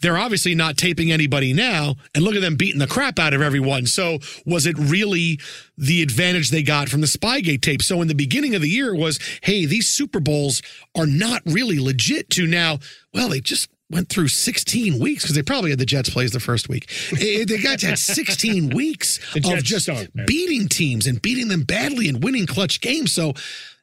they're 0.00 0.18
obviously 0.18 0.54
not 0.54 0.76
taping 0.76 1.10
anybody 1.10 1.52
now. 1.52 1.94
And 2.14 2.22
look 2.22 2.34
at 2.34 2.42
them 2.42 2.56
beating 2.56 2.78
the 2.78 2.86
crap 2.86 3.18
out 3.18 3.34
of 3.34 3.42
everyone. 3.42 3.86
So 3.86 4.18
was 4.44 4.66
it 4.66 4.76
really 4.78 5.40
the 5.78 6.02
advantage 6.02 6.50
they 6.50 6.62
got 6.62 6.88
from 6.88 7.00
the 7.00 7.06
Spygate 7.06 7.62
tape? 7.62 7.82
So 7.82 8.02
in 8.02 8.08
the 8.08 8.14
beginning 8.14 8.54
of 8.54 8.62
the 8.62 8.68
year 8.68 8.94
was, 8.94 9.18
hey, 9.42 9.66
these 9.66 9.88
Super 9.88 10.20
Bowls 10.20 10.62
are 10.94 11.06
not 11.06 11.42
really 11.46 11.78
legit 11.78 12.30
to 12.30 12.46
now, 12.46 12.78
well, 13.14 13.28
they 13.30 13.40
just 13.40 13.70
went 13.88 14.08
through 14.08 14.28
16 14.28 14.98
weeks 14.98 15.22
because 15.22 15.36
they 15.36 15.42
probably 15.42 15.70
had 15.70 15.78
the 15.78 15.86
Jets 15.86 16.10
plays 16.10 16.32
the 16.32 16.40
first 16.40 16.68
week. 16.68 16.92
they 17.12 17.44
got 17.62 17.78
to 17.80 17.86
had 17.86 17.98
16 17.98 18.70
weeks 18.74 19.18
of 19.36 19.62
just 19.62 19.84
stunk, 19.84 20.10
beating 20.26 20.68
teams 20.68 21.06
and 21.06 21.22
beating 21.22 21.48
them 21.48 21.62
badly 21.62 22.08
and 22.08 22.22
winning 22.22 22.46
clutch 22.46 22.80
games. 22.80 23.12
So 23.12 23.34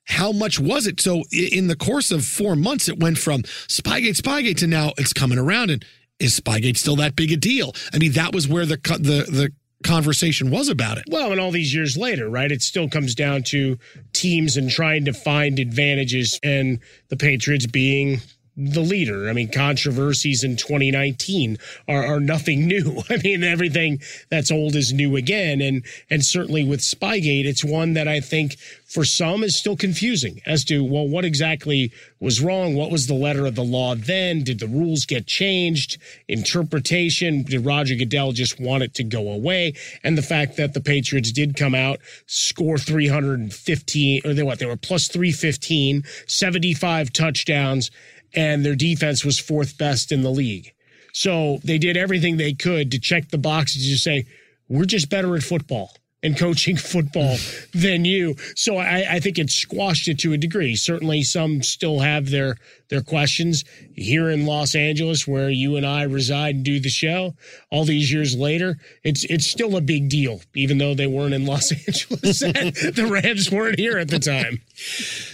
how 0.06 0.32
much 0.34 0.60
was 0.60 0.88
it? 0.88 1.00
So 1.00 1.24
in 1.32 1.68
the 1.68 1.76
course 1.76 2.12
of 2.12 2.26
four 2.26 2.56
months, 2.56 2.90
it 2.90 3.00
went 3.00 3.18
from 3.18 3.44
Spygate, 3.44 4.22
Spygate 4.22 4.58
to 4.58 4.68
now 4.68 4.92
it's 4.98 5.14
coming 5.14 5.38
around. 5.38 5.70
And 5.72 5.86
is 6.24 6.40
Spygate 6.40 6.78
still 6.78 6.96
that 6.98 7.16
big 7.16 7.32
a 7.32 7.38
deal? 7.38 7.76
I 7.94 7.98
mean, 7.98 8.14
that 8.14 8.34
was 8.34 8.48
where 8.48 8.66
the 8.66 8.78
the 8.78 9.26
the 9.30 9.52
conversation 9.84 10.50
was 10.50 10.70
about 10.70 10.98
it. 10.98 11.04
Well, 11.10 11.32
and 11.32 11.42
all 11.42 11.52
these 11.52 11.74
years 11.76 11.98
later, 11.98 12.30
right? 12.30 12.52
It 12.52 12.62
still 12.62 12.90
comes 12.90 13.14
down 13.14 13.44
to 13.44 13.78
teams 14.14 14.56
and 14.56 14.70
trying 14.70 15.06
to 15.06 15.14
find 15.14 15.60
advantages, 15.60 16.40
and 16.42 16.80
the 17.10 17.18
Patriots 17.18 17.68
being 17.68 18.22
the 18.56 18.82
leader. 18.82 19.30
I 19.30 19.34
mean, 19.34 19.52
controversies 19.52 20.44
in 20.44 20.58
2019 20.58 21.58
are, 21.88 22.06
are 22.06 22.20
nothing 22.20 22.68
new. 22.68 23.02
I 23.10 23.18
mean, 23.18 23.44
everything 23.44 24.00
that's 24.30 24.52
old 24.52 24.76
is 24.76 24.94
new 24.94 25.16
again. 25.16 25.62
And, 25.62 25.84
and 26.10 26.24
certainly 26.24 26.64
with 26.64 26.82
Spygate, 26.82 27.46
it's 27.46 27.64
one 27.64 27.94
that 27.94 28.08
I 28.08 28.20
think 28.20 28.58
for 28.94 29.04
some 29.04 29.44
is 29.44 29.58
still 29.58 29.76
confusing 29.76 30.40
as 30.46 30.64
to, 30.66 30.84
well, 30.84 31.08
what 31.08 31.26
exactly 31.26 31.92
was 32.20 32.42
wrong? 32.42 32.76
What 32.76 32.92
was 32.92 33.08
the 33.08 33.16
letter 33.16 33.48
of 33.48 33.56
the 33.56 33.64
law 33.64 33.96
then? 33.96 34.44
Did 34.44 34.60
the 34.60 34.68
rules 34.68 35.06
get 35.06 35.26
changed? 35.26 35.98
Interpretation? 36.28 37.42
Did 37.42 37.66
Roger 37.66 37.96
Goodell 37.96 38.34
just 38.34 38.60
want 38.60 38.84
it 38.84 38.94
to 38.96 39.04
go 39.04 39.32
away? 39.32 39.74
And 40.04 40.16
the 40.16 40.22
fact 40.22 40.58
that 40.58 40.74
the 40.74 40.82
Patriots 40.82 41.32
did 41.32 41.58
come 41.58 41.74
out, 41.74 42.00
score 42.28 42.78
315, 42.78 44.22
or 44.26 44.34
they 44.34 44.44
what? 44.44 44.60
They 44.60 44.68
were 44.68 44.78
plus 44.78 45.08
315, 45.08 46.04
75 46.28 47.12
touchdowns 47.12 47.90
and 48.36 48.66
their 48.66 48.76
defense 48.76 49.24
was 49.24 49.40
fourth 49.40 49.78
best 49.78 50.12
in 50.12 50.24
the 50.24 50.32
league. 50.32 50.74
So 51.14 51.60
they 51.64 51.78
did 51.78 51.96
everything 51.96 52.38
they 52.38 52.54
could 52.54 52.92
to 52.92 53.00
check 53.00 53.30
the 53.30 53.38
boxes 53.38 53.90
to 53.90 53.98
say, 53.98 54.26
we're 54.68 54.86
just 54.86 55.10
better 55.10 55.36
at 55.36 55.44
football 55.44 55.96
and 56.24 56.38
coaching 56.38 56.78
football 56.78 57.38
than 57.74 58.06
you. 58.06 58.36
So 58.56 58.78
I, 58.78 59.06
I, 59.16 59.20
think 59.20 59.38
it 59.38 59.50
squashed 59.50 60.08
it 60.08 60.20
to 60.20 60.34
a 60.34 60.38
degree. 60.38 60.76
Certainly 60.76 61.24
some 61.24 61.62
still 61.62 62.00
have 62.00 62.30
their 62.30 62.58
their 62.94 63.02
questions 63.02 63.66
here 63.96 64.30
in 64.30 64.46
Los 64.46 64.76
Angeles, 64.76 65.28
where 65.28 65.50
you 65.50 65.78
and 65.78 65.86
I 65.86 66.04
reside 66.04 66.56
and 66.56 66.64
do 66.64 66.80
the 66.80 66.90
show. 66.90 67.34
All 67.72 67.86
these 67.86 68.14
years 68.14 68.38
later, 68.38 68.78
it's 69.04 69.24
it's 69.24 69.48
still 69.48 69.76
a 69.76 69.82
big 69.82 70.10
deal, 70.10 70.42
even 70.54 70.78
though 70.78 70.94
they 70.94 71.08
weren't 71.08 71.34
in 71.34 71.48
Los 71.48 71.72
Angeles. 71.88 72.40
the 72.40 73.10
Rams 73.10 73.52
weren't 73.52 73.80
here 73.80 73.98
at 73.98 74.10
the 74.10 74.20
time. 74.20 74.62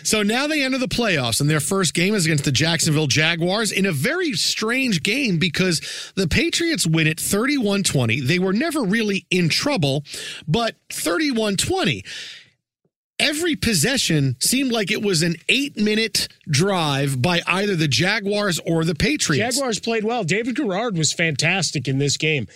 So 0.03 0.24
now 0.24 0.47
they 0.47 0.64
enter 0.64 0.78
the 0.78 0.88
playoffs, 0.88 1.41
and 1.41 1.49
their 1.49 1.60
first 1.60 1.93
game 1.93 2.16
is 2.16 2.26
against 2.26 2.45
the 2.45 2.51
Jacksonville 2.53 3.07
Jaguars 3.07 3.74
in 3.74 3.86
a 3.86 3.91
very 3.91 4.32
strange 4.34 5.03
game 5.03 5.38
because 5.38 5.82
the 6.16 6.30
Patriots 6.30 6.88
win 6.88 7.07
it 7.07 7.20
31 7.20 7.84
20. 7.84 8.22
They 8.22 8.39
were 8.39 8.53
never 8.53 8.84
really 8.84 9.26
in 9.30 9.49
trouble, 9.49 10.05
but 10.47 10.76
31 10.89 11.57
20 11.57 12.05
every 13.20 13.55
possession 13.55 14.36
seemed 14.39 14.72
like 14.72 14.91
it 14.91 15.01
was 15.01 15.22
an 15.22 15.36
eight 15.47 15.78
minute 15.78 16.28
drive 16.49 17.22
by 17.22 17.41
either 17.45 17.76
the 17.76 17.88
Jaguars 17.88 18.59
or 18.65 18.84
the 18.84 18.95
Patriots. 18.95 19.55
Jaguars 19.55 19.80
played 19.80 20.03
well. 20.03 20.24
David 20.24 20.55
Garrard 20.55 20.97
was 20.97 21.13
fantastic 21.13 21.88
in 21.88 21.99
this 21.99 22.17
game. 22.17 22.47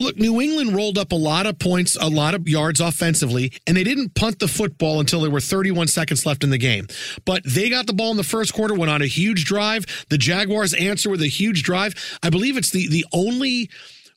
Look, 0.00 0.16
New 0.16 0.40
England 0.40 0.76
rolled 0.76 0.96
up 0.96 1.10
a 1.10 1.16
lot 1.16 1.46
of 1.46 1.58
points, 1.58 1.96
a 2.00 2.08
lot 2.08 2.36
of 2.36 2.48
yards 2.48 2.80
offensively, 2.80 3.52
and 3.66 3.76
they 3.76 3.82
didn't 3.82 4.14
punt 4.14 4.38
the 4.38 4.46
football 4.46 5.00
until 5.00 5.22
there 5.22 5.30
were 5.30 5.40
31 5.40 5.88
seconds 5.88 6.24
left 6.24 6.44
in 6.44 6.50
the 6.50 6.58
game. 6.58 6.86
But 7.24 7.42
they 7.44 7.68
got 7.68 7.88
the 7.88 7.92
ball 7.92 8.12
in 8.12 8.16
the 8.16 8.22
first 8.22 8.54
quarter, 8.54 8.74
went 8.74 8.92
on 8.92 9.02
a 9.02 9.06
huge 9.06 9.44
drive. 9.44 9.86
The 10.08 10.18
Jaguars 10.18 10.72
answer 10.74 11.10
with 11.10 11.20
a 11.22 11.26
huge 11.26 11.64
drive. 11.64 11.94
I 12.22 12.30
believe 12.30 12.56
it's 12.56 12.70
the 12.70 12.86
the 12.86 13.06
only 13.12 13.70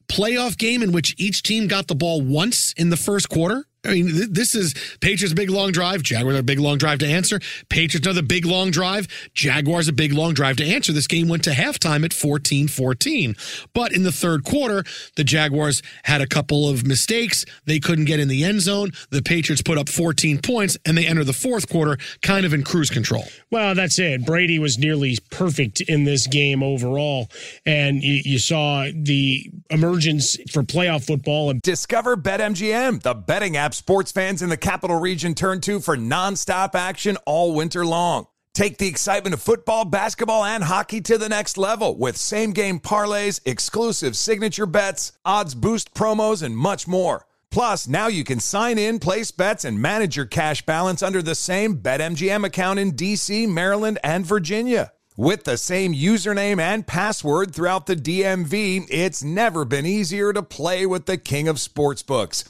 playoff 0.08 0.56
game 0.56 0.84
in 0.84 0.92
which 0.92 1.16
each 1.18 1.42
team 1.42 1.68
got 1.68 1.88
the 1.88 1.96
ball 1.96 2.22
once 2.22 2.74
in 2.74 2.92
the 2.92 2.98
first 2.98 3.30
quarter 3.30 3.66
I 3.84 3.94
mean, 3.94 4.12
th- 4.12 4.30
this 4.30 4.54
is 4.54 4.76
Patriots 5.02 5.34
big 5.34 5.50
long 5.50 5.72
drive, 5.72 6.04
Jaguars 6.04 6.38
a 6.38 6.44
big 6.44 6.60
long 6.60 6.78
drive 6.78 7.00
to 7.00 7.08
answer. 7.08 7.40
Patriots 7.70 8.06
another 8.06 8.22
big 8.22 8.46
long 8.46 8.70
drive, 8.70 9.08
Jaguars 9.34 9.88
a 9.88 9.94
big 9.94 10.14
long 10.14 10.34
drive 10.34 10.58
to 10.58 10.66
answer. 10.66 10.94
This 10.94 11.08
game 11.08 11.28
went 11.28 11.44
to 11.46 11.52
halftime 11.52 12.06
at 12.06 12.12
14-14. 12.12 13.68
But 13.74 13.92
in 13.92 14.04
the 14.04 14.12
third 14.12 14.44
quarter, 14.44 14.84
the 15.16 15.24
Jaguars 15.24 15.82
had 16.04 16.22
a 16.22 16.28
couple 16.28 16.70
of 16.70 16.86
mistakes. 16.86 17.44
They 17.66 17.80
couldn't 17.80 18.06
get 18.06 18.20
in 18.20 18.28
the 18.28 18.44
end 18.44 18.62
zone. 18.62 18.92
The 19.10 19.24
Patriots 19.24 19.64
put 19.64 19.80
up 19.80 19.90
14 19.90 20.42
points 20.42 20.78
and 20.86 20.96
they 20.96 21.08
enter 21.08 21.24
the 21.24 21.34
fourth 21.34 21.68
quarter 21.68 21.98
kind 22.22 22.46
of 22.46 22.54
in 22.54 22.64
cruise 22.64 22.92
control. 22.92 23.26
Well, 23.50 23.74
that's 23.74 23.98
it. 23.98 24.26
Brady 24.26 24.60
was 24.60 24.78
nearly 24.78 25.18
perfect 25.32 25.82
in 25.82 26.04
this 26.04 26.28
game 26.28 26.62
overall. 26.62 27.30
And 27.66 28.04
you, 28.04 28.22
you 28.24 28.38
saw 28.38 28.86
the 28.94 29.52
emergence 29.72 30.38
for 30.52 30.62
playoff 30.62 31.06
football. 31.08 31.50
And 31.50 31.62
Discover 31.64 32.18
BetMGM, 32.18 33.02
the 33.02 33.16
betting 33.16 33.58
app 33.58 33.71
sports 33.74 34.12
fans 34.12 34.42
in 34.42 34.50
the 34.50 34.58
capital 34.58 35.00
region 35.00 35.34
turn 35.34 35.62
to 35.62 35.80
for 35.80 35.98
nonstop 35.98 36.76
action 36.76 37.18
all 37.26 37.54
winter 37.54 37.86
long. 37.86 38.28
Take 38.54 38.78
the 38.78 38.88
excitement 38.88 39.34
of 39.34 39.42
football, 39.42 39.86
basketball, 39.86 40.44
and 40.44 40.64
hockey 40.64 41.00
to 41.02 41.18
the 41.18 41.30
next 41.30 41.58
level 41.58 41.98
with 41.98 42.18
same 42.18 42.52
game 42.52 42.80
parlays, 42.80 43.40
exclusive 43.46 44.18
signature 44.18 44.66
bets, 44.66 45.14
odds 45.24 45.56
boost 45.56 45.94
promos, 45.94 46.44
and 46.44 46.58
much 46.58 46.88
more. 46.88 47.26
Plus, 47.50 47.88
now 47.88 48.08
you 48.08 48.24
can 48.24 48.40
sign 48.40 48.78
in, 48.78 49.00
place 49.00 49.32
bets, 49.32 49.66
and 49.66 49.82
manage 49.82 50.16
your 50.16 50.26
cash 50.26 50.66
balance 50.66 51.02
under 51.02 51.22
the 51.22 51.36
same 51.36 51.78
BetMGM 51.78 52.46
account 52.46 52.80
in 52.80 52.94
DC, 52.94 53.48
Maryland, 53.48 54.00
and 54.04 54.26
Virginia. 54.26 54.92
With 55.18 55.44
the 55.44 55.58
same 55.58 55.94
username 55.94 56.60
and 56.60 56.88
password 56.88 57.54
throughout 57.54 57.86
the 57.86 57.98
DMV, 57.98 58.88
it's 58.90 59.22
never 59.22 59.66
been 59.66 59.86
easier 59.86 60.32
to 60.32 60.42
play 60.42 60.86
with 60.86 61.06
the 61.06 61.18
king 61.18 61.50
of 61.50 61.58
sportsbooks. 61.58 62.50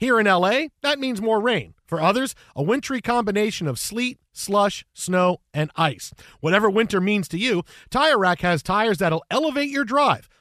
Here 0.00 0.18
in 0.18 0.24
LA, 0.24 0.68
that 0.80 0.98
means 0.98 1.20
more 1.20 1.42
rain. 1.42 1.74
For 1.84 2.00
others, 2.00 2.34
a 2.56 2.62
wintry 2.62 3.02
combination 3.02 3.66
of 3.66 3.78
sleet, 3.78 4.18
slush, 4.32 4.82
snow, 4.94 5.42
and 5.52 5.70
ice. 5.76 6.14
Whatever 6.40 6.70
winter 6.70 7.02
means 7.02 7.28
to 7.28 7.38
you, 7.38 7.64
Tire 7.90 8.18
Rack 8.18 8.40
has 8.40 8.62
tires 8.62 8.96
that'll 8.96 9.26
elevate 9.30 9.68
your 9.68 9.84
drive. 9.84 10.29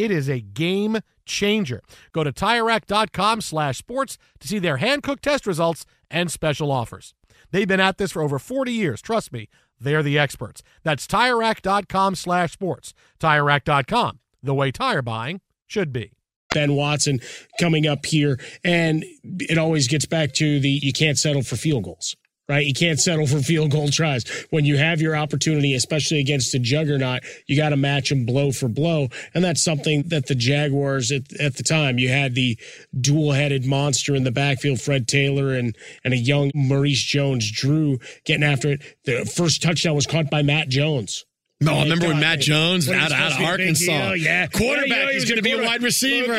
It 0.00 0.10
is 0.10 0.30
a 0.30 0.40
game 0.40 1.00
changer. 1.26 1.82
Go 2.12 2.24
to 2.24 2.32
TireRack.com 2.32 3.42
slash 3.42 3.76
sports 3.76 4.16
to 4.38 4.48
see 4.48 4.58
their 4.58 4.78
hand-cooked 4.78 5.22
test 5.22 5.46
results 5.46 5.84
and 6.10 6.30
special 6.30 6.72
offers. 6.72 7.12
They've 7.50 7.68
been 7.68 7.80
at 7.80 7.98
this 7.98 8.12
for 8.12 8.22
over 8.22 8.38
40 8.38 8.72
years. 8.72 9.02
Trust 9.02 9.30
me, 9.30 9.50
they're 9.78 10.02
the 10.02 10.18
experts. 10.18 10.62
That's 10.84 11.06
TireRack.com 11.06 12.14
slash 12.14 12.52
sports. 12.52 12.94
TireRack.com, 13.20 14.20
the 14.42 14.54
way 14.54 14.70
tire 14.70 15.02
buying 15.02 15.42
should 15.66 15.92
be. 15.92 16.12
Ben 16.54 16.74
Watson 16.74 17.20
coming 17.60 17.86
up 17.86 18.06
here. 18.06 18.40
And 18.64 19.04
it 19.22 19.58
always 19.58 19.86
gets 19.86 20.06
back 20.06 20.32
to 20.34 20.60
the 20.60 20.70
you 20.82 20.94
can't 20.94 21.18
settle 21.18 21.42
for 21.42 21.56
field 21.56 21.84
goals. 21.84 22.16
Right? 22.50 22.66
You 22.66 22.74
can't 22.74 22.98
settle 22.98 23.28
for 23.28 23.38
field 23.38 23.70
goal 23.70 23.90
tries. 23.90 24.24
When 24.50 24.64
you 24.64 24.76
have 24.76 25.00
your 25.00 25.14
opportunity, 25.14 25.74
especially 25.74 26.18
against 26.18 26.52
a 26.52 26.58
juggernaut, 26.58 27.22
you 27.46 27.56
got 27.56 27.68
to 27.68 27.76
match 27.76 28.08
them 28.08 28.26
blow 28.26 28.50
for 28.50 28.66
blow. 28.66 29.06
And 29.34 29.44
that's 29.44 29.62
something 29.62 30.02
that 30.08 30.26
the 30.26 30.34
Jaguars 30.34 31.12
at, 31.12 31.32
at 31.40 31.54
the 31.56 31.62
time, 31.62 31.98
you 31.98 32.08
had 32.08 32.34
the 32.34 32.58
dual 33.00 33.30
headed 33.30 33.64
monster 33.64 34.16
in 34.16 34.24
the 34.24 34.32
backfield, 34.32 34.80
Fred 34.80 35.06
Taylor 35.06 35.54
and, 35.54 35.76
and 36.02 36.12
a 36.12 36.16
young 36.16 36.50
Maurice 36.52 37.04
Jones 37.04 37.48
Drew 37.52 38.00
getting 38.24 38.42
after 38.42 38.72
it. 38.72 38.82
The 39.04 39.24
first 39.24 39.62
touchdown 39.62 39.94
was 39.94 40.06
caught 40.08 40.28
by 40.28 40.42
Matt 40.42 40.68
Jones 40.68 41.24
No, 41.60 41.74
I 41.74 41.82
remember 41.84 42.08
when 42.08 42.18
Matt 42.18 42.40
Jones 42.40 42.88
when 42.88 42.98
out, 42.98 43.12
out 43.12 43.30
of 43.30 43.32
to 43.34 43.38
be 43.38 43.44
a 43.44 43.46
big 43.46 43.60
Arkansas. 43.60 43.92
deal, 44.08 44.16
Yeah, 44.16 44.46
Quarterback, 44.48 44.88
Yeah, 44.88 45.12
he's 45.12 45.24
going 45.24 45.36
to 45.36 45.42
be 45.42 45.52
a 45.52 45.62
wide 45.62 45.84
receiver. 45.84 46.32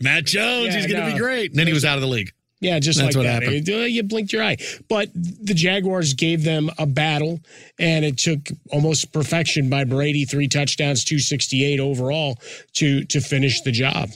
Matt 0.00 0.24
Jones, 0.24 0.74
Yeah, 0.74 0.80
he's 0.80 0.86
going 0.92 1.02
to 1.04 1.08
no. 1.08 1.14
be 1.14 1.20
great. 1.20 1.50
And 1.52 1.58
then 1.60 1.68
he 1.68 1.72
was 1.72 1.84
out 1.84 1.94
of 1.98 2.00
the 2.02 2.08
league. 2.08 2.32
Yeah, 2.62 2.78
just 2.78 3.00
That's 3.00 3.16
like 3.16 3.26
what 3.26 3.40
that. 3.40 3.42
It- 3.42 3.68
uh, 3.68 3.78
you 3.86 4.04
blinked 4.04 4.32
your 4.32 4.44
eye. 4.44 4.56
But 4.88 5.10
the 5.14 5.52
Jaguars 5.52 6.14
gave 6.14 6.44
them 6.44 6.70
a 6.78 6.86
battle, 6.86 7.40
and 7.76 8.04
it 8.04 8.18
took 8.18 8.38
almost 8.70 9.12
perfection 9.12 9.68
by 9.68 9.82
Brady, 9.82 10.24
three 10.24 10.46
touchdowns, 10.46 11.04
268 11.04 11.80
overall 11.80 12.38
to 12.74 13.04
to 13.06 13.20
finish 13.20 13.62
the 13.62 13.72
job. 13.72 14.10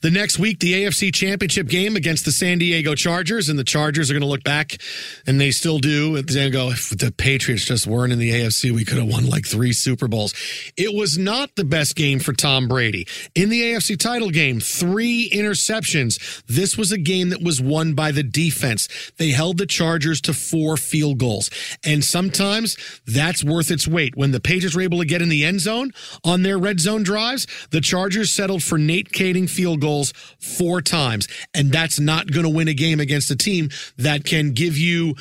The 0.00 0.10
next 0.10 0.38
week, 0.38 0.60
the 0.60 0.84
AFC 0.84 1.12
Championship 1.14 1.68
game 1.68 1.96
against 1.96 2.24
the 2.24 2.32
San 2.32 2.58
Diego 2.58 2.94
Chargers, 2.94 3.48
and 3.48 3.58
the 3.58 3.64
Chargers 3.64 4.10
are 4.10 4.14
going 4.14 4.22
to 4.22 4.28
look 4.28 4.44
back, 4.44 4.78
and 5.26 5.40
they 5.40 5.50
still 5.50 5.78
do. 5.78 6.20
They're 6.22 6.50
go, 6.50 6.70
if 6.70 6.90
the 6.90 7.12
Patriots 7.12 7.64
just 7.64 7.86
weren't 7.86 8.12
in 8.12 8.18
the 8.18 8.30
AFC, 8.30 8.70
we 8.70 8.84
could 8.84 8.98
have 8.98 9.08
won 9.08 9.26
like 9.26 9.46
three 9.46 9.72
Super 9.72 10.08
Bowls. 10.08 10.34
It 10.76 10.94
was 10.94 11.18
not 11.18 11.54
the 11.56 11.64
best 11.64 11.96
game 11.96 12.20
for 12.20 12.32
Tom 12.32 12.68
Brady. 12.68 13.06
In 13.34 13.48
the 13.48 13.62
AFC 13.62 13.98
title 13.98 14.30
game, 14.30 14.60
three 14.60 15.28
interceptions. 15.30 16.42
This 16.46 16.78
was 16.78 16.92
a 16.92 16.98
game 16.98 17.30
that 17.30 17.42
was 17.42 17.60
won 17.60 17.94
by 17.94 18.12
the 18.12 18.22
defense. 18.22 18.88
They 19.18 19.30
held 19.30 19.58
the 19.58 19.66
Chargers 19.66 20.20
to 20.22 20.32
four 20.32 20.76
field 20.76 21.18
goals. 21.18 21.50
And 21.84 22.04
sometimes 22.04 22.76
that's 23.06 23.44
worth 23.44 23.70
its 23.70 23.88
weight. 23.88 24.16
When 24.16 24.30
the 24.30 24.40
Patriots 24.40 24.76
were 24.76 24.82
able 24.82 24.98
to 24.98 25.04
get 25.04 25.22
in 25.22 25.28
the 25.28 25.44
end 25.44 25.60
zone 25.60 25.90
on 26.24 26.42
their 26.42 26.58
red 26.58 26.80
zone 26.80 27.02
drives, 27.02 27.46
the 27.70 27.80
Chargers 27.80 28.30
settled 28.30 28.62
for 28.62 28.78
Nate 28.78 29.10
Kaeding 29.10 29.48
field 29.54 29.80
goals 29.80 30.12
four 30.38 30.80
times. 30.80 31.28
And 31.54 31.70
that's 31.70 32.00
not 32.00 32.30
going 32.30 32.44
to 32.44 32.50
win 32.50 32.68
a 32.68 32.74
game 32.74 33.00
against 33.00 33.30
a 33.30 33.36
team 33.36 33.70
that 33.98 34.24
can 34.24 34.52
give 34.52 34.76
you 34.76 35.14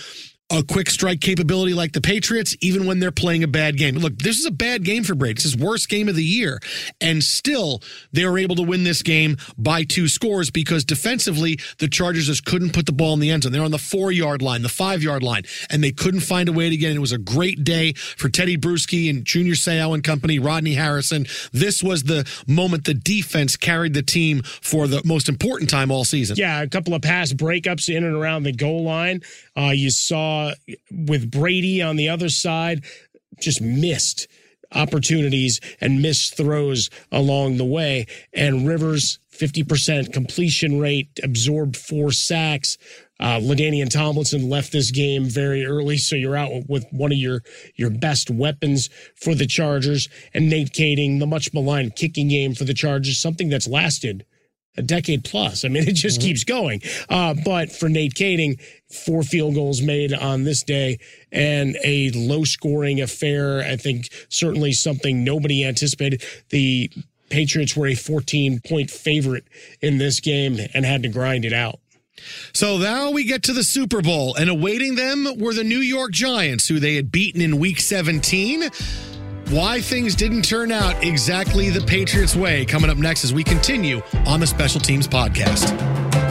a 0.52 0.64
quick 0.64 0.90
strike 0.90 1.22
capability 1.22 1.74
like 1.74 1.94
the 1.94 2.02
Patriots, 2.02 2.56
even 2.62 2.86
when 2.86 3.00
they're 3.00 3.12
playing 3.12 3.44
a 3.44 3.48
bad 3.48 3.78
game. 3.78 3.96
Look, 3.96 4.18
this 4.20 4.38
is 4.38 4.46
a 4.46 4.52
bad 4.52 4.84
game 4.84 5.04
for 5.04 5.16
Brady. 5.16 5.34
It's 5.34 5.44
his 5.44 5.58
worst 5.58 5.90
game 5.90 6.10
of 6.10 6.16
the 6.16 6.24
year. 6.24 6.60
And 7.02 7.24
still, 7.24 7.82
they 8.12 8.26
were 8.26 8.38
able 8.38 8.56
to 8.58 8.62
win 8.62 8.84
this 8.84 9.02
game 9.02 9.38
by 9.58 9.84
two 9.84 10.08
scores 10.08 10.52
because 10.52 10.86
defensively, 10.86 11.60
the 11.80 11.88
Chargers 11.88 12.28
just 12.28 12.46
couldn't 12.46 12.74
put 12.74 12.86
the 12.86 12.92
ball 12.92 13.14
in 13.14 13.20
the 13.20 13.32
end 13.32 13.44
zone. 13.44 13.52
They're 13.52 13.64
on 13.64 13.72
the 13.72 13.78
four 13.78 14.12
yard 14.12 14.42
line, 14.42 14.62
the 14.62 14.70
five 14.70 15.02
yard 15.02 15.24
line, 15.24 15.44
and 15.70 15.84
they 15.84 15.92
couldn't 15.92 16.22
find 16.22 16.50
a 16.50 16.54
way 16.54 16.70
to 16.70 16.78
get 16.78 16.92
in. 16.92 16.98
It 16.98 17.02
was 17.02 17.12
a 17.12 17.18
great 17.18 17.64
day 17.64 17.94
for 17.94 18.30
Teddy 18.30 18.58
Bruschi 18.58 19.10
and 19.10 19.26
Junior 19.26 19.54
Seau 19.54 19.94
and 19.94 20.04
company, 20.04 20.40
Rodney 20.40 20.74
Harrison. 20.74 21.26
This 21.52 21.82
was 21.82 22.04
the 22.04 22.30
moment 22.48 22.86
the 22.86 22.94
defense 22.94 23.56
carried 23.56 23.94
the 23.94 24.04
team 24.04 24.44
for 24.44 24.88
the 24.88 25.02
most 25.04 25.30
important 25.30 25.70
time 25.70 25.90
all 25.90 26.04
season. 26.04 26.36
Yeah, 26.38 26.62
a 26.62 26.68
couple 26.68 26.94
of 26.94 27.02
pass 27.02 27.34
breakups 27.34 27.90
in 27.94 28.04
and 28.04 28.16
around 28.16 28.44
the 28.44 28.52
goal 28.52 28.84
line. 28.84 29.22
Uh, 29.56 29.72
you 29.74 29.90
saw 29.90 30.52
with 30.92 31.30
Brady 31.30 31.82
on 31.82 31.96
the 31.96 32.10
other 32.10 32.30
side, 32.30 32.84
just 33.40 33.62
missed 33.62 34.28
opportunities 34.76 35.60
and 35.80 36.02
missed 36.02 36.36
throws 36.36 36.90
along 37.12 37.58
the 37.58 37.66
way. 37.66 38.08
And 38.34 38.68
Rivers, 38.68 39.20
50% 39.32 40.14
completion 40.14 40.80
rate, 40.80 41.20
absorbed 41.24 41.78
four 41.78 42.12
sacks. 42.12 42.78
Uh, 43.20 43.40
Ladainian 43.40 43.90
Tomlinson 43.90 44.50
left 44.50 44.72
this 44.72 44.92
game 44.92 45.26
very 45.26 45.66
early, 45.66 45.98
so 45.98 46.16
you're 46.16 46.36
out 46.36 46.52
with 46.68 46.86
one 46.92 47.12
of 47.12 47.18
your 47.18 47.42
your 47.76 47.90
best 47.90 48.30
weapons 48.30 48.90
for 49.16 49.34
the 49.36 49.46
Chargers. 49.46 50.10
And 50.34 50.50
Nate 50.50 50.74
Kaeding, 50.74 51.20
the 51.20 51.28
much 51.28 51.54
maligned 51.54 51.96
kicking 51.96 52.28
game 52.28 52.54
for 52.54 52.64
the 52.64 52.74
Chargers, 52.74 53.20
something 53.20 53.50
that's 53.50 53.68
lasted 53.68 54.26
a 54.78 54.82
decade 54.82 55.24
plus. 55.24 55.66
I 55.66 55.68
mean, 55.68 55.88
it 55.88 55.94
just 55.94 56.22
keeps 56.22 56.44
going. 56.44 56.82
Uh, 57.10 57.36
but 57.46 57.72
for 57.72 57.90
Nate 57.90 58.14
Kaeding, 58.14 58.60
four 59.06 59.24
field 59.24 59.56
goals 59.56 59.82
made 59.82 60.14
on 60.14 60.44
this 60.44 60.64
day 60.64 61.00
and 61.32 61.78
a 61.84 62.12
low 62.12 62.44
scoring 62.44 63.02
affair. 63.02 63.62
I 63.62 63.76
think 63.76 64.10
certainly 64.30 64.72
something 64.72 65.24
nobody 65.24 65.66
anticipated. 65.66 66.24
The 66.50 66.92
Patriots 67.30 67.76
were 67.76 67.88
a 67.88 67.96
14 67.96 68.62
point 68.68 68.92
favorite 68.92 69.46
in 69.82 69.98
this 69.98 70.20
game 70.20 70.60
and 70.74 70.86
had 70.86 71.04
to 71.04 71.10
grind 71.10 71.46
it 71.46 71.54
out. 71.54 71.80
So 72.54 72.78
now 72.78 73.10
we 73.10 73.24
get 73.24 73.44
to 73.44 73.54
the 73.54 73.64
Super 73.64 74.02
Bowl, 74.02 74.36
and 74.36 74.50
awaiting 74.50 74.96
them 74.96 75.28
were 75.40 75.54
the 75.54 75.64
New 75.64 75.80
York 75.80 76.12
Giants, 76.12 76.68
who 76.68 76.80
they 76.80 76.96
had 76.96 77.12
beaten 77.12 77.42
in 77.42 77.60
week 77.60 77.80
17. 77.80 78.70
Why 79.50 79.82
things 79.82 80.16
didn't 80.16 80.44
turn 80.44 80.72
out 80.72 81.04
exactly 81.04 81.70
the 81.70 81.82
Patriots' 81.82 82.36
way 82.36 82.66
coming 82.66 82.90
up 82.90 82.98
next 82.98 83.24
as 83.24 83.34
we 83.34 83.44
continue 83.44 84.02
on 84.26 84.40
the 84.40 84.48
Special 84.48 84.80
Teams 84.80 85.08
Podcast. 85.08 86.23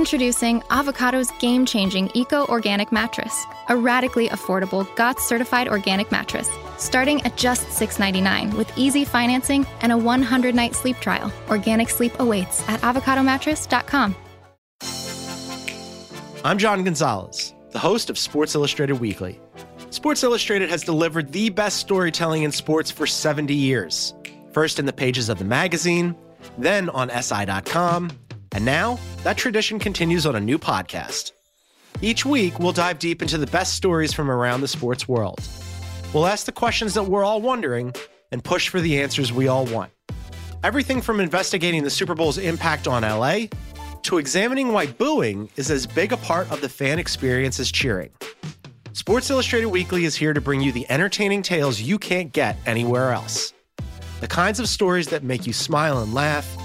Introducing 0.00 0.62
Avocado's 0.70 1.30
game 1.40 1.66
changing 1.66 2.10
eco 2.14 2.46
organic 2.46 2.90
mattress, 2.90 3.44
a 3.68 3.76
radically 3.76 4.30
affordable 4.30 4.86
GOTS 4.96 5.28
certified 5.28 5.68
organic 5.68 6.10
mattress, 6.10 6.48
starting 6.78 7.20
at 7.26 7.36
just 7.36 7.66
$6.99 7.66 8.54
with 8.54 8.72
easy 8.78 9.04
financing 9.04 9.66
and 9.82 9.92
a 9.92 9.98
100 9.98 10.54
night 10.54 10.74
sleep 10.74 10.96
trial. 11.00 11.30
Organic 11.50 11.90
sleep 11.90 12.18
awaits 12.18 12.66
at 12.66 12.80
avocadomattress.com. 12.80 14.16
I'm 16.44 16.56
John 16.56 16.82
Gonzalez, 16.82 17.52
the 17.72 17.78
host 17.78 18.08
of 18.08 18.16
Sports 18.16 18.54
Illustrated 18.54 19.00
Weekly. 19.00 19.38
Sports 19.90 20.22
Illustrated 20.24 20.70
has 20.70 20.82
delivered 20.82 21.30
the 21.30 21.50
best 21.50 21.76
storytelling 21.76 22.44
in 22.44 22.52
sports 22.52 22.90
for 22.90 23.06
70 23.06 23.52
years. 23.52 24.14
First 24.54 24.78
in 24.78 24.86
the 24.86 24.94
pages 24.94 25.28
of 25.28 25.38
the 25.38 25.44
magazine, 25.44 26.16
then 26.56 26.88
on 26.88 27.10
SI.com, 27.10 28.10
and 28.52 28.64
now 28.64 28.98
that 29.22 29.36
tradition 29.36 29.78
continues 29.78 30.26
on 30.26 30.36
a 30.36 30.40
new 30.40 30.58
podcast. 30.58 31.32
Each 32.02 32.24
week, 32.24 32.58
we'll 32.58 32.72
dive 32.72 32.98
deep 32.98 33.20
into 33.20 33.38
the 33.38 33.46
best 33.46 33.74
stories 33.74 34.12
from 34.12 34.30
around 34.30 34.62
the 34.62 34.68
sports 34.68 35.06
world. 35.06 35.40
We'll 36.14 36.26
ask 36.26 36.46
the 36.46 36.52
questions 36.52 36.94
that 36.94 37.04
we're 37.04 37.24
all 37.24 37.40
wondering 37.40 37.94
and 38.32 38.42
push 38.42 38.68
for 38.68 38.80
the 38.80 39.00
answers 39.00 39.32
we 39.32 39.48
all 39.48 39.66
want. 39.66 39.92
Everything 40.64 41.00
from 41.00 41.20
investigating 41.20 41.84
the 41.84 41.90
Super 41.90 42.14
Bowl's 42.14 42.38
impact 42.38 42.86
on 42.86 43.02
LA 43.02 43.46
to 44.02 44.18
examining 44.18 44.72
why 44.72 44.86
booing 44.86 45.48
is 45.56 45.70
as 45.70 45.86
big 45.86 46.12
a 46.12 46.16
part 46.16 46.50
of 46.50 46.60
the 46.60 46.68
fan 46.68 46.98
experience 46.98 47.60
as 47.60 47.70
cheering. 47.70 48.10
Sports 48.92 49.30
Illustrated 49.30 49.68
Weekly 49.68 50.04
is 50.04 50.16
here 50.16 50.32
to 50.32 50.40
bring 50.40 50.60
you 50.60 50.72
the 50.72 50.90
entertaining 50.90 51.42
tales 51.42 51.80
you 51.80 51.98
can't 51.98 52.32
get 52.32 52.56
anywhere 52.66 53.12
else. 53.12 53.52
The 54.20 54.26
kinds 54.26 54.60
of 54.60 54.68
stories 54.68 55.08
that 55.08 55.22
make 55.22 55.46
you 55.46 55.52
smile 55.52 56.02
and 56.02 56.12
laugh, 56.12 56.56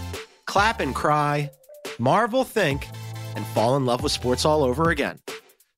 clap 0.45 0.79
and 0.79 0.93
cry, 0.93 1.51
marvel, 2.00 2.43
think, 2.43 2.88
and 3.36 3.46
fall 3.48 3.76
in 3.76 3.86
love 3.86 4.04
with 4.04 4.12
sports 4.12 4.46
all 4.46 4.64
over 4.64 4.89
again. 4.89 5.20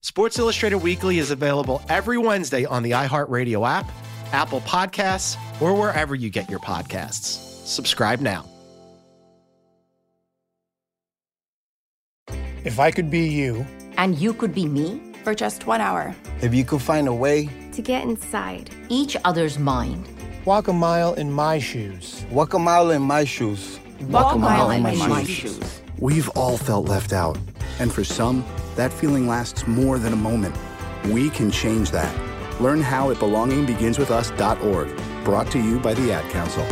Sports 0.02 0.40
Illustrated 0.40 0.78
Weekly 0.78 1.18
is 1.20 1.32
available 1.32 1.82
every 1.90 2.18
Wednesday 2.18 2.66
on 2.66 2.84
the 2.84 2.92
iHeartRadio 2.92 3.68
app, 3.68 3.92
Apple 4.32 4.62
Podcasts, 4.62 5.38
or 5.62 5.74
wherever 5.74 6.16
you 6.16 6.30
get 6.30 6.50
your 6.50 6.60
podcasts. 6.60 7.66
Subscribe 7.66 8.22
now. 8.22 8.46
If 12.64 12.80
I 12.80 12.92
could 12.92 13.10
be 13.10 13.28
you, 13.28 13.66
and 13.98 14.18
you 14.18 14.34
could 14.34 14.54
be 14.54 14.68
me 14.68 15.02
for 15.24 15.34
just 15.34 15.68
one 15.68 15.82
hour, 15.82 16.16
if 16.42 16.54
you 16.54 16.64
could 16.64 16.82
find 16.82 17.08
a 17.08 17.14
way 17.14 17.50
to 17.72 17.82
get 17.82 18.04
inside 18.04 18.70
each 18.90 19.18
other's 19.26 19.58
mind, 19.58 20.08
walk 20.46 20.68
a 20.68 20.74
mile 20.74 21.14
in 21.14 21.32
my 21.32 21.60
shoes. 21.60 22.26
Walk 22.30 22.54
a 22.54 22.60
mile 22.60 22.92
in 22.92 23.02
my 23.02 23.24
shoes. 23.24 23.80
walk, 24.02 24.36
a 24.36 24.38
mile, 24.38 24.72
in, 24.72 24.82
my, 24.84 25.24
shoes. 25.24 25.82
We've 26.00 26.30
all 26.30 26.58
felt 26.58 26.88
left 26.88 27.14
out. 27.14 27.38
And 27.80 27.92
for 27.92 28.04
some, 28.04 28.46
that 28.76 28.94
feeling 28.94 29.28
lasts 29.28 29.68
more 29.68 30.00
than 30.00 30.14
a 30.14 30.18
moment. 30.18 30.56
We 31.06 31.30
can 31.30 31.52
change 31.52 31.92
that. 31.92 32.14
Learn 32.62 32.82
how 32.82 33.12
at 33.12 33.18
belongingbeginswithus.org. 33.18 35.24
Brought 35.24 35.52
to 35.52 35.60
you 35.60 35.80
by 35.80 35.94
the 35.94 36.12
Ad 36.12 36.30
Council. 36.32 36.66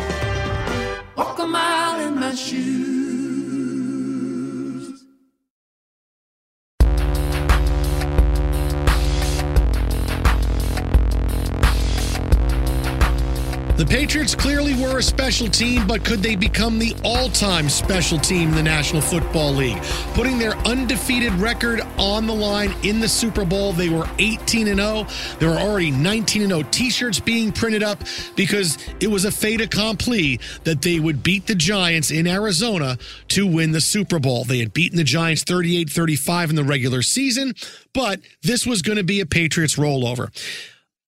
Walk 1.15 1.39
a 1.39 1.47
mile 1.47 2.07
in 2.07 2.19
my 2.19 2.35
shoes. 2.35 2.94
The 13.77 13.85
Patriots 13.85 14.33
clearly 14.33 14.73
were 14.73 14.99
a 14.99 15.03
special 15.03 15.49
team, 15.49 15.85
but 15.85 16.05
could 16.05 16.23
they 16.23 16.37
become 16.37 16.79
the 16.79 16.95
all 17.03 17.27
time 17.27 17.67
special 17.67 18.17
team 18.17 18.47
in 18.47 18.55
the 18.55 18.63
National 18.63 19.01
Football 19.01 19.51
League? 19.51 19.83
Putting 20.13 20.39
their 20.39 20.55
undefeated 20.59 21.33
record 21.33 21.81
on 21.97 22.25
the 22.25 22.33
line 22.33 22.73
in 22.83 23.01
the 23.01 23.09
Super 23.09 23.43
Bowl, 23.43 23.73
they 23.73 23.89
were 23.89 24.07
18 24.17 24.67
0. 24.67 25.05
There 25.39 25.49
were 25.49 25.57
already 25.57 25.91
19 25.91 26.47
0 26.47 26.63
t 26.71 26.89
shirts 26.89 27.19
being 27.19 27.51
printed 27.51 27.83
up 27.83 28.01
because 28.37 28.77
it 29.01 29.07
was 29.07 29.25
a 29.25 29.31
fait 29.31 29.59
accompli 29.59 30.39
that 30.63 30.81
they 30.81 31.01
would 31.01 31.21
beat 31.21 31.45
the 31.45 31.55
Giants 31.55 32.11
in 32.11 32.27
Arizona 32.27 32.97
to 33.27 33.45
win 33.45 33.73
the 33.73 33.81
Super 33.81 34.19
Bowl. 34.19 34.45
They 34.45 34.59
had 34.59 34.73
beaten 34.73 34.95
the 34.95 35.03
Giants 35.03 35.43
38 35.43 35.89
35 35.89 36.51
in 36.51 36.55
the 36.55 36.63
regular 36.63 37.01
season, 37.01 37.53
but 37.93 38.21
this 38.41 38.65
was 38.65 38.81
going 38.81 38.97
to 38.97 39.03
be 39.03 39.19
a 39.19 39.25
Patriots 39.25 39.75
rollover. 39.75 40.29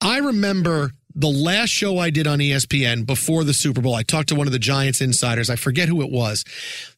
I 0.01 0.17
remember 0.17 0.91
the 1.17 1.27
last 1.27 1.69
show 1.69 1.97
I 1.97 2.11
did 2.11 2.27
on 2.27 2.37
ESPN 2.37 3.05
before 3.05 3.43
the 3.43 3.53
Super 3.53 3.81
Bowl, 3.81 3.95
I 3.95 4.03
talked 4.03 4.29
to 4.29 4.35
one 4.35 4.45
of 4.45 4.53
the 4.53 4.59
Giants 4.59 5.01
insiders. 5.01 5.49
I 5.49 5.55
forget 5.55 5.89
who 5.89 6.01
it 6.03 6.11
was, 6.11 6.45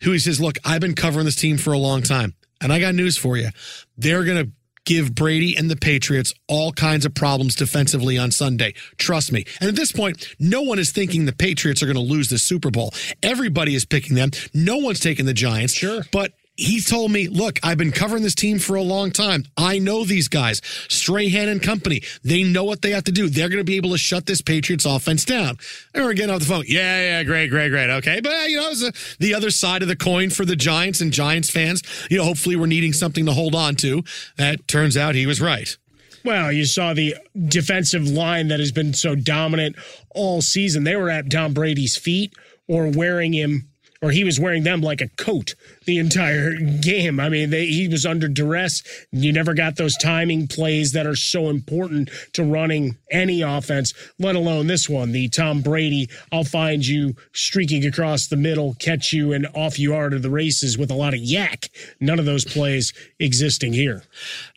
who 0.03 0.11
he 0.11 0.19
says, 0.19 0.41
Look, 0.41 0.57
I've 0.65 0.81
been 0.81 0.93
covering 0.93 1.25
this 1.25 1.37
team 1.37 1.57
for 1.57 1.71
a 1.71 1.77
long 1.77 2.01
time, 2.01 2.35
and 2.61 2.73
I 2.73 2.79
got 2.81 2.93
news 2.93 3.17
for 3.17 3.37
you. 3.37 3.49
They're 3.97 4.25
going 4.25 4.45
to 4.45 4.51
give 4.85 5.15
Brady 5.15 5.55
and 5.55 5.69
the 5.69 5.75
Patriots 5.75 6.33
all 6.47 6.73
kinds 6.73 7.05
of 7.05 7.13
problems 7.13 7.55
defensively 7.55 8.17
on 8.17 8.31
Sunday. 8.31 8.73
Trust 8.97 9.31
me. 9.31 9.45
And 9.61 9.69
at 9.69 9.75
this 9.75 9.91
point, 9.91 10.35
no 10.39 10.63
one 10.63 10.79
is 10.79 10.91
thinking 10.91 11.25
the 11.25 11.31
Patriots 11.31 11.81
are 11.81 11.85
going 11.85 11.95
to 11.95 12.01
lose 12.01 12.29
the 12.29 12.39
Super 12.39 12.71
Bowl. 12.71 12.91
Everybody 13.21 13.75
is 13.75 13.85
picking 13.85 14.15
them. 14.15 14.31
No 14.53 14.77
one's 14.77 14.99
taking 14.99 15.25
the 15.25 15.33
Giants. 15.33 15.75
Sure. 15.75 16.01
But 16.11 16.33
he 16.59 16.81
told 16.81 17.11
me, 17.11 17.29
look, 17.29 17.57
I've 17.63 17.77
been 17.77 17.93
covering 17.93 18.21
this 18.21 18.35
team 18.35 18.59
for 18.59 18.75
a 18.75 18.81
long 18.81 19.11
time. 19.11 19.45
I 19.55 19.79
know 19.79 20.03
these 20.03 20.27
guys, 20.27 20.61
Strahan 20.89 21.47
and 21.47 21.63
company. 21.63 22.01
They 22.21 22.43
know 22.43 22.65
what 22.65 22.81
they 22.81 22.91
have 22.91 23.05
to 23.05 23.13
do. 23.13 23.29
They're 23.29 23.47
going 23.47 23.61
to 23.61 23.63
be 23.63 23.77
able 23.77 23.91
to 23.91 23.97
shut 23.97 24.25
this 24.25 24.41
Patriots 24.41 24.85
offense 24.85 25.23
down. 25.23 25.57
And 25.93 26.03
we're 26.03 26.13
getting 26.13 26.35
off 26.35 26.41
the 26.41 26.45
phone. 26.45 26.65
Yeah, 26.67 26.99
yeah, 26.99 27.23
great, 27.23 27.49
great, 27.49 27.69
great. 27.69 27.89
Okay. 27.89 28.19
But, 28.19 28.33
uh, 28.33 28.45
you 28.47 28.57
know, 28.57 28.69
it's 28.69 28.83
a, 28.83 28.91
the 29.19 29.33
other 29.33 29.51
side 29.51 29.81
of 29.81 29.87
the 29.87 29.95
coin 29.95 30.29
for 30.29 30.43
the 30.43 30.57
Giants 30.57 30.99
and 30.99 31.13
Giants 31.13 31.49
fans. 31.49 31.81
You 32.09 32.17
know, 32.17 32.25
hopefully 32.25 32.57
we're 32.57 32.65
needing 32.65 32.91
something 32.91 33.25
to 33.25 33.31
hold 33.31 33.55
on 33.55 33.75
to. 33.75 34.03
That 34.37 34.67
turns 34.67 34.97
out 34.97 35.15
he 35.15 35.25
was 35.25 35.39
right. 35.39 35.77
Well, 36.25 36.51
you 36.51 36.65
saw 36.65 36.93
the 36.93 37.15
defensive 37.47 38.05
line 38.05 38.49
that 38.49 38.59
has 38.59 38.73
been 38.73 38.93
so 38.93 39.15
dominant 39.15 39.77
all 40.09 40.41
season. 40.41 40.83
They 40.83 40.97
were 40.97 41.09
at 41.09 41.31
Tom 41.31 41.53
Brady's 41.53 41.95
feet 41.95 42.33
or 42.67 42.89
wearing 42.89 43.31
him, 43.31 43.69
or 44.01 44.11
he 44.11 44.25
was 44.25 44.39
wearing 44.39 44.63
them 44.63 44.81
like 44.81 44.99
a 44.99 45.07
coat 45.07 45.55
the 45.89 45.97
entire 45.97 46.53
game. 46.53 47.19
I 47.19 47.29
mean, 47.29 47.49
they, 47.49 47.65
he 47.65 47.87
was 47.87 48.05
under 48.05 48.27
duress. 48.27 48.83
You 49.11 49.33
never 49.33 49.55
got 49.55 49.75
those 49.75 49.97
timing 49.97 50.47
plays 50.47 50.91
that 50.91 51.07
are 51.07 51.15
so 51.15 51.49
important 51.49 52.11
to 52.33 52.43
running 52.43 52.99
any 53.09 53.41
offense, 53.41 53.95
let 54.19 54.35
alone 54.35 54.67
this 54.67 54.87
one. 54.87 55.13
The 55.13 55.29
Tom 55.29 55.61
Brady, 55.61 56.07
I'll 56.31 56.43
find 56.43 56.85
you 56.85 57.15
streaking 57.33 57.87
across 57.87 58.27
the 58.27 58.37
middle, 58.37 58.75
catch 58.75 59.11
you, 59.11 59.33
and 59.33 59.47
off 59.55 59.79
you 59.79 59.95
are 59.95 60.11
to 60.11 60.19
the 60.19 60.29
races 60.29 60.77
with 60.77 60.91
a 60.91 60.93
lot 60.93 61.15
of 61.15 61.21
yak. 61.21 61.69
None 61.99 62.19
of 62.19 62.25
those 62.25 62.45
plays 62.45 62.93
existing 63.19 63.73
here. 63.73 64.03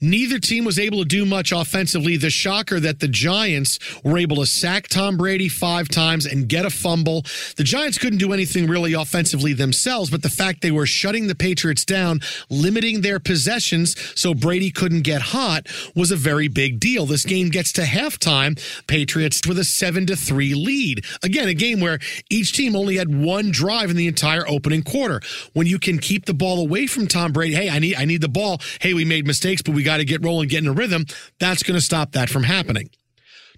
Neither 0.02 0.38
team 0.38 0.66
was 0.66 0.78
able 0.78 0.98
to 0.98 1.06
do 1.06 1.24
much 1.24 1.50
offensively. 1.50 2.18
The 2.18 2.28
shocker 2.28 2.78
that 2.78 3.00
the 3.00 3.08
Giants 3.08 3.78
were 4.04 4.18
able 4.18 4.36
to 4.36 4.46
sack 4.46 4.88
Tom 4.88 5.16
Brady 5.16 5.48
five 5.48 5.88
times 5.88 6.26
and 6.26 6.46
get 6.46 6.66
a 6.66 6.70
fumble. 6.70 7.22
The 7.56 7.64
Giants 7.64 7.96
couldn't 7.96 8.18
do 8.18 8.34
anything 8.34 8.66
really 8.66 8.92
offensively 8.92 9.54
themselves, 9.54 10.10
but 10.10 10.22
the 10.22 10.28
fact 10.28 10.60
they 10.60 10.70
were 10.70 10.84
shutting 10.84 11.21
the 11.26 11.34
Patriots 11.34 11.84
down, 11.84 12.20
limiting 12.50 13.00
their 13.00 13.18
possessions 13.18 13.96
so 14.18 14.34
Brady 14.34 14.70
couldn't 14.70 15.02
get 15.02 15.22
hot 15.22 15.66
was 15.94 16.10
a 16.10 16.16
very 16.16 16.48
big 16.48 16.80
deal. 16.80 17.06
This 17.06 17.24
game 17.24 17.48
gets 17.48 17.72
to 17.72 17.82
halftime, 17.82 18.60
Patriots 18.86 19.46
with 19.46 19.58
a 19.58 19.64
7 19.64 20.06
to 20.06 20.16
3 20.16 20.54
lead. 20.54 21.04
Again, 21.22 21.48
a 21.48 21.54
game 21.54 21.80
where 21.80 21.98
each 22.30 22.52
team 22.52 22.76
only 22.76 22.96
had 22.96 23.14
one 23.14 23.50
drive 23.50 23.90
in 23.90 23.96
the 23.96 24.06
entire 24.06 24.46
opening 24.48 24.82
quarter. 24.82 25.20
When 25.52 25.66
you 25.66 25.78
can 25.78 25.98
keep 25.98 26.26
the 26.26 26.34
ball 26.34 26.60
away 26.60 26.86
from 26.86 27.06
Tom 27.06 27.32
Brady, 27.32 27.54
hey, 27.54 27.70
I 27.70 27.78
need 27.78 27.96
I 27.96 28.04
need 28.04 28.20
the 28.20 28.28
ball. 28.28 28.60
Hey, 28.80 28.94
we 28.94 29.04
made 29.04 29.26
mistakes, 29.26 29.62
but 29.62 29.74
we 29.74 29.82
got 29.82 29.98
to 29.98 30.04
get 30.04 30.24
rolling, 30.24 30.48
get 30.48 30.62
in 30.62 30.68
a 30.68 30.72
rhythm. 30.72 31.06
That's 31.38 31.62
going 31.62 31.78
to 31.78 31.84
stop 31.84 32.12
that 32.12 32.30
from 32.30 32.44
happening. 32.44 32.90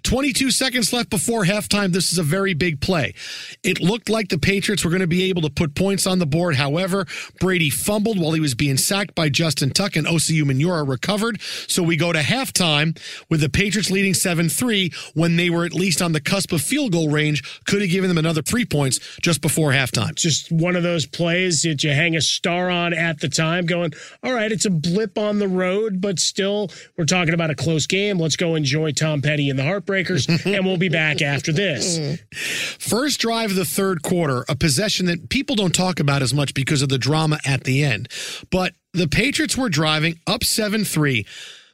22 0.05 0.51
seconds 0.51 0.93
left 0.93 1.11
before 1.11 1.45
halftime. 1.45 1.93
This 1.93 2.13
is 2.13 2.19
a 2.19 2.23
very 2.23 2.55
big 2.55 2.81
play. 2.81 3.15
It 3.63 3.81
looked 3.81 4.09
like 4.09 4.29
the 4.29 4.39
Patriots 4.39 4.85
were 4.85 4.91
going 4.91 5.01
to 5.01 5.07
be 5.07 5.25
able 5.25 5.43
to 5.43 5.51
put 5.51 5.75
points 5.75 6.07
on 6.07 6.19
the 6.19 6.27
board. 6.27 6.57
However, 6.57 7.07
Brady 7.41 7.71
fumbled 7.71 8.21
while 8.21 8.33
he 8.33 8.41
was 8.41 8.55
being 8.55 8.77
sacked 8.77 9.15
by 9.15 9.31
Justin 9.31 9.71
Tuck 9.71 9.97
and 9.97 10.07
Osi 10.07 10.43
Umenyiora 10.43 10.87
recovered. 10.87 11.41
So 11.41 11.83
we 11.83 11.97
go 11.97 12.13
to 12.13 12.21
halftime 12.21 12.99
with 13.31 13.41
the 13.41 13.49
Patriots 13.49 13.91
leading 13.91 14.13
7-3 14.13 14.95
when 15.15 15.37
they 15.37 15.49
were 15.49 15.65
at 15.65 15.73
least 15.73 16.03
on 16.03 16.13
the 16.13 16.21
cusp 16.21 16.53
of 16.53 16.61
field 16.61 16.93
goal 16.93 17.09
range. 17.09 17.43
Could 17.65 17.81
have 17.81 17.91
given 17.91 18.09
them 18.09 18.19
another 18.19 18.43
three 18.43 18.67
points 18.67 19.01
just 19.23 19.41
before 19.41 19.73
halftime. 19.73 20.15
Just 20.15 20.53
one 20.53 20.77
of 20.77 20.83
those 20.83 21.07
plays 21.07 21.63
that 21.63 21.83
you 21.83 21.91
hang 21.91 22.15
a 22.15 22.21
star 22.21 22.69
on 22.71 22.93
at 22.93 23.21
the 23.21 23.29
time, 23.29 23.65
going, 23.65 23.93
all 24.23 24.35
right, 24.35 24.53
it's 24.53 24.67
a 24.67 24.71
blip 24.71 25.17
on 25.17 25.39
the 25.39 25.49
road, 25.49 26.01
but 26.01 26.19
still, 26.19 26.71
we're 26.99 27.07
talking 27.07 27.33
about 27.33 27.51
a 27.51 27.55
close 27.55 27.87
game. 27.87 28.19
Let's 28.19 28.37
go 28.37 28.55
enjoy 28.55 28.93
Tom 28.93 29.23
Petty 29.23 29.49
and 29.49 29.59
the 29.59 29.65
Heartbreakers, 29.95 30.57
and 30.57 30.65
we'll 30.65 30.77
be 30.77 30.89
back 30.89 31.23
after 31.23 31.53
this. 31.53 32.19
First 32.79 33.21
drive 33.21 33.51
of 33.51 33.57
the 33.57 33.65
third 33.65 34.03
quarter, 34.03 34.45
a 34.49 34.57
possession 34.57 35.07
that 35.07 35.29
people 35.29 35.57
don't 35.57 35.75
talk 35.75 36.01
about 36.01 36.23
as 36.23 36.35
much 36.35 36.55
because 36.55 36.83
of 36.83 36.89
the 36.89 36.99
drama 36.99 37.39
at 37.45 37.65
the 37.65 37.85
end. 37.85 38.09
But 38.51 38.75
the 38.93 39.09
Patriots 39.09 39.57
were 39.57 39.69
driving 39.69 40.19
up 40.27 40.45
7 40.45 40.85
3. 40.85 41.27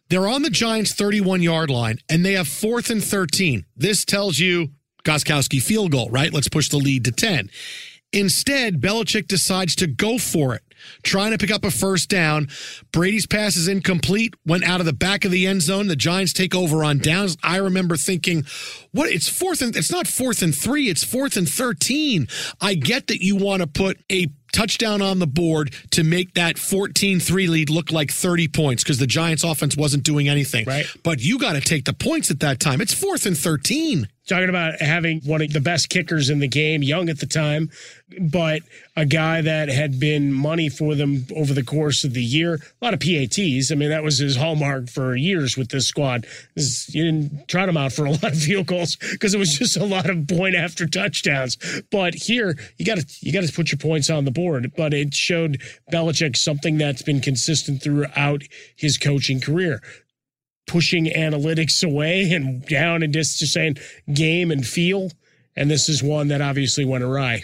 They're 0.09 0.29
on 0.29 0.43
the 0.43 0.51
Giants' 0.51 0.93
31 0.93 1.43
yard 1.43 1.71
line, 1.71 1.99
and 2.09 2.25
they 2.25 2.33
have 2.33 2.49
fourth 2.49 2.91
and 2.91 3.03
13. 3.03 3.65
This 3.77 4.05
tells 4.05 4.39
you 4.39 4.71
Gostkowski 5.05 5.63
field 5.63 5.93
goal, 5.93 6.11
right? 6.11 6.33
Let's 6.33 6.49
push 6.49 6.69
the 6.69 6.79
lead 6.79 7.05
to 7.05 7.13
10. 7.13 7.51
Instead, 8.13 8.81
Belichick 8.81 9.29
decides 9.29 9.77
to 9.77 9.87
go 9.87 10.19
for 10.19 10.55
it, 10.55 10.63
trying 11.03 11.33
to 11.33 11.39
pick 11.39 11.51
up 11.51 11.65
a 11.65 11.71
first 11.71 12.09
down. 12.09 12.49
Brady's 12.93 13.27
pass 13.27 13.57
is 13.57 13.69
incomplete, 13.69 14.35
went 14.47 14.65
out 14.65 14.81
of 14.81 14.87
the 14.87 14.93
back 14.93 15.25
of 15.25 15.31
the 15.31 15.47
end 15.47 15.63
zone. 15.63 15.89
The 15.89 15.97
Giants 15.97 16.33
take 16.33 16.55
over 16.55 16.85
on 16.85 16.99
downs. 16.99 17.37
I 17.43 17.57
remember 17.57 17.97
thinking, 17.97 18.45
what? 18.93 19.11
It's 19.11 19.29
fourth 19.29 19.63
and 19.63 19.77
it's 19.77 19.91
not 19.91 20.07
fourth 20.07 20.43
and 20.43 20.55
three, 20.55 20.89
it's 20.89 21.05
fourth 21.05 21.37
and 21.37 21.49
13. 21.49 22.29
I 22.61 22.75
get 22.75 23.07
that 23.09 23.23
you 23.23 23.37
want 23.37 23.63
to 23.63 23.67
put 23.67 23.99
a 24.11 24.29
touchdown 24.53 25.01
on 25.03 25.19
the 25.19 25.27
board 25.27 25.75
to 25.93 26.03
make 26.03 26.35
that 26.35 26.57
14-3 26.57 27.49
lead 27.49 27.71
look 27.71 27.91
like 27.93 28.11
30 28.11 28.49
points 28.49 28.83
because 28.83 28.99
the 28.99 29.07
Giants 29.07 29.45
offense 29.45 29.77
wasn't 29.77 30.03
doing 30.03 30.29
anything. 30.29 30.65
Right. 30.67 30.87
But 31.03 31.21
you 31.21 31.39
got 31.39 31.55
to 31.55 31.61
take 31.61 31.85
the 31.85 31.93
points 31.93 32.31
at 32.31 32.41
that 32.41 32.61
time. 32.61 32.81
It's 32.81 32.95
fourth 32.95 33.27
and 33.27 33.37
13. 33.37 34.09
Talking 34.29 34.49
about 34.49 34.81
having 34.81 35.21
one 35.23 35.43
of 35.43 35.53
the 35.53 35.61
best 35.61 35.89
kickers 35.89 36.31
in 36.31 36.39
the 36.39 36.47
game, 36.47 36.83
young 36.83 37.09
at 37.09 37.19
the 37.19 37.27
time, 37.27 37.71
but 38.19 38.63
a 38.97 39.07
guy 39.07 39.41
that 39.41 39.69
had 39.69 39.99
been 39.99 40.33
money 40.33 40.69
for 40.69 40.95
them 40.95 41.27
over 41.35 41.55
the 41.55 41.63
course 41.63 42.05
of 42.05 42.15
the 42.15 42.23
year. 42.23 42.55
A 42.55 42.85
lot 42.85 42.95
of 42.95 43.01
PATs. 43.01 43.73
I 43.73 43.75
mean, 43.75 43.89
that 43.89 44.03
was 44.03 44.19
his 44.19 44.37
hallmark 44.37 44.89
for 44.89 45.17
years 45.17 45.57
with 45.57 45.71
this 45.71 45.87
squad. 45.87 46.27
You 46.55 47.05
didn't 47.05 47.49
trot 47.49 47.69
him 47.69 47.77
out 47.77 47.93
for 47.93 48.05
a 48.05 48.11
lot 48.11 48.25
of 48.25 48.39
field 48.39 48.67
goals 48.67 48.97
because 48.97 49.35
it 49.35 49.39
was 49.39 49.57
just 49.59 49.77
a 49.77 49.85
lot 49.85 50.09
of 50.09 50.29
point 50.29 50.55
after 50.55 50.87
touchdowns. 50.87 51.57
But 51.91 52.15
here, 52.15 52.59
you 52.77 52.85
got 52.85 52.99
to 52.99 53.07
you 53.21 53.33
got 53.33 53.45
to 53.45 53.53
put 53.53 53.73
your 53.73 53.79
points 53.79 54.11
on 54.11 54.25
the 54.25 54.31
board. 54.31 54.73
But 54.77 54.93
it 54.95 55.15
showed 55.15 55.61
Belichick 55.93 56.37
something 56.37 56.79
that's 56.79 57.03
been 57.03 57.21
consistent 57.21 57.83
throughout 57.83 58.43
his 58.77 58.99
coaching 58.99 59.41
career 59.41 59.81
pushing 60.67 61.07
analytics 61.07 61.85
away 61.85 62.31
and 62.33 62.65
down 62.67 63.03
and 63.03 63.13
just, 63.13 63.39
just 63.39 63.53
saying 63.53 63.77
game 64.13 64.51
and 64.51 64.67
feel. 64.67 65.11
And 65.57 65.69
this 65.69 65.89
is 65.89 66.03
one 66.03 66.29
that 66.29 66.41
obviously 66.41 66.85
went 66.85 67.03
awry. 67.03 67.43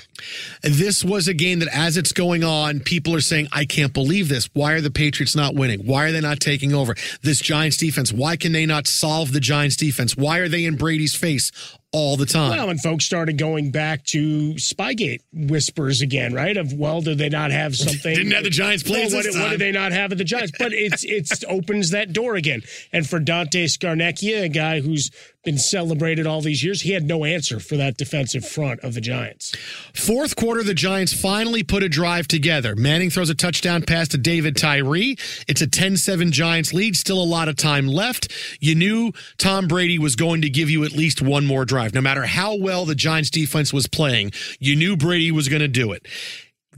This 0.62 1.04
was 1.04 1.26
a 1.26 1.34
game 1.34 1.58
that, 1.58 1.68
as 1.74 1.96
it's 1.96 2.12
going 2.12 2.44
on, 2.44 2.80
people 2.80 3.14
are 3.14 3.20
saying, 3.20 3.48
I 3.52 3.64
can't 3.64 3.92
believe 3.92 4.28
this. 4.28 4.48
Why 4.52 4.72
are 4.72 4.80
the 4.80 4.92
Patriots 4.92 5.34
not 5.34 5.54
winning? 5.54 5.80
Why 5.80 6.04
are 6.04 6.12
they 6.12 6.20
not 6.20 6.38
taking 6.38 6.72
over? 6.72 6.94
This 7.22 7.40
Giants 7.40 7.76
defense, 7.76 8.12
why 8.12 8.36
can 8.36 8.52
they 8.52 8.64
not 8.64 8.86
solve 8.86 9.32
the 9.32 9.40
Giants 9.40 9.76
defense? 9.76 10.16
Why 10.16 10.38
are 10.38 10.48
they 10.48 10.64
in 10.64 10.76
Brady's 10.76 11.16
face 11.16 11.50
all 11.92 12.16
the 12.16 12.26
time? 12.26 12.50
Well, 12.50 12.70
and 12.70 12.80
folks 12.80 13.04
started 13.04 13.38
going 13.38 13.70
back 13.70 14.04
to 14.06 14.54
Spygate 14.54 15.20
whispers 15.32 16.02
again, 16.02 16.34
right? 16.34 16.56
Of, 16.56 16.72
well, 16.72 17.00
do 17.00 17.14
they 17.14 17.28
not 17.28 17.50
have 17.50 17.76
something? 17.76 18.14
Didn't 18.14 18.32
have 18.32 18.44
the 18.44 18.50
Giants 18.50 18.82
plays 18.82 19.12
well, 19.12 19.22
what, 19.24 19.34
what 19.34 19.50
do 19.52 19.56
they 19.58 19.72
not 19.72 19.92
have 19.92 20.12
at 20.12 20.18
the 20.18 20.24
Giants? 20.24 20.52
But 20.58 20.72
it's 20.72 21.04
it's 21.08 21.44
opens 21.48 21.90
that 21.90 22.12
door 22.12 22.36
again. 22.36 22.62
And 22.92 23.08
for 23.08 23.18
Dante 23.18 23.66
Scarnecchia, 23.66 24.44
a 24.44 24.48
guy 24.48 24.80
who's 24.80 25.10
been 25.44 25.56
celebrated 25.58 26.26
all 26.26 26.40
these 26.40 26.64
years, 26.64 26.82
he 26.82 26.90
had 26.90 27.04
no 27.04 27.24
answer 27.24 27.60
for 27.60 27.76
that 27.76 27.96
defensive 27.96 28.44
front 28.44 28.80
of 28.80 28.94
the 28.94 29.00
Giants. 29.00 29.54
Fourth 29.94 30.34
quarter, 30.34 30.64
the 30.64 30.74
Giants 30.74 31.12
finally 31.12 31.62
put 31.62 31.84
a 31.84 31.88
drive 31.88 32.26
together. 32.26 32.74
Manning 32.74 33.10
throws 33.10 33.30
a 33.30 33.34
touchdown 33.34 33.82
pass 33.82 34.08
to 34.08 34.18
David 34.18 34.56
Tyree. 34.56 35.16
It's 35.46 35.60
a 35.60 35.66
10 35.68 35.96
7 35.96 36.32
Giants 36.32 36.74
lead. 36.74 36.96
Still 36.96 37.22
a 37.22 37.24
lot 37.24 37.48
of 37.48 37.56
time 37.56 37.86
left. 37.86 38.32
You 38.60 38.74
knew 38.74 39.12
Tom 39.38 39.68
Brady 39.68 39.98
was 40.00 40.16
going 40.16 40.42
to 40.42 40.50
give 40.50 40.68
you 40.68 40.84
at 40.84 40.92
least 40.92 41.22
one 41.22 41.46
more 41.46 41.64
drive. 41.64 41.75
No 41.94 42.00
matter 42.00 42.26
how 42.26 42.56
well 42.56 42.84
the 42.84 42.94
Giants 42.94 43.30
defense 43.30 43.72
was 43.72 43.86
playing, 43.86 44.32
you 44.58 44.76
knew 44.76 44.96
Brady 44.96 45.30
was 45.30 45.48
going 45.48 45.62
to 45.62 45.68
do 45.68 45.92
it 45.92 46.06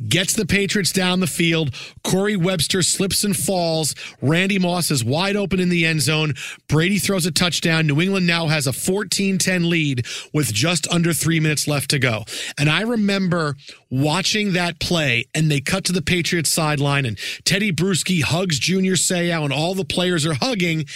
gets 0.07 0.35
the 0.35 0.47
Patriots 0.47 0.93
down 0.93 1.21
the 1.21 1.27
field. 1.27 1.75
Corey 2.05 2.37
Webster 2.37 2.83
slips 2.83 3.25
and 3.25 3.37
falls. 3.37 3.95
Randy 4.23 4.59
Moss 4.59 4.91
is 4.91 5.05
wide 5.05 5.37
open 5.37 5.61
in 5.61 5.69
the 5.69 5.85
end 5.85 6.03
zone. 6.03 6.35
Brady 6.69 6.99
throws 6.99 7.27
a 7.27 7.33
touchdown. 7.33 7.87
New 7.87 8.01
England 8.01 8.27
now 8.27 8.47
has 8.47 8.67
a 8.67 8.73
14 8.73 9.39
10 9.39 9.69
lead 9.69 10.07
with 10.33 10.53
just 10.53 10.87
under 10.89 11.13
three 11.13 11.41
minutes 11.41 11.67
left 11.67 11.91
to 11.91 11.99
go. 11.99 12.25
And 12.59 12.69
I 12.69 12.83
remember 12.83 13.57
watching 13.91 14.53
that 14.53 14.79
play, 14.79 15.25
and 15.35 15.51
they 15.51 15.61
cut 15.61 15.85
to 15.85 15.93
the 15.93 16.03
Patriots 16.03 16.53
sideline, 16.53 17.07
and 17.07 17.19
Teddy 17.45 17.73
Bruschi 17.73 18.23
hugs 18.23 18.59
Junior 18.59 18.95
Seau, 18.95 19.45
and 19.45 19.53
all 19.53 19.75
the 19.75 19.85
players 19.85 20.27
are 20.27 20.35
hugging. 20.35 20.87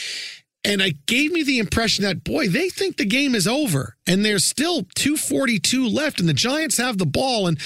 And 0.64 0.80
it 0.80 1.06
gave 1.06 1.32
me 1.32 1.42
the 1.42 1.58
impression 1.58 2.04
that, 2.04 2.22
boy, 2.22 2.48
they 2.48 2.68
think 2.68 2.96
the 2.96 3.04
game 3.04 3.34
is 3.34 3.48
over. 3.48 3.96
And 4.06 4.24
there's 4.24 4.44
still 4.44 4.86
242 4.94 5.88
left, 5.88 6.20
and 6.20 6.28
the 6.28 6.34
Giants 6.34 6.76
have 6.76 6.98
the 6.98 7.06
ball. 7.06 7.48
And 7.48 7.58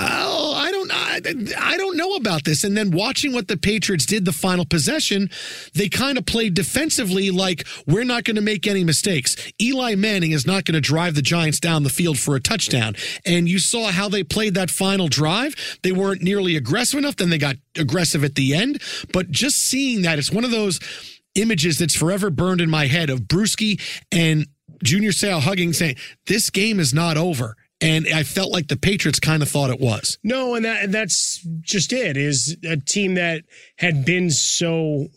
Oh, 0.00 0.54
I 0.56 0.72
don't 0.72 0.90
I, 0.92 1.20
I 1.56 1.76
don't 1.76 1.96
know 1.96 2.16
about 2.16 2.42
this. 2.44 2.64
And 2.64 2.76
then 2.76 2.90
watching 2.90 3.32
what 3.32 3.46
the 3.46 3.56
Patriots 3.56 4.04
did 4.04 4.24
the 4.24 4.32
final 4.32 4.64
possession, 4.64 5.30
they 5.72 5.88
kind 5.88 6.18
of 6.18 6.26
played 6.26 6.54
defensively 6.54 7.30
like 7.30 7.64
we're 7.86 8.02
not 8.02 8.24
going 8.24 8.34
to 8.34 8.42
make 8.42 8.66
any 8.66 8.82
mistakes. 8.82 9.36
Eli 9.62 9.94
Manning 9.94 10.32
is 10.32 10.48
not 10.48 10.64
going 10.64 10.74
to 10.74 10.80
drive 10.80 11.14
the 11.14 11.22
Giants 11.22 11.60
down 11.60 11.84
the 11.84 11.90
field 11.90 12.18
for 12.18 12.34
a 12.34 12.40
touchdown. 12.40 12.96
And 13.24 13.48
you 13.48 13.60
saw 13.60 13.92
how 13.92 14.08
they 14.08 14.24
played 14.24 14.54
that 14.54 14.68
final 14.68 15.06
drive. 15.06 15.54
They 15.84 15.92
weren't 15.92 16.22
nearly 16.22 16.56
aggressive 16.56 16.98
enough, 16.98 17.14
then 17.14 17.30
they 17.30 17.38
got 17.38 17.56
aggressive 17.76 18.24
at 18.24 18.34
the 18.34 18.54
end, 18.54 18.82
but 19.12 19.30
just 19.30 19.58
seeing 19.58 20.02
that 20.02 20.18
it's 20.18 20.32
one 20.32 20.44
of 20.44 20.50
those 20.50 20.80
images 21.34 21.78
that's 21.78 21.94
forever 21.94 22.30
burned 22.30 22.60
in 22.60 22.70
my 22.70 22.86
head 22.86 23.10
of 23.10 23.22
Bruschi 23.22 23.80
and 24.12 24.46
Junior 24.82 25.10
Seau 25.10 25.40
hugging 25.40 25.72
saying, 25.72 25.96
"This 26.26 26.50
game 26.50 26.80
is 26.80 26.92
not 26.94 27.16
over." 27.16 27.56
And 27.80 28.06
I 28.08 28.22
felt 28.22 28.50
like 28.52 28.68
the 28.68 28.76
Patriots 28.76 29.20
kind 29.20 29.42
of 29.42 29.48
thought 29.48 29.70
it 29.70 29.80
was. 29.80 30.18
No, 30.22 30.54
and 30.54 30.64
that 30.64 30.84
and 30.84 30.94
that's 30.94 31.46
just 31.60 31.92
it. 31.92 32.16
Is 32.16 32.56
a 32.64 32.76
team 32.76 33.14
that 33.14 33.42
had 33.76 34.04
been 34.04 34.30
so 34.30 35.08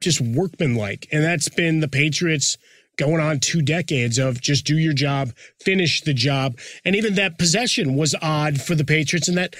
just 0.00 0.20
workmanlike, 0.20 1.06
and 1.12 1.22
that's 1.22 1.48
been 1.48 1.80
the 1.80 1.88
Patriots 1.88 2.56
going 2.96 3.20
on 3.20 3.40
two 3.40 3.62
decades 3.62 4.18
of 4.18 4.40
just 4.40 4.66
do 4.66 4.76
your 4.76 4.92
job, 4.92 5.32
finish 5.60 6.02
the 6.02 6.14
job, 6.14 6.58
and 6.84 6.96
even 6.96 7.14
that 7.14 7.38
possession 7.38 7.94
was 7.94 8.14
odd 8.20 8.60
for 8.60 8.74
the 8.74 8.84
Patriots, 8.84 9.28
and 9.28 9.36
that. 9.36 9.54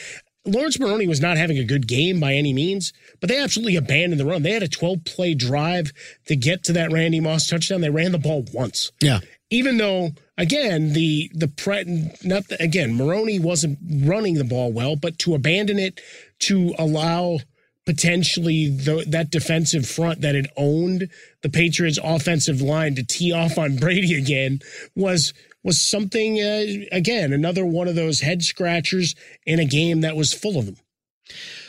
Laurence 0.44 0.78
Maroney 0.78 1.06
was 1.06 1.20
not 1.20 1.36
having 1.36 1.58
a 1.58 1.64
good 1.64 1.86
game 1.86 2.18
by 2.18 2.34
any 2.34 2.52
means, 2.52 2.92
but 3.20 3.28
they 3.28 3.38
absolutely 3.38 3.76
abandoned 3.76 4.20
the 4.20 4.24
run. 4.24 4.42
They 4.42 4.52
had 4.52 4.62
a 4.62 4.68
12 4.68 5.04
play 5.04 5.34
drive 5.34 5.92
to 6.26 6.34
get 6.34 6.64
to 6.64 6.72
that 6.72 6.90
Randy 6.90 7.20
Moss 7.20 7.46
touchdown. 7.46 7.80
They 7.80 7.90
ran 7.90 8.12
the 8.12 8.18
ball 8.18 8.44
once. 8.52 8.90
Yeah. 9.00 9.20
Even 9.50 9.76
though 9.76 10.10
again, 10.36 10.92
the 10.94 11.30
the 11.34 11.48
pre, 11.48 11.84
not 12.24 12.48
the, 12.48 12.60
again, 12.60 12.96
Maroney 12.96 13.38
wasn't 13.38 13.78
running 14.04 14.34
the 14.34 14.44
ball 14.44 14.72
well, 14.72 14.96
but 14.96 15.18
to 15.20 15.34
abandon 15.34 15.78
it 15.78 16.00
to 16.40 16.74
allow 16.78 17.38
potentially 17.84 18.68
the, 18.68 19.04
that 19.08 19.30
defensive 19.30 19.86
front 19.86 20.20
that 20.20 20.34
had 20.34 20.48
owned 20.56 21.08
the 21.42 21.48
Patriots' 21.48 21.98
offensive 22.02 22.60
line 22.60 22.94
to 22.94 23.04
tee 23.04 23.32
off 23.32 23.58
on 23.58 23.76
Brady 23.76 24.14
again 24.18 24.60
was 24.94 25.34
was 25.62 25.80
something 25.80 26.40
uh, 26.40 26.64
again 26.90 27.32
another 27.32 27.64
one 27.64 27.88
of 27.88 27.94
those 27.94 28.20
head 28.20 28.42
scratchers 28.42 29.14
in 29.46 29.58
a 29.58 29.64
game 29.64 30.00
that 30.00 30.16
was 30.16 30.32
full 30.32 30.58
of 30.58 30.66
them. 30.66 30.76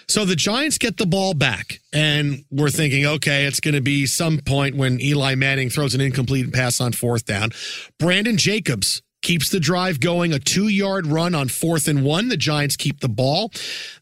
So 0.08 0.26
the 0.26 0.36
Giants 0.36 0.78
get 0.78 0.98
the 0.98 1.06
ball 1.06 1.34
back, 1.34 1.80
and 1.94 2.44
we're 2.52 2.70
thinking, 2.70 3.06
okay, 3.06 3.46
it's 3.46 3.60
going 3.60 3.76
to 3.76 3.82
be 3.82 4.06
some 4.06 4.40
point 4.40 4.76
when 4.76 5.00
Eli 5.00 5.36
Manning 5.36 5.70
throws 5.70 5.96
an 5.96 6.02
incomplete 6.02 6.52
pass 6.52 6.82
on 6.82 6.92
fourth 6.92 7.26
down. 7.26 7.52
Brandon 8.00 8.36
Jacobs 8.36 9.02
keeps 9.24 9.50
the 9.50 9.60
drive 9.60 10.00
going, 10.00 10.32
a 10.34 10.40
two 10.40 10.68
yard 10.68 11.08
run 11.08 11.34
on 11.34 11.48
fourth 11.48 11.88
and 11.88 12.04
one. 12.04 12.28
The 12.28 12.38
Giants 12.38 12.76
keep 12.76 13.00
the 13.00 13.10
ball. 13.10 13.52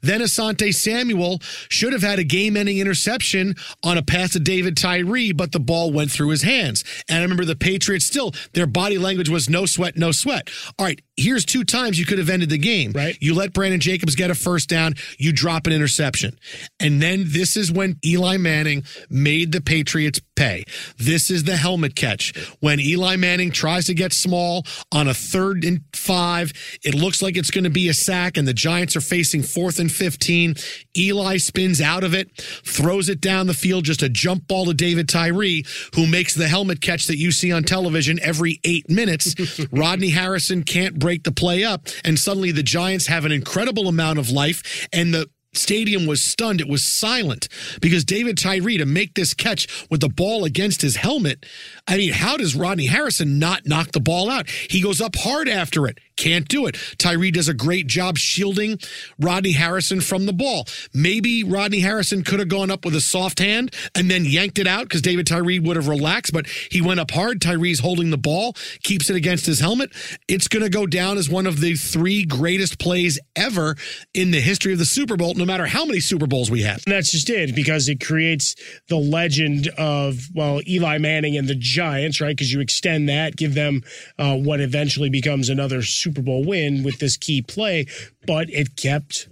Then 0.02 0.20
Asante 0.20 0.74
Samuel 0.74 1.40
should 1.70 1.94
have 1.94 2.02
had 2.02 2.20
a 2.20 2.24
game 2.24 2.58
ending 2.58 2.80
interception 2.80 3.56
on 3.84 3.98
a 3.98 4.04
pass 4.04 4.32
to 4.32 4.40
David 4.40 4.76
Tyree, 4.76 5.32
but 5.32 5.52
the 5.52 5.60
ball 5.60 5.94
went 5.94 6.12
through 6.12 6.30
his 6.30 6.42
hands. 6.42 6.84
And 7.08 7.20
I 7.20 7.22
remember 7.22 7.46
the 7.46 7.56
Patriots 7.56 8.06
still, 8.06 8.34
their 8.54 8.68
body 8.68 8.98
language 8.98 9.30
was 9.30 9.50
no 9.50 9.66
sweat, 9.66 9.96
no 9.96 10.12
sweat. 10.12 10.50
All 10.78 10.86
right, 10.86 11.00
here's 11.16 11.46
two 11.46 11.64
times 11.64 12.00
you 12.00 12.06
could 12.06 12.18
have 12.18 12.30
ended 12.30 12.50
the 12.50 12.58
game. 12.58 12.92
Right. 12.92 13.18
You 13.22 13.36
let 13.36 13.54
Brandon 13.54 13.80
Jacobs 13.80 14.16
get 14.16 14.32
a 14.32 14.36
first 14.36 14.68
down, 14.68 14.96
you 15.18 15.32
drop 15.32 15.68
an 15.68 15.74
interception. 15.74 16.38
And 16.80 17.02
then 17.02 17.24
this 17.28 17.56
is 17.56 17.72
when 17.72 17.98
Eli 18.04 18.38
Manning 18.38 18.84
made 19.10 19.52
the 19.52 19.62
Patriots 19.62 20.20
pay. 20.42 20.64
This 20.98 21.30
is 21.30 21.44
the 21.44 21.56
helmet 21.56 21.96
catch. 21.96 22.36
When 22.62 22.80
Eli 22.80 23.16
Manning 23.16 23.52
tries 23.52 23.86
to 23.86 23.94
get 23.94 24.12
small 24.12 24.66
on 24.92 25.08
a 25.08 25.14
third 25.14 25.64
and 25.64 25.82
five, 25.94 26.52
it 26.84 26.96
looks 26.96 27.22
like 27.22 27.38
it's 27.38 27.52
going 27.52 27.64
to 27.64 27.70
be 27.70 27.90
a 27.90 27.94
sack, 27.94 28.38
and 28.38 28.48
the 28.48 28.54
Giants 28.54 28.96
are 28.96 29.02
facing 29.02 29.44
fourth 29.44 29.78
and 29.78 29.92
15. 29.92 30.56
Eli 30.98 31.38
spins 31.38 31.80
out 31.80 32.04
of 32.04 32.16
it, 32.16 32.36
throws 32.66 33.08
it 33.08 33.22
down 33.22 33.46
the 33.46 33.54
field, 33.54 33.84
just 33.84 34.02
a 34.02 34.10
jump 34.10 34.48
ball 34.48 34.66
to 34.66 34.74
David 34.74 35.08
Tyree, 35.08 35.64
who 35.94 36.08
makes 36.08 36.34
the 36.34 36.48
helmet 36.48 36.82
catch 36.82 37.06
that 37.06 37.18
you 37.18 37.32
see 37.32 37.52
on 37.52 37.62
television 37.64 38.20
every 38.24 38.60
eight 38.64 38.90
minutes. 38.90 39.36
Rodney 39.72 40.10
Harrison 40.10 40.64
can't 40.64 40.98
break 40.98 41.24
the 41.24 41.32
play 41.32 41.64
up, 41.64 41.86
and 42.04 42.18
suddenly 42.18 42.52
the 42.52 42.64
Giants 42.64 43.06
have 43.06 43.26
an 43.26 43.32
incredible 43.32 43.88
amount 43.88 44.18
of 44.18 44.32
life, 44.32 44.88
and 44.92 45.14
the 45.14 45.30
stadium 45.54 46.06
was 46.06 46.22
stunned. 46.22 46.62
It 46.62 46.68
was 46.68 46.86
silent 46.86 47.48
because 47.82 48.06
David 48.06 48.38
Tyree 48.38 48.78
to 48.78 48.86
make 48.86 49.16
this 49.16 49.34
catch 49.34 49.68
with 49.90 50.02
the 50.02 50.10
ball 50.10 50.46
against 50.46 50.82
his 50.82 50.98
helmet. 50.98 51.46
I 51.88 51.98
mean, 51.98 52.14
how 52.14 52.38
does 52.38 52.56
Rodney 52.56 52.86
Harrison 52.86 53.40
not 53.40 53.66
knock 53.66 53.92
the 53.92 54.00
ball 54.00 54.30
out? 54.30 54.50
He 54.50 54.82
goes 54.82 55.02
up 55.02 55.16
hard 55.16 55.50
after 55.50 55.88
it. 55.88 55.98
Can't 56.16 56.48
do 56.48 56.68
it. 56.68 56.78
Tyree 57.00 57.32
does 57.32 57.48
a 57.48 57.54
great 57.54 57.88
job 57.88 58.18
shielding 58.18 58.78
Rodney 59.20 59.54
Harrison 59.54 60.02
from 60.02 60.28
the 60.28 60.34
ball. 60.34 60.68
Maybe 60.94 61.44
Rodney 61.44 61.80
Harrison 61.80 62.24
could 62.24 62.38
have 62.38 62.48
gone 62.48 62.70
up 62.70 62.86
with 62.86 62.96
a 62.96 63.02
soft 63.02 63.40
hand 63.40 63.74
and 63.96 64.12
then 64.12 64.26
yanked 64.26 64.60
it 64.60 64.68
out 64.68 64.84
because 64.84 65.02
David 65.02 65.26
Tyree 65.26 65.58
would 65.58 65.78
have 65.78 65.88
relaxed, 65.88 66.32
but 66.32 66.46
he 66.70 66.80
went 66.80 67.00
up 67.00 67.10
hard. 67.10 67.42
Tyree's 67.42 67.80
holding 67.80 68.12
the 68.12 68.18
ball, 68.20 68.54
keeps 68.84 69.10
it 69.10 69.16
against 69.16 69.48
his 69.48 69.60
helmet. 69.60 69.92
It's 70.28 70.48
going 70.48 70.64
to 70.64 70.70
go 70.70 70.86
down 70.86 71.18
as 71.18 71.28
one 71.28 71.48
of 71.48 71.60
the 71.60 71.74
three 71.74 72.24
greatest 72.24 72.78
plays 72.78 73.20
ever 73.36 73.76
in 74.14 74.30
the 74.30 74.42
history 74.42 74.74
of 74.74 74.80
the 74.80 74.86
Super 74.86 75.18
Bowl, 75.18 75.34
no 75.34 75.46
matter 75.46 75.66
how 75.66 75.86
many 75.86 76.02
Super 76.02 76.28
Bowls 76.28 76.52
we 76.52 76.62
have. 76.62 76.84
That's 76.86 77.12
just 77.12 77.32
it 77.32 77.56
because 77.56 77.90
it 77.90 78.00
creates 78.00 78.56
the 78.90 78.98
legend 78.98 79.70
of, 79.70 80.28
well, 80.36 80.62
Eli 80.68 81.00
Manning 81.00 81.36
and 81.36 81.48
the 81.48 81.56
Giants, 81.74 82.22
right? 82.22 82.36
Because 82.36 82.52
you 82.52 82.60
extend 82.60 83.10
that, 83.10 83.36
give 83.36 83.54
them 83.54 83.84
uh, 84.18 84.36
what 84.36 84.62
eventually 84.62 85.10
becomes 85.10 85.50
another 85.50 85.82
Super 85.82 86.22
Bowl 86.22 86.44
win 86.46 86.84
with 86.84 87.00
this 87.00 87.18
key 87.18 87.42
play, 87.42 87.88
but 88.26 88.50
it 88.50 88.76
kept 88.76 89.28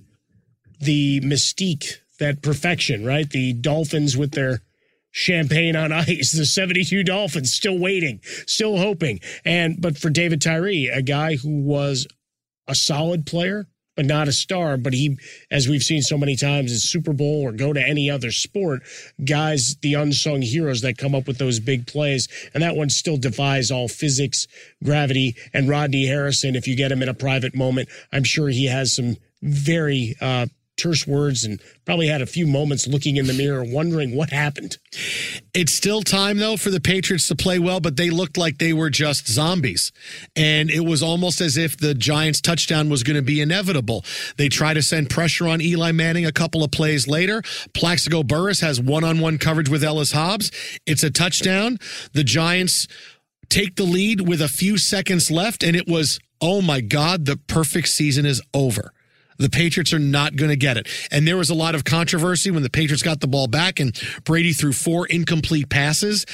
the 0.80 1.20
mystique, 1.22 1.98
that 2.20 2.42
perfection, 2.42 3.06
right? 3.06 3.30
The 3.30 3.54
Dolphins 3.54 4.16
with 4.16 4.32
their 4.32 4.62
champagne 5.12 5.76
on 5.76 5.92
ice, 5.92 6.32
the 6.32 6.46
72 6.46 7.04
Dolphins 7.04 7.54
still 7.54 7.78
waiting, 7.78 8.22
still 8.46 8.78
hoping. 8.78 9.20
And 9.46 9.82
but 9.82 9.98
for 9.98 10.10
David 10.10 10.42
Tyree, 10.42 10.88
a 10.88 11.02
guy 11.02 11.36
who 11.36 11.62
was 11.62 12.08
a 12.68 12.76
solid 12.76 13.26
player, 13.26 13.68
but 14.00 14.06
not 14.06 14.30
a 14.30 14.32
star. 14.32 14.78
But 14.78 14.94
he, 14.94 15.18
as 15.52 15.68
we've 15.68 15.84
seen 15.84 16.02
so 16.02 16.18
many 16.18 16.38
times 16.38 16.72
in 16.72 16.78
Super 16.78 17.12
Bowl 17.12 17.42
or 17.42 17.52
go 17.52 17.74
to 17.74 17.86
any 17.86 18.10
other 18.10 18.32
sport, 18.32 18.82
guys, 19.26 19.76
the 19.82 19.96
unsung 19.96 20.42
heroes 20.42 20.80
that 20.84 20.98
come 20.98 21.14
up 21.14 21.28
with 21.28 21.38
those 21.38 21.60
big 21.60 21.86
plays. 21.86 22.30
And 22.54 22.64
that 22.64 22.78
one 22.78 22.90
still 22.90 23.18
defies 23.18 23.72
all 23.72 23.90
physics, 23.90 24.48
gravity. 24.82 25.36
And 25.54 25.68
Rodney 25.68 26.06
Harrison, 26.06 26.56
if 26.56 26.66
you 26.66 26.78
get 26.78 26.94
him 26.94 27.04
in 27.04 27.10
a 27.10 27.14
private 27.14 27.54
moment, 27.54 27.90
I'm 28.14 28.24
sure 28.24 28.48
he 28.48 28.68
has 28.68 28.96
some 28.96 29.18
very 29.42 30.16
uh, 30.22 30.46
terse 30.80 31.06
words 31.06 31.44
and 31.44 31.62
probably 31.86 32.08
had 32.08 32.22
a 32.22 32.26
few 32.26 32.48
moments 32.48 32.88
looking 32.88 33.18
in 33.18 33.28
the 33.28 33.34
mirror 33.34 33.64
wondering 33.64 34.16
what 34.16 34.30
happened. 34.30 34.78
It's 35.54 35.74
still 35.74 36.02
time 36.02 36.38
though 36.38 36.58
for 36.58 36.70
the 36.70 36.80
Patriots 36.80 37.28
to 37.28 37.36
play 37.36 37.60
well, 37.60 37.80
but 37.80 37.98
they 37.98 38.10
looked 38.10 38.38
like 38.38 38.58
they 38.58 38.74
were 38.74 38.90
just 38.90 39.28
zombies. 39.28 39.92
And 40.36 40.70
it 40.70 40.82
was 40.82 41.04
almost 41.04 41.42
as 41.42 41.58
if 41.58 41.78
the 41.78 41.94
Giants 41.94 42.42
touchdown 42.42 42.90
was 42.90 43.04
going 43.04 43.16
to 43.16 43.22
be 43.22 43.42
inevitable. 43.42 44.06
They 44.38 44.50
try 44.50 44.74
to 44.74 44.82
send 44.82 45.10
pressure 45.10 45.48
on 45.48 45.62
Eli 45.62 45.92
Manning 45.92 46.26
a 46.26 46.32
couple 46.32 46.64
of 46.64 46.72
plays 46.72 47.08
later. 47.08 47.42
Plaxico 47.74 48.24
Burress 48.24 48.62
has 48.62 48.80
one-on-one 48.80 49.38
coverage 49.38 49.70
with 49.70 49.84
Ellis 49.84 50.12
Hobbs. 50.12 50.52
It's 50.86 51.04
a 51.04 51.12
touchdown. 51.12 51.78
The 52.14 52.24
Giants 52.24 52.88
take 53.50 53.76
the 53.76 53.84
lead 53.84 54.28
with 54.28 54.42
a 54.42 54.48
few 54.48 54.78
seconds 54.78 55.30
left 55.30 55.64
and 55.64 55.76
it 55.76 55.88
was 55.88 56.20
oh 56.42 56.62
my 56.62 56.80
god, 56.80 57.26
the 57.26 57.36
perfect 57.36 57.90
season 57.90 58.26
is 58.26 58.42
over. 58.54 58.94
The 59.40 59.50
Patriots 59.50 59.94
are 59.94 60.00
not 60.00 60.36
going 60.36 60.50
to 60.50 60.58
get 60.58 60.78
it. 60.78 60.88
And 61.12 61.28
there 61.28 61.38
was 61.38 61.50
a 61.50 61.56
lot 61.56 61.74
of 61.74 61.86
controversy 61.86 62.52
when 62.52 62.62
the 62.62 62.70
Patriots 62.70 63.02
got 63.02 63.22
the 63.22 63.28
ball 63.28 63.48
back 63.48 63.80
and 63.80 64.00
Brady 64.26 64.52
threw 64.54 64.74
four 64.74 65.08
incomplete 65.08 65.70
passes. 65.70 66.26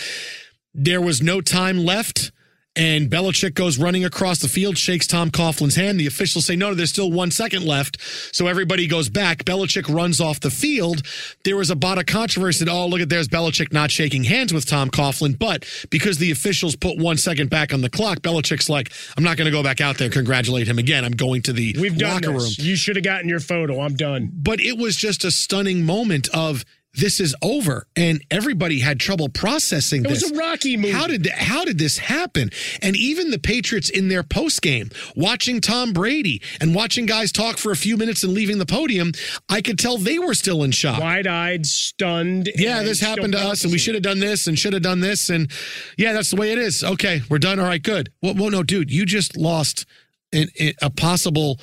There 0.74 0.99
was 1.01 1.22
no 1.22 1.39
time 1.39 1.78
left. 1.78 2.32
And 2.78 3.09
Belichick 3.09 3.53
goes 3.53 3.78
running 3.78 4.03
across 4.03 4.39
the 4.39 4.49
field, 4.49 4.78
shakes 4.78 5.07
Tom 5.07 5.32
Coughlin's 5.32 5.76
hand. 5.76 5.97
The 5.97 6.07
officials 6.07 6.45
say, 6.45 6.57
no, 6.57 6.73
there's 6.73 6.89
still 6.89 7.09
one 7.09 7.32
second 7.32 7.63
left. 7.63 8.01
So 8.36 8.47
everybody 8.47 8.86
goes 8.86 9.07
back. 9.07 9.45
Belichick 9.45 9.88
runs 9.93 10.19
off 10.19 10.41
the 10.41 10.51
field. 10.51 11.01
There 11.45 11.55
was 11.55 11.69
a 11.69 11.76
lot 11.76 11.97
of 11.99 12.05
controversy 12.05 12.65
that, 12.65 12.71
oh, 12.71 12.88
look 12.88 12.99
at 12.99 13.07
there's 13.07 13.30
Belichick 13.30 13.71
not 13.71 13.91
shaking 13.91 14.26
hands 14.26 14.53
with 14.53 14.65
Tom 14.65 14.89
Coughlin. 14.89 15.39
But 15.39 15.65
because 15.89 16.17
the 16.17 16.32
officials 16.32 16.76
put 16.76 16.97
one 16.97 17.15
second 17.15 17.49
back 17.49 17.73
on 17.73 17.82
the 17.82 17.89
clock, 17.89 18.19
Belichick's 18.19 18.69
like, 18.69 18.91
I'm 19.15 19.23
not 19.23 19.38
going 19.38 19.45
to 19.45 19.51
go 19.51 19.63
back 19.63 19.80
out 19.80 19.97
there 19.97 20.05
and 20.05 20.13
congratulate 20.13 20.67
him 20.67 20.78
again. 20.78 21.05
I'm 21.05 21.13
going 21.13 21.43
to 21.43 21.53
the 21.53 21.76
We've 21.80 21.97
done 21.97 22.15
locker 22.15 22.34
this. 22.34 22.59
room. 22.59 22.67
You 22.67 22.76
should 22.76 22.97
have 22.97 23.05
gotten 23.05 23.30
your 23.30 23.39
photo. 23.39 23.80
I'm 23.80 23.95
done. 23.95 24.32
But 24.34 24.59
it 24.59 24.78
was 24.78 24.97
just 24.97 25.23
a 25.23 25.32
stunning 25.32 25.86
moment 25.86 26.28
of 26.34 26.65
this 26.96 27.20
is 27.20 27.36
over 27.41 27.88
and 27.96 28.24
everybody 28.32 28.80
had 28.80 29.00
trouble 29.00 29.30
processing 29.30 30.04
this. 30.04 30.24
It 30.24 30.32
was 30.32 30.32
a 30.32 30.36
Rocky 30.39 30.78
movie. 30.78 30.91
How 30.91 31.08
did 31.08 31.24
th- 31.24 31.36
how 31.36 31.66
did 31.66 31.78
this 31.78 31.98
happen? 31.98 32.50
And 32.82 32.96
even 32.96 33.32
the 33.32 33.39
Patriots 33.39 33.89
in 33.89 34.08
their 34.08 34.24
post 34.24 34.62
game, 34.62 34.89
watching 35.16 35.62
Tom 35.62 35.93
Brady 35.93 36.41
and 36.60 36.74
watching 36.74 37.06
guys 37.06 37.32
talk 37.32 37.58
for 37.58 37.72
a 37.72 37.76
few 37.76 37.98
minutes 37.98 38.24
and 38.24 38.34
leaving 38.34 38.58
the 38.58 38.66
podium, 38.66 39.12
I 39.50 39.62
could 39.62 39.80
tell 39.80 39.98
they 39.98 40.20
were 40.20 40.34
still 40.34 40.64
in 40.64 40.72
shock. 40.72 41.00
Wide-eyed, 41.00 41.66
stunned. 41.66 42.50
Yeah, 42.56 42.84
this 42.84 43.00
happened 43.00 43.34
to 43.34 43.39
us, 43.39 43.64
and 43.64 43.72
we 43.72 43.78
should 43.78 43.96
have 43.96 44.04
done 44.04 44.20
this, 44.20 44.48
and 44.48 44.58
should 44.58 44.74
have 44.74 44.84
done 44.84 45.00
this, 45.00 45.30
and 45.30 45.52
yeah, 45.98 46.14
that's 46.14 46.30
the 46.30 46.38
way 46.38 46.52
it 46.52 46.58
is. 46.58 46.84
Okay, 46.84 47.22
we're 47.30 47.39
done. 47.39 47.60
All 47.60 47.66
right, 47.66 47.82
good. 47.82 48.12
Well, 48.22 48.36
well 48.36 48.52
no, 48.52 48.64
dude, 48.64 48.91
you 48.91 49.06
just 49.06 49.38
lost 49.38 49.86
an, 50.34 50.50
a 50.82 50.89
possible 50.89 51.60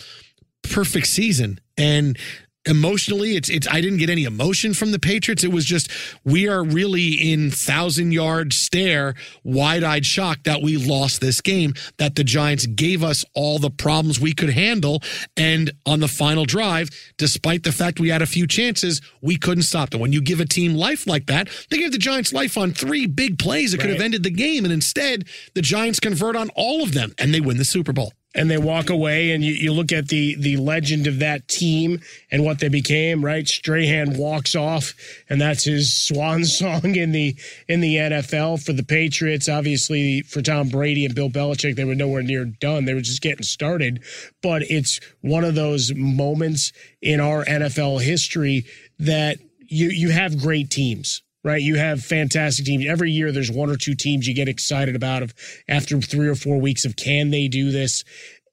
perfect 0.62 1.06
season. 1.06 1.60
And 1.76 2.18
emotionally 2.66 3.36
it's 3.36 3.48
it's 3.48 3.66
I 3.68 3.80
didn't 3.80 3.98
get 3.98 4.10
any 4.10 4.24
emotion 4.24 4.74
from 4.74 4.92
the 4.92 4.98
Patriots. 4.98 5.44
It 5.44 5.52
was 5.52 5.64
just 5.64 5.90
we 6.24 6.48
are 6.48 6.62
really 6.62 7.32
in 7.32 7.50
thousand 7.50 8.12
yard 8.12 8.52
stare, 8.52 9.14
wide 9.44 9.82
eyed 9.82 10.06
shock 10.06 10.44
that 10.44 10.62
we 10.62 10.76
lost 10.76 11.20
this 11.20 11.40
game, 11.40 11.74
that 11.98 12.14
the 12.14 12.24
Giants 12.24 12.66
gave 12.66 13.02
us 13.02 13.24
all 13.34 13.58
the 13.58 13.70
problems 13.70 14.20
we 14.20 14.32
could 14.32 14.50
handle. 14.50 15.02
And 15.36 15.72
on 15.86 16.00
the 16.00 16.08
final 16.08 16.44
drive, 16.44 16.90
despite 17.18 17.64
the 17.64 17.72
fact 17.72 18.00
we 18.00 18.08
had 18.08 18.22
a 18.22 18.26
few 18.26 18.46
chances, 18.46 19.00
we 19.20 19.36
couldn't 19.36 19.64
stop 19.64 19.90
them. 19.90 20.00
When 20.00 20.12
you 20.12 20.20
give 20.20 20.40
a 20.40 20.46
team 20.46 20.74
life 20.74 21.06
like 21.06 21.26
that, 21.26 21.48
they 21.70 21.78
gave 21.78 21.92
the 21.92 21.98
Giants 21.98 22.32
life 22.32 22.56
on 22.56 22.72
three 22.72 23.06
big 23.06 23.38
plays 23.38 23.72
that 23.72 23.80
could 23.80 23.90
have 23.90 24.00
ended 24.00 24.22
the 24.22 24.30
game. 24.30 24.64
And 24.64 24.72
instead, 24.72 25.28
the 25.54 25.62
Giants 25.62 26.00
convert 26.00 26.36
on 26.36 26.50
all 26.54 26.82
of 26.82 26.94
them 26.94 27.12
and 27.18 27.34
they 27.34 27.40
win 27.40 27.56
the 27.56 27.64
Super 27.64 27.92
Bowl. 27.92 28.12
And 28.34 28.50
they 28.50 28.58
walk 28.58 28.90
away 28.90 29.30
and 29.30 29.44
you, 29.44 29.52
you 29.52 29.72
look 29.72 29.92
at 29.92 30.08
the 30.08 30.34
the 30.36 30.56
legend 30.56 31.06
of 31.06 31.18
that 31.18 31.48
team 31.48 32.00
and 32.30 32.44
what 32.44 32.58
they 32.58 32.68
became 32.68 33.24
right? 33.24 33.46
Strahan 33.46 34.16
walks 34.16 34.54
off 34.54 34.94
and 35.28 35.40
that's 35.40 35.64
his 35.64 35.94
swan 35.94 36.44
song 36.44 36.96
in 36.96 37.12
the 37.12 37.36
in 37.68 37.80
the 37.80 37.96
nfl 37.96 38.64
for 38.64 38.72
the 38.72 38.84
patriots. 38.84 39.48
Obviously 39.48 40.22
for 40.22 40.42
tom 40.42 40.68
brady 40.68 41.04
and 41.04 41.14
bill 41.14 41.30
belichick 41.30 41.76
they 41.76 41.84
were 41.84 41.94
nowhere 41.94 42.22
near 42.22 42.44
done. 42.44 42.84
They 42.84 42.94
were 42.94 43.00
just 43.00 43.22
getting 43.22 43.44
started. 43.44 44.02
But 44.42 44.62
it's 44.62 45.00
one 45.20 45.44
of 45.44 45.54
those 45.54 45.92
moments 45.94 46.72
in 47.00 47.20
our 47.20 47.44
nfl 47.44 48.02
history 48.02 48.64
that 48.98 49.38
you 49.60 49.88
you 49.88 50.10
have 50.10 50.38
great 50.38 50.70
teams 50.70 51.22
right? 51.44 51.60
You 51.60 51.76
have 51.76 52.02
fantastic 52.02 52.64
teams. 52.64 52.86
Every 52.86 53.10
year 53.10 53.32
there's 53.32 53.50
one 53.50 53.70
or 53.70 53.76
two 53.76 53.94
teams 53.94 54.26
you 54.26 54.34
get 54.34 54.48
excited 54.48 54.94
about 54.94 55.22
of 55.22 55.34
after 55.68 56.00
three 56.00 56.28
or 56.28 56.34
four 56.34 56.60
weeks 56.60 56.84
of 56.84 56.96
can 56.96 57.30
they 57.30 57.48
do 57.48 57.70
this? 57.70 58.04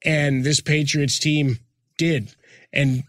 And 0.04 0.44
this 0.44 0.60
Patriots 0.60 1.18
team 1.18 1.58
did 1.98 2.34
and 2.72 3.04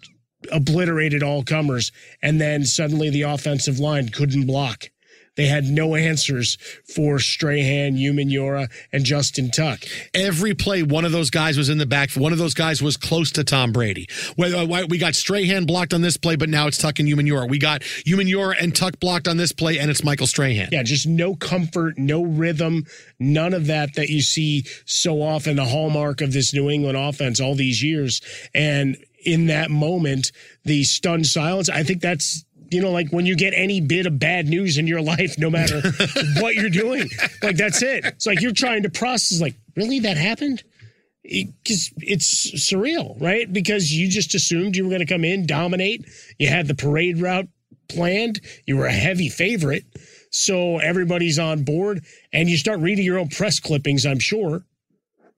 obliterated 0.51 1.23
all 1.23 1.43
comers. 1.43 1.91
And 2.21 2.39
then 2.39 2.65
suddenly 2.65 3.09
the 3.09 3.23
offensive 3.23 3.79
line 3.79 4.09
couldn't 4.09 4.45
block. 4.45 4.89
They 5.37 5.45
had 5.45 5.63
no 5.65 5.95
answers 5.95 6.57
for 6.93 7.17
Strahan, 7.19 7.95
Umenyiora, 7.95 8.69
and 8.91 9.05
Justin 9.05 9.49
Tuck. 9.49 9.79
Every 10.13 10.53
play, 10.53 10.83
one 10.83 11.05
of 11.05 11.13
those 11.13 11.29
guys 11.29 11.57
was 11.57 11.69
in 11.69 11.77
the 11.77 11.85
back. 11.85 12.11
One 12.11 12.33
of 12.33 12.37
those 12.37 12.53
guys 12.53 12.81
was 12.81 12.97
close 12.97 13.31
to 13.31 13.43
Tom 13.43 13.71
Brady. 13.71 14.07
Whether 14.35 14.57
uh, 14.57 14.85
we 14.89 14.97
got 14.97 15.15
Strahan 15.15 15.65
blocked 15.65 15.93
on 15.93 16.01
this 16.01 16.17
play, 16.17 16.35
but 16.35 16.49
now 16.49 16.67
it's 16.67 16.77
Tuck 16.77 16.99
and 16.99 17.07
Umenyiora. 17.07 17.49
We 17.49 17.59
got 17.59 17.81
Umenyiora 17.81 18.55
and 18.59 18.75
Tuck 18.75 18.99
blocked 18.99 19.27
on 19.27 19.37
this 19.37 19.53
play, 19.53 19.79
and 19.79 19.89
it's 19.89 20.03
Michael 20.03 20.27
Strahan. 20.27 20.69
Yeah, 20.71 20.83
just 20.83 21.07
no 21.07 21.35
comfort, 21.35 21.97
no 21.97 22.23
rhythm, 22.23 22.85
none 23.19 23.53
of 23.53 23.67
that 23.67 23.95
that 23.95 24.09
you 24.09 24.21
see 24.21 24.65
so 24.85 25.21
often, 25.21 25.55
the 25.55 25.65
hallmark 25.65 26.21
of 26.21 26.33
this 26.33 26.53
New 26.53 26.69
England 26.69 26.97
offense 26.97 27.39
all 27.39 27.55
these 27.55 27.81
years. 27.81 28.21
And 28.53 28.97
in 29.23 29.47
that 29.47 29.71
moment, 29.71 30.31
the 30.65 30.83
stunned 30.83 31.27
silence, 31.27 31.69
I 31.69 31.83
think 31.83 32.01
that's. 32.01 32.43
You 32.71 32.81
know, 32.81 32.91
like 32.91 33.09
when 33.11 33.25
you 33.25 33.35
get 33.35 33.53
any 33.53 33.81
bit 33.81 34.05
of 34.05 34.17
bad 34.17 34.47
news 34.47 34.77
in 34.77 34.87
your 34.87 35.01
life, 35.13 35.37
no 35.37 35.49
matter 35.49 35.81
what 36.39 36.55
you're 36.55 36.69
doing, 36.69 37.09
like 37.43 37.57
that's 37.57 37.81
it. 37.81 38.05
It's 38.05 38.25
like 38.25 38.41
you're 38.41 38.53
trying 38.53 38.83
to 38.83 38.89
process, 38.89 39.41
like, 39.41 39.55
really, 39.75 39.99
that 39.99 40.17
happened? 40.17 40.63
Because 41.23 41.91
it's 41.97 42.51
surreal, 42.71 43.21
right? 43.21 43.51
Because 43.51 43.93
you 43.93 44.07
just 44.09 44.33
assumed 44.33 44.75
you 44.75 44.83
were 44.83 44.89
going 44.89 45.05
to 45.05 45.13
come 45.13 45.23
in, 45.23 45.45
dominate. 45.45 46.05
You 46.39 46.47
had 46.47 46.67
the 46.67 46.73
parade 46.73 47.19
route 47.19 47.47
planned. 47.89 48.41
You 48.65 48.77
were 48.77 48.87
a 48.87 48.91
heavy 48.91 49.29
favorite. 49.29 49.85
So 50.31 50.79
everybody's 50.79 51.37
on 51.37 51.63
board. 51.63 52.03
And 52.33 52.49
you 52.49 52.57
start 52.57 52.79
reading 52.79 53.05
your 53.05 53.19
own 53.19 53.27
press 53.27 53.59
clippings, 53.59 54.05
I'm 54.05 54.19
sure, 54.19 54.63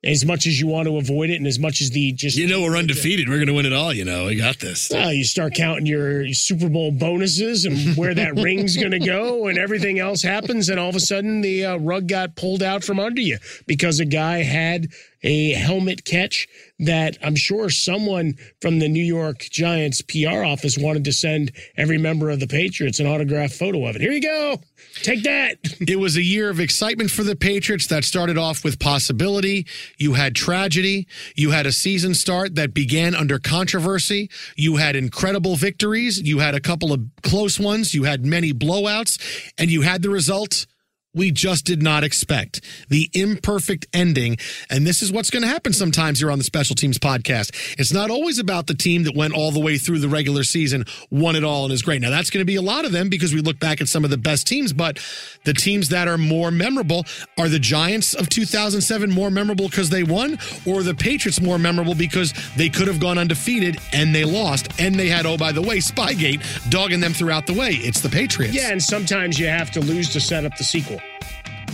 as 0.03 0.25
much 0.25 0.45
as 0.45 0.59
you 0.59 0.67
want 0.67 0.87
to 0.87 0.97
avoid 0.97 1.29
it 1.29 1.35
and 1.35 1.47
as 1.47 1.59
much 1.59 1.81
as 1.81 1.91
the 1.91 2.11
just. 2.11 2.37
You 2.37 2.47
know, 2.47 2.61
we're 2.61 2.77
undefeated. 2.77 3.29
We're 3.29 3.37
going 3.37 3.47
to 3.47 3.53
win 3.53 3.65
it 3.65 3.73
all. 3.73 3.93
You 3.93 4.05
know, 4.05 4.25
we 4.25 4.35
got 4.35 4.59
this. 4.59 4.89
Well, 4.91 5.13
you 5.13 5.23
start 5.23 5.53
counting 5.53 5.85
your 5.85 6.27
Super 6.33 6.69
Bowl 6.69 6.91
bonuses 6.91 7.65
and 7.65 7.95
where 7.95 8.13
that 8.13 8.35
ring's 8.35 8.75
going 8.75 8.91
to 8.91 8.99
go, 8.99 9.47
and 9.47 9.57
everything 9.57 9.99
else 9.99 10.21
happens, 10.21 10.69
and 10.69 10.79
all 10.79 10.89
of 10.89 10.95
a 10.95 10.99
sudden 10.99 11.41
the 11.41 11.65
uh, 11.65 11.77
rug 11.77 12.07
got 12.07 12.35
pulled 12.35 12.61
out 12.63 12.83
from 12.83 12.99
under 12.99 13.21
you 13.21 13.37
because 13.65 13.99
a 13.99 14.05
guy 14.05 14.43
had 14.43 14.87
a 15.23 15.53
helmet 15.53 16.05
catch 16.05 16.47
that 16.79 17.17
I'm 17.23 17.35
sure 17.35 17.69
someone 17.69 18.35
from 18.61 18.79
the 18.79 18.89
New 18.89 19.03
York 19.03 19.39
Giants 19.39 20.01
PR 20.01 20.43
office 20.43 20.77
wanted 20.77 21.05
to 21.05 21.13
send 21.13 21.51
every 21.77 21.97
member 21.97 22.29
of 22.29 22.39
the 22.39 22.47
Patriots 22.47 22.99
an 22.99 23.07
autographed 23.07 23.55
photo 23.55 23.85
of 23.87 23.95
it. 23.95 24.01
Here 24.01 24.11
you 24.11 24.21
go. 24.21 24.61
Take 25.01 25.23
that. 25.23 25.57
It 25.93 25.99
was 25.99 26.15
a 26.15 26.23
year 26.23 26.49
of 26.49 26.59
excitement 26.59 27.11
for 27.11 27.23
the 27.23 27.35
Patriots 27.35 27.87
that 27.87 28.03
started 28.03 28.37
off 28.37 28.63
with 28.63 28.79
possibility. 28.79 29.67
You 29.97 30.13
had 30.13 30.33
tragedy. 30.33 31.07
You 31.35 31.51
had 31.51 31.67
a 31.67 31.71
season 31.71 32.15
start 32.15 32.55
that 32.55 32.73
began 32.73 33.13
under 33.13 33.37
controversy. 33.37 34.29
You 34.55 34.77
had 34.77 34.95
incredible 34.95 35.55
victories. 35.55 36.19
You 36.19 36.39
had 36.39 36.55
a 36.55 36.59
couple 36.59 36.91
of 36.91 37.01
close 37.21 37.59
ones. 37.59 37.93
You 37.93 38.03
had 38.03 38.25
many 38.25 38.53
blowouts, 38.53 39.51
and 39.57 39.69
you 39.69 39.81
had 39.81 40.01
the 40.01 40.09
result 40.09 40.65
we 41.13 41.31
just 41.31 41.65
did 41.65 41.81
not 41.81 42.03
expect 42.03 42.61
the 42.89 43.09
imperfect 43.13 43.85
ending. 43.93 44.37
And 44.69 44.85
this 44.85 45.01
is 45.01 45.11
what's 45.11 45.29
going 45.29 45.43
to 45.43 45.47
happen 45.47 45.73
sometimes 45.73 46.19
here 46.19 46.31
on 46.31 46.39
the 46.39 46.43
Special 46.43 46.75
Teams 46.75 46.97
podcast. 46.97 47.75
It's 47.77 47.93
not 47.93 48.09
always 48.09 48.39
about 48.39 48.67
the 48.67 48.73
team 48.73 49.03
that 49.03 49.15
went 49.15 49.33
all 49.33 49.51
the 49.51 49.59
way 49.59 49.77
through 49.77 49.99
the 49.99 50.09
regular 50.09 50.43
season, 50.43 50.85
won 51.11 51.35
it 51.35 51.43
all, 51.43 51.65
and 51.65 51.73
is 51.73 51.83
great. 51.83 52.01
Now, 52.01 52.09
that's 52.09 52.29
going 52.29 52.41
to 52.41 52.45
be 52.45 52.55
a 52.55 52.61
lot 52.61 52.85
of 52.85 52.91
them 52.91 53.09
because 53.09 53.33
we 53.33 53.41
look 53.41 53.59
back 53.59 53.79
at 53.79 53.87
some 53.87 54.03
of 54.03 54.09
the 54.09 54.17
best 54.17 54.47
teams, 54.47 54.73
but 54.73 54.99
the 55.43 55.53
teams 55.53 55.89
that 55.89 56.07
are 56.07 56.17
more 56.17 56.49
memorable 56.49 57.05
are 57.37 57.47
the 57.47 57.59
Giants 57.59 58.13
of 58.15 58.29
2007 58.29 59.11
more 59.11 59.29
memorable 59.29 59.69
because 59.69 59.89
they 59.89 60.03
won, 60.03 60.39
or 60.65 60.81
the 60.81 60.95
Patriots 60.95 61.39
more 61.39 61.59
memorable 61.59 61.95
because 61.95 62.33
they 62.57 62.69
could 62.69 62.87
have 62.87 62.99
gone 62.99 63.17
undefeated 63.19 63.77
and 63.91 64.15
they 64.15 64.23
lost. 64.23 64.67
And 64.79 64.95
they 64.95 65.09
had, 65.09 65.25
oh, 65.25 65.37
by 65.37 65.51
the 65.51 65.61
way, 65.61 65.77
Spygate 65.77 66.41
dogging 66.71 66.99
them 66.99 67.13
throughout 67.13 67.45
the 67.45 67.53
way. 67.53 67.71
It's 67.71 68.01
the 68.01 68.09
Patriots. 68.09 68.55
Yeah, 68.55 68.71
and 68.71 68.81
sometimes 68.81 69.37
you 69.37 69.47
have 69.47 69.69
to 69.71 69.79
lose 69.79 70.09
to 70.13 70.19
set 70.19 70.45
up 70.45 70.57
the 70.57 70.63
sequel. 70.63 71.02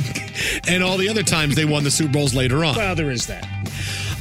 and 0.67 0.83
all 0.83 0.97
the 0.97 1.09
other 1.09 1.23
times 1.23 1.55
they 1.55 1.65
won 1.65 1.83
the 1.83 1.91
Super 1.91 2.13
Bowls 2.13 2.33
later 2.33 2.63
on. 2.65 2.75
Well, 2.75 2.95
there 2.95 3.11
is 3.11 3.27
that. 3.27 3.47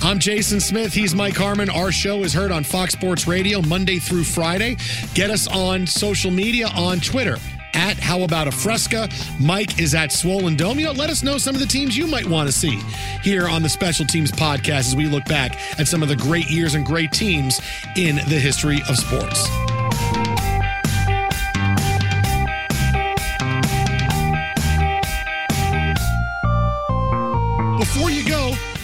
I'm 0.01 0.21
Jason 0.21 0.61
Smith. 0.61 0.93
He's 0.93 1.15
Mike 1.15 1.37
Harmon. 1.37 1.69
Our 1.69 1.91
show 1.91 2.23
is 2.23 2.33
heard 2.33 2.53
on 2.53 2.63
Fox 2.63 2.93
Sports 2.93 3.27
Radio 3.27 3.61
Monday 3.61 3.99
through 3.99 4.25
Friday. 4.25 4.77
Get 5.15 5.31
us 5.31 5.49
on 5.49 5.87
social 5.87 6.31
media 6.31 6.69
on 6.69 7.01
Twitter 7.01 7.37
at 7.75 7.99
How 7.99 8.23
About 8.23 8.47
a 8.47 8.53
Fresca. 8.53 9.09
Mike 9.41 9.81
is 9.81 9.95
at 9.95 10.13
Swollen 10.13 10.57
Dome. 10.57 10.79
You 10.79 10.87
know, 10.87 10.93
let 10.93 11.11
us 11.11 11.23
know 11.23 11.39
some 11.39 11.55
of 11.55 11.61
the 11.61 11.67
teams 11.67 11.97
you 11.97 12.07
might 12.07 12.27
want 12.27 12.49
to 12.49 12.53
see 12.53 12.81
here 13.23 13.49
on 13.49 13.63
the 13.63 13.69
Special 13.69 14.07
Teams 14.07 14.31
podcast 14.31 14.89
as 14.89 14.97
we 14.97 15.07
look 15.07 15.25
back 15.25 15.59
at 15.79 15.89
some 15.89 16.03
of 16.03 16.09
the 16.09 16.17
great 16.17 16.49
years 16.51 16.75
and 16.75 16.87
great 16.87 17.13
teams 17.13 17.61
in 17.97 18.17
the 18.17 18.39
history 18.39 18.81
of 18.89 18.97
sports. 18.97 19.49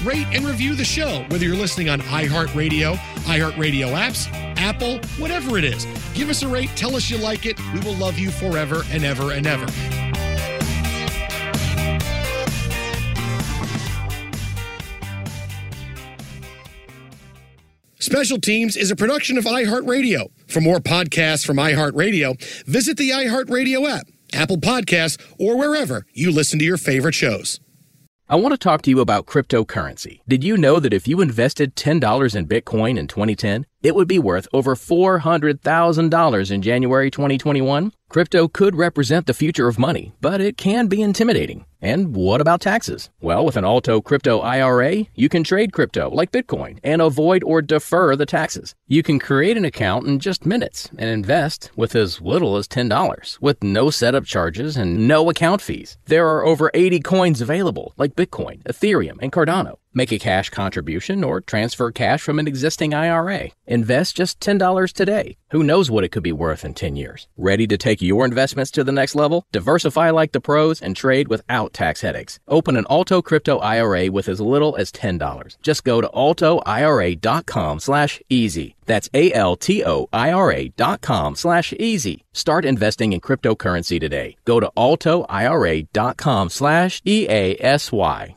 Rate 0.04 0.26
and 0.32 0.44
review 0.44 0.74
the 0.74 0.84
show, 0.84 1.24
whether 1.28 1.44
you're 1.44 1.56
listening 1.56 1.88
on 1.88 2.00
iHeartRadio, 2.00 2.96
iHeartRadio 3.24 3.92
apps, 3.92 4.28
Apple, 4.56 4.98
whatever 5.18 5.58
it 5.58 5.64
is. 5.64 5.86
Give 6.14 6.30
us 6.30 6.42
a 6.42 6.48
rate, 6.48 6.70
tell 6.76 6.94
us 6.96 7.10
you 7.10 7.18
like 7.18 7.46
it. 7.46 7.58
We 7.72 7.80
will 7.80 7.94
love 7.94 8.18
you 8.18 8.30
forever 8.30 8.82
and 8.90 9.04
ever 9.04 9.32
and 9.32 9.46
ever. 9.46 9.66
Special 17.98 18.38
Teams 18.38 18.76
is 18.76 18.90
a 18.90 18.96
production 18.96 19.38
of 19.38 19.44
iHeartRadio. 19.44 20.30
For 20.46 20.60
more 20.60 20.76
podcasts 20.76 21.44
from 21.44 21.56
iHeartRadio, 21.56 22.38
visit 22.66 22.98
the 22.98 23.10
iHeartRadio 23.10 23.88
app, 23.88 24.06
Apple 24.34 24.58
Podcasts, 24.58 25.18
or 25.38 25.56
wherever 25.56 26.04
you 26.12 26.30
listen 26.30 26.58
to 26.58 26.64
your 26.64 26.76
favorite 26.76 27.14
shows. 27.14 27.60
I 28.26 28.36
want 28.36 28.54
to 28.54 28.58
talk 28.58 28.80
to 28.82 28.90
you 28.90 29.00
about 29.00 29.26
cryptocurrency. 29.26 30.20
Did 30.26 30.42
you 30.42 30.56
know 30.56 30.80
that 30.80 30.94
if 30.94 31.06
you 31.06 31.20
invested 31.20 31.76
$10 31.76 32.34
in 32.34 32.48
Bitcoin 32.48 32.98
in 32.98 33.06
2010, 33.06 33.66
it 33.84 33.94
would 33.94 34.08
be 34.08 34.18
worth 34.18 34.48
over 34.52 34.74
$400,000 34.74 36.50
in 36.50 36.62
January 36.62 37.10
2021? 37.10 37.92
Crypto 38.08 38.48
could 38.48 38.76
represent 38.76 39.26
the 39.26 39.34
future 39.34 39.68
of 39.68 39.78
money, 39.78 40.12
but 40.20 40.40
it 40.40 40.56
can 40.56 40.86
be 40.86 41.02
intimidating. 41.02 41.66
And 41.82 42.14
what 42.14 42.40
about 42.40 42.60
taxes? 42.60 43.10
Well, 43.20 43.44
with 43.44 43.56
an 43.56 43.64
Alto 43.64 44.00
Crypto 44.00 44.40
IRA, 44.40 45.04
you 45.14 45.28
can 45.28 45.44
trade 45.44 45.72
crypto 45.72 46.08
like 46.10 46.32
Bitcoin 46.32 46.78
and 46.82 47.02
avoid 47.02 47.44
or 47.44 47.60
defer 47.60 48.16
the 48.16 48.24
taxes. 48.24 48.74
You 48.86 49.02
can 49.02 49.18
create 49.18 49.56
an 49.56 49.66
account 49.66 50.06
in 50.06 50.18
just 50.18 50.46
minutes 50.46 50.88
and 50.96 51.10
invest 51.10 51.70
with 51.76 51.94
as 51.94 52.22
little 52.22 52.56
as 52.56 52.68
$10 52.68 53.40
with 53.42 53.62
no 53.62 53.90
setup 53.90 54.24
charges 54.24 54.76
and 54.76 55.06
no 55.06 55.28
account 55.28 55.60
fees. 55.60 55.98
There 56.06 56.26
are 56.28 56.46
over 56.46 56.70
80 56.72 57.00
coins 57.00 57.42
available 57.42 57.92
like 57.98 58.16
Bitcoin, 58.16 58.62
Ethereum, 58.62 59.18
and 59.20 59.30
Cardano. 59.30 59.76
Make 59.96 60.10
a 60.10 60.18
cash 60.18 60.50
contribution 60.50 61.22
or 61.22 61.40
transfer 61.40 61.92
cash 61.92 62.20
from 62.20 62.40
an 62.40 62.48
existing 62.48 62.92
IRA. 62.94 63.50
Invest 63.64 64.16
just 64.16 64.40
$10 64.40 64.92
today. 64.92 65.36
Who 65.50 65.62
knows 65.62 65.88
what 65.88 66.02
it 66.02 66.08
could 66.08 66.24
be 66.24 66.32
worth 66.32 66.64
in 66.64 66.74
10 66.74 66.96
years? 66.96 67.28
Ready 67.36 67.68
to 67.68 67.78
take 67.78 68.02
your 68.02 68.24
investments 68.24 68.72
to 68.72 68.82
the 68.82 68.90
next 68.90 69.14
level? 69.14 69.46
Diversify 69.52 70.10
like 70.10 70.32
the 70.32 70.40
pros 70.40 70.82
and 70.82 70.96
trade 70.96 71.28
without 71.28 71.72
tax 71.72 72.00
headaches. 72.00 72.40
Open 72.48 72.76
an 72.76 72.86
Alto 72.90 73.22
Crypto 73.22 73.58
IRA 73.58 74.10
with 74.10 74.28
as 74.28 74.40
little 74.40 74.74
as 74.74 74.90
$10. 74.90 75.56
Just 75.62 75.84
go 75.84 76.00
to 76.00 76.08
altoira.com 76.08 77.78
slash 77.78 78.20
easy. 78.28 78.74
That's 78.86 79.08
A-L-T-O-I-R-A 79.14 80.68
dot 80.70 81.02
com 81.02 81.36
slash 81.36 81.72
easy. 81.78 82.24
Start 82.32 82.64
investing 82.64 83.12
in 83.12 83.20
cryptocurrency 83.20 84.00
today. 84.00 84.36
Go 84.44 84.58
to 84.58 84.72
altoira.com 84.76 86.50
slash 86.50 87.00
E-A-S-Y. 87.06 88.36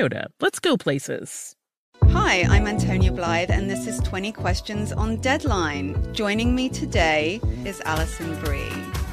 let's 0.39 0.59
go 0.59 0.77
places. 0.77 1.55
Hi, 2.05 2.41
I'm 2.49 2.65
Antonia 2.65 3.11
Blythe, 3.11 3.51
and 3.51 3.69
this 3.69 3.85
is 3.87 3.99
20 3.99 4.31
Questions 4.31 4.91
on 4.91 5.17
Deadline. 5.17 6.13
Joining 6.13 6.55
me 6.55 6.69
today 6.69 7.39
is 7.65 7.81
Alison 7.85 8.37
Brie. 8.41 9.00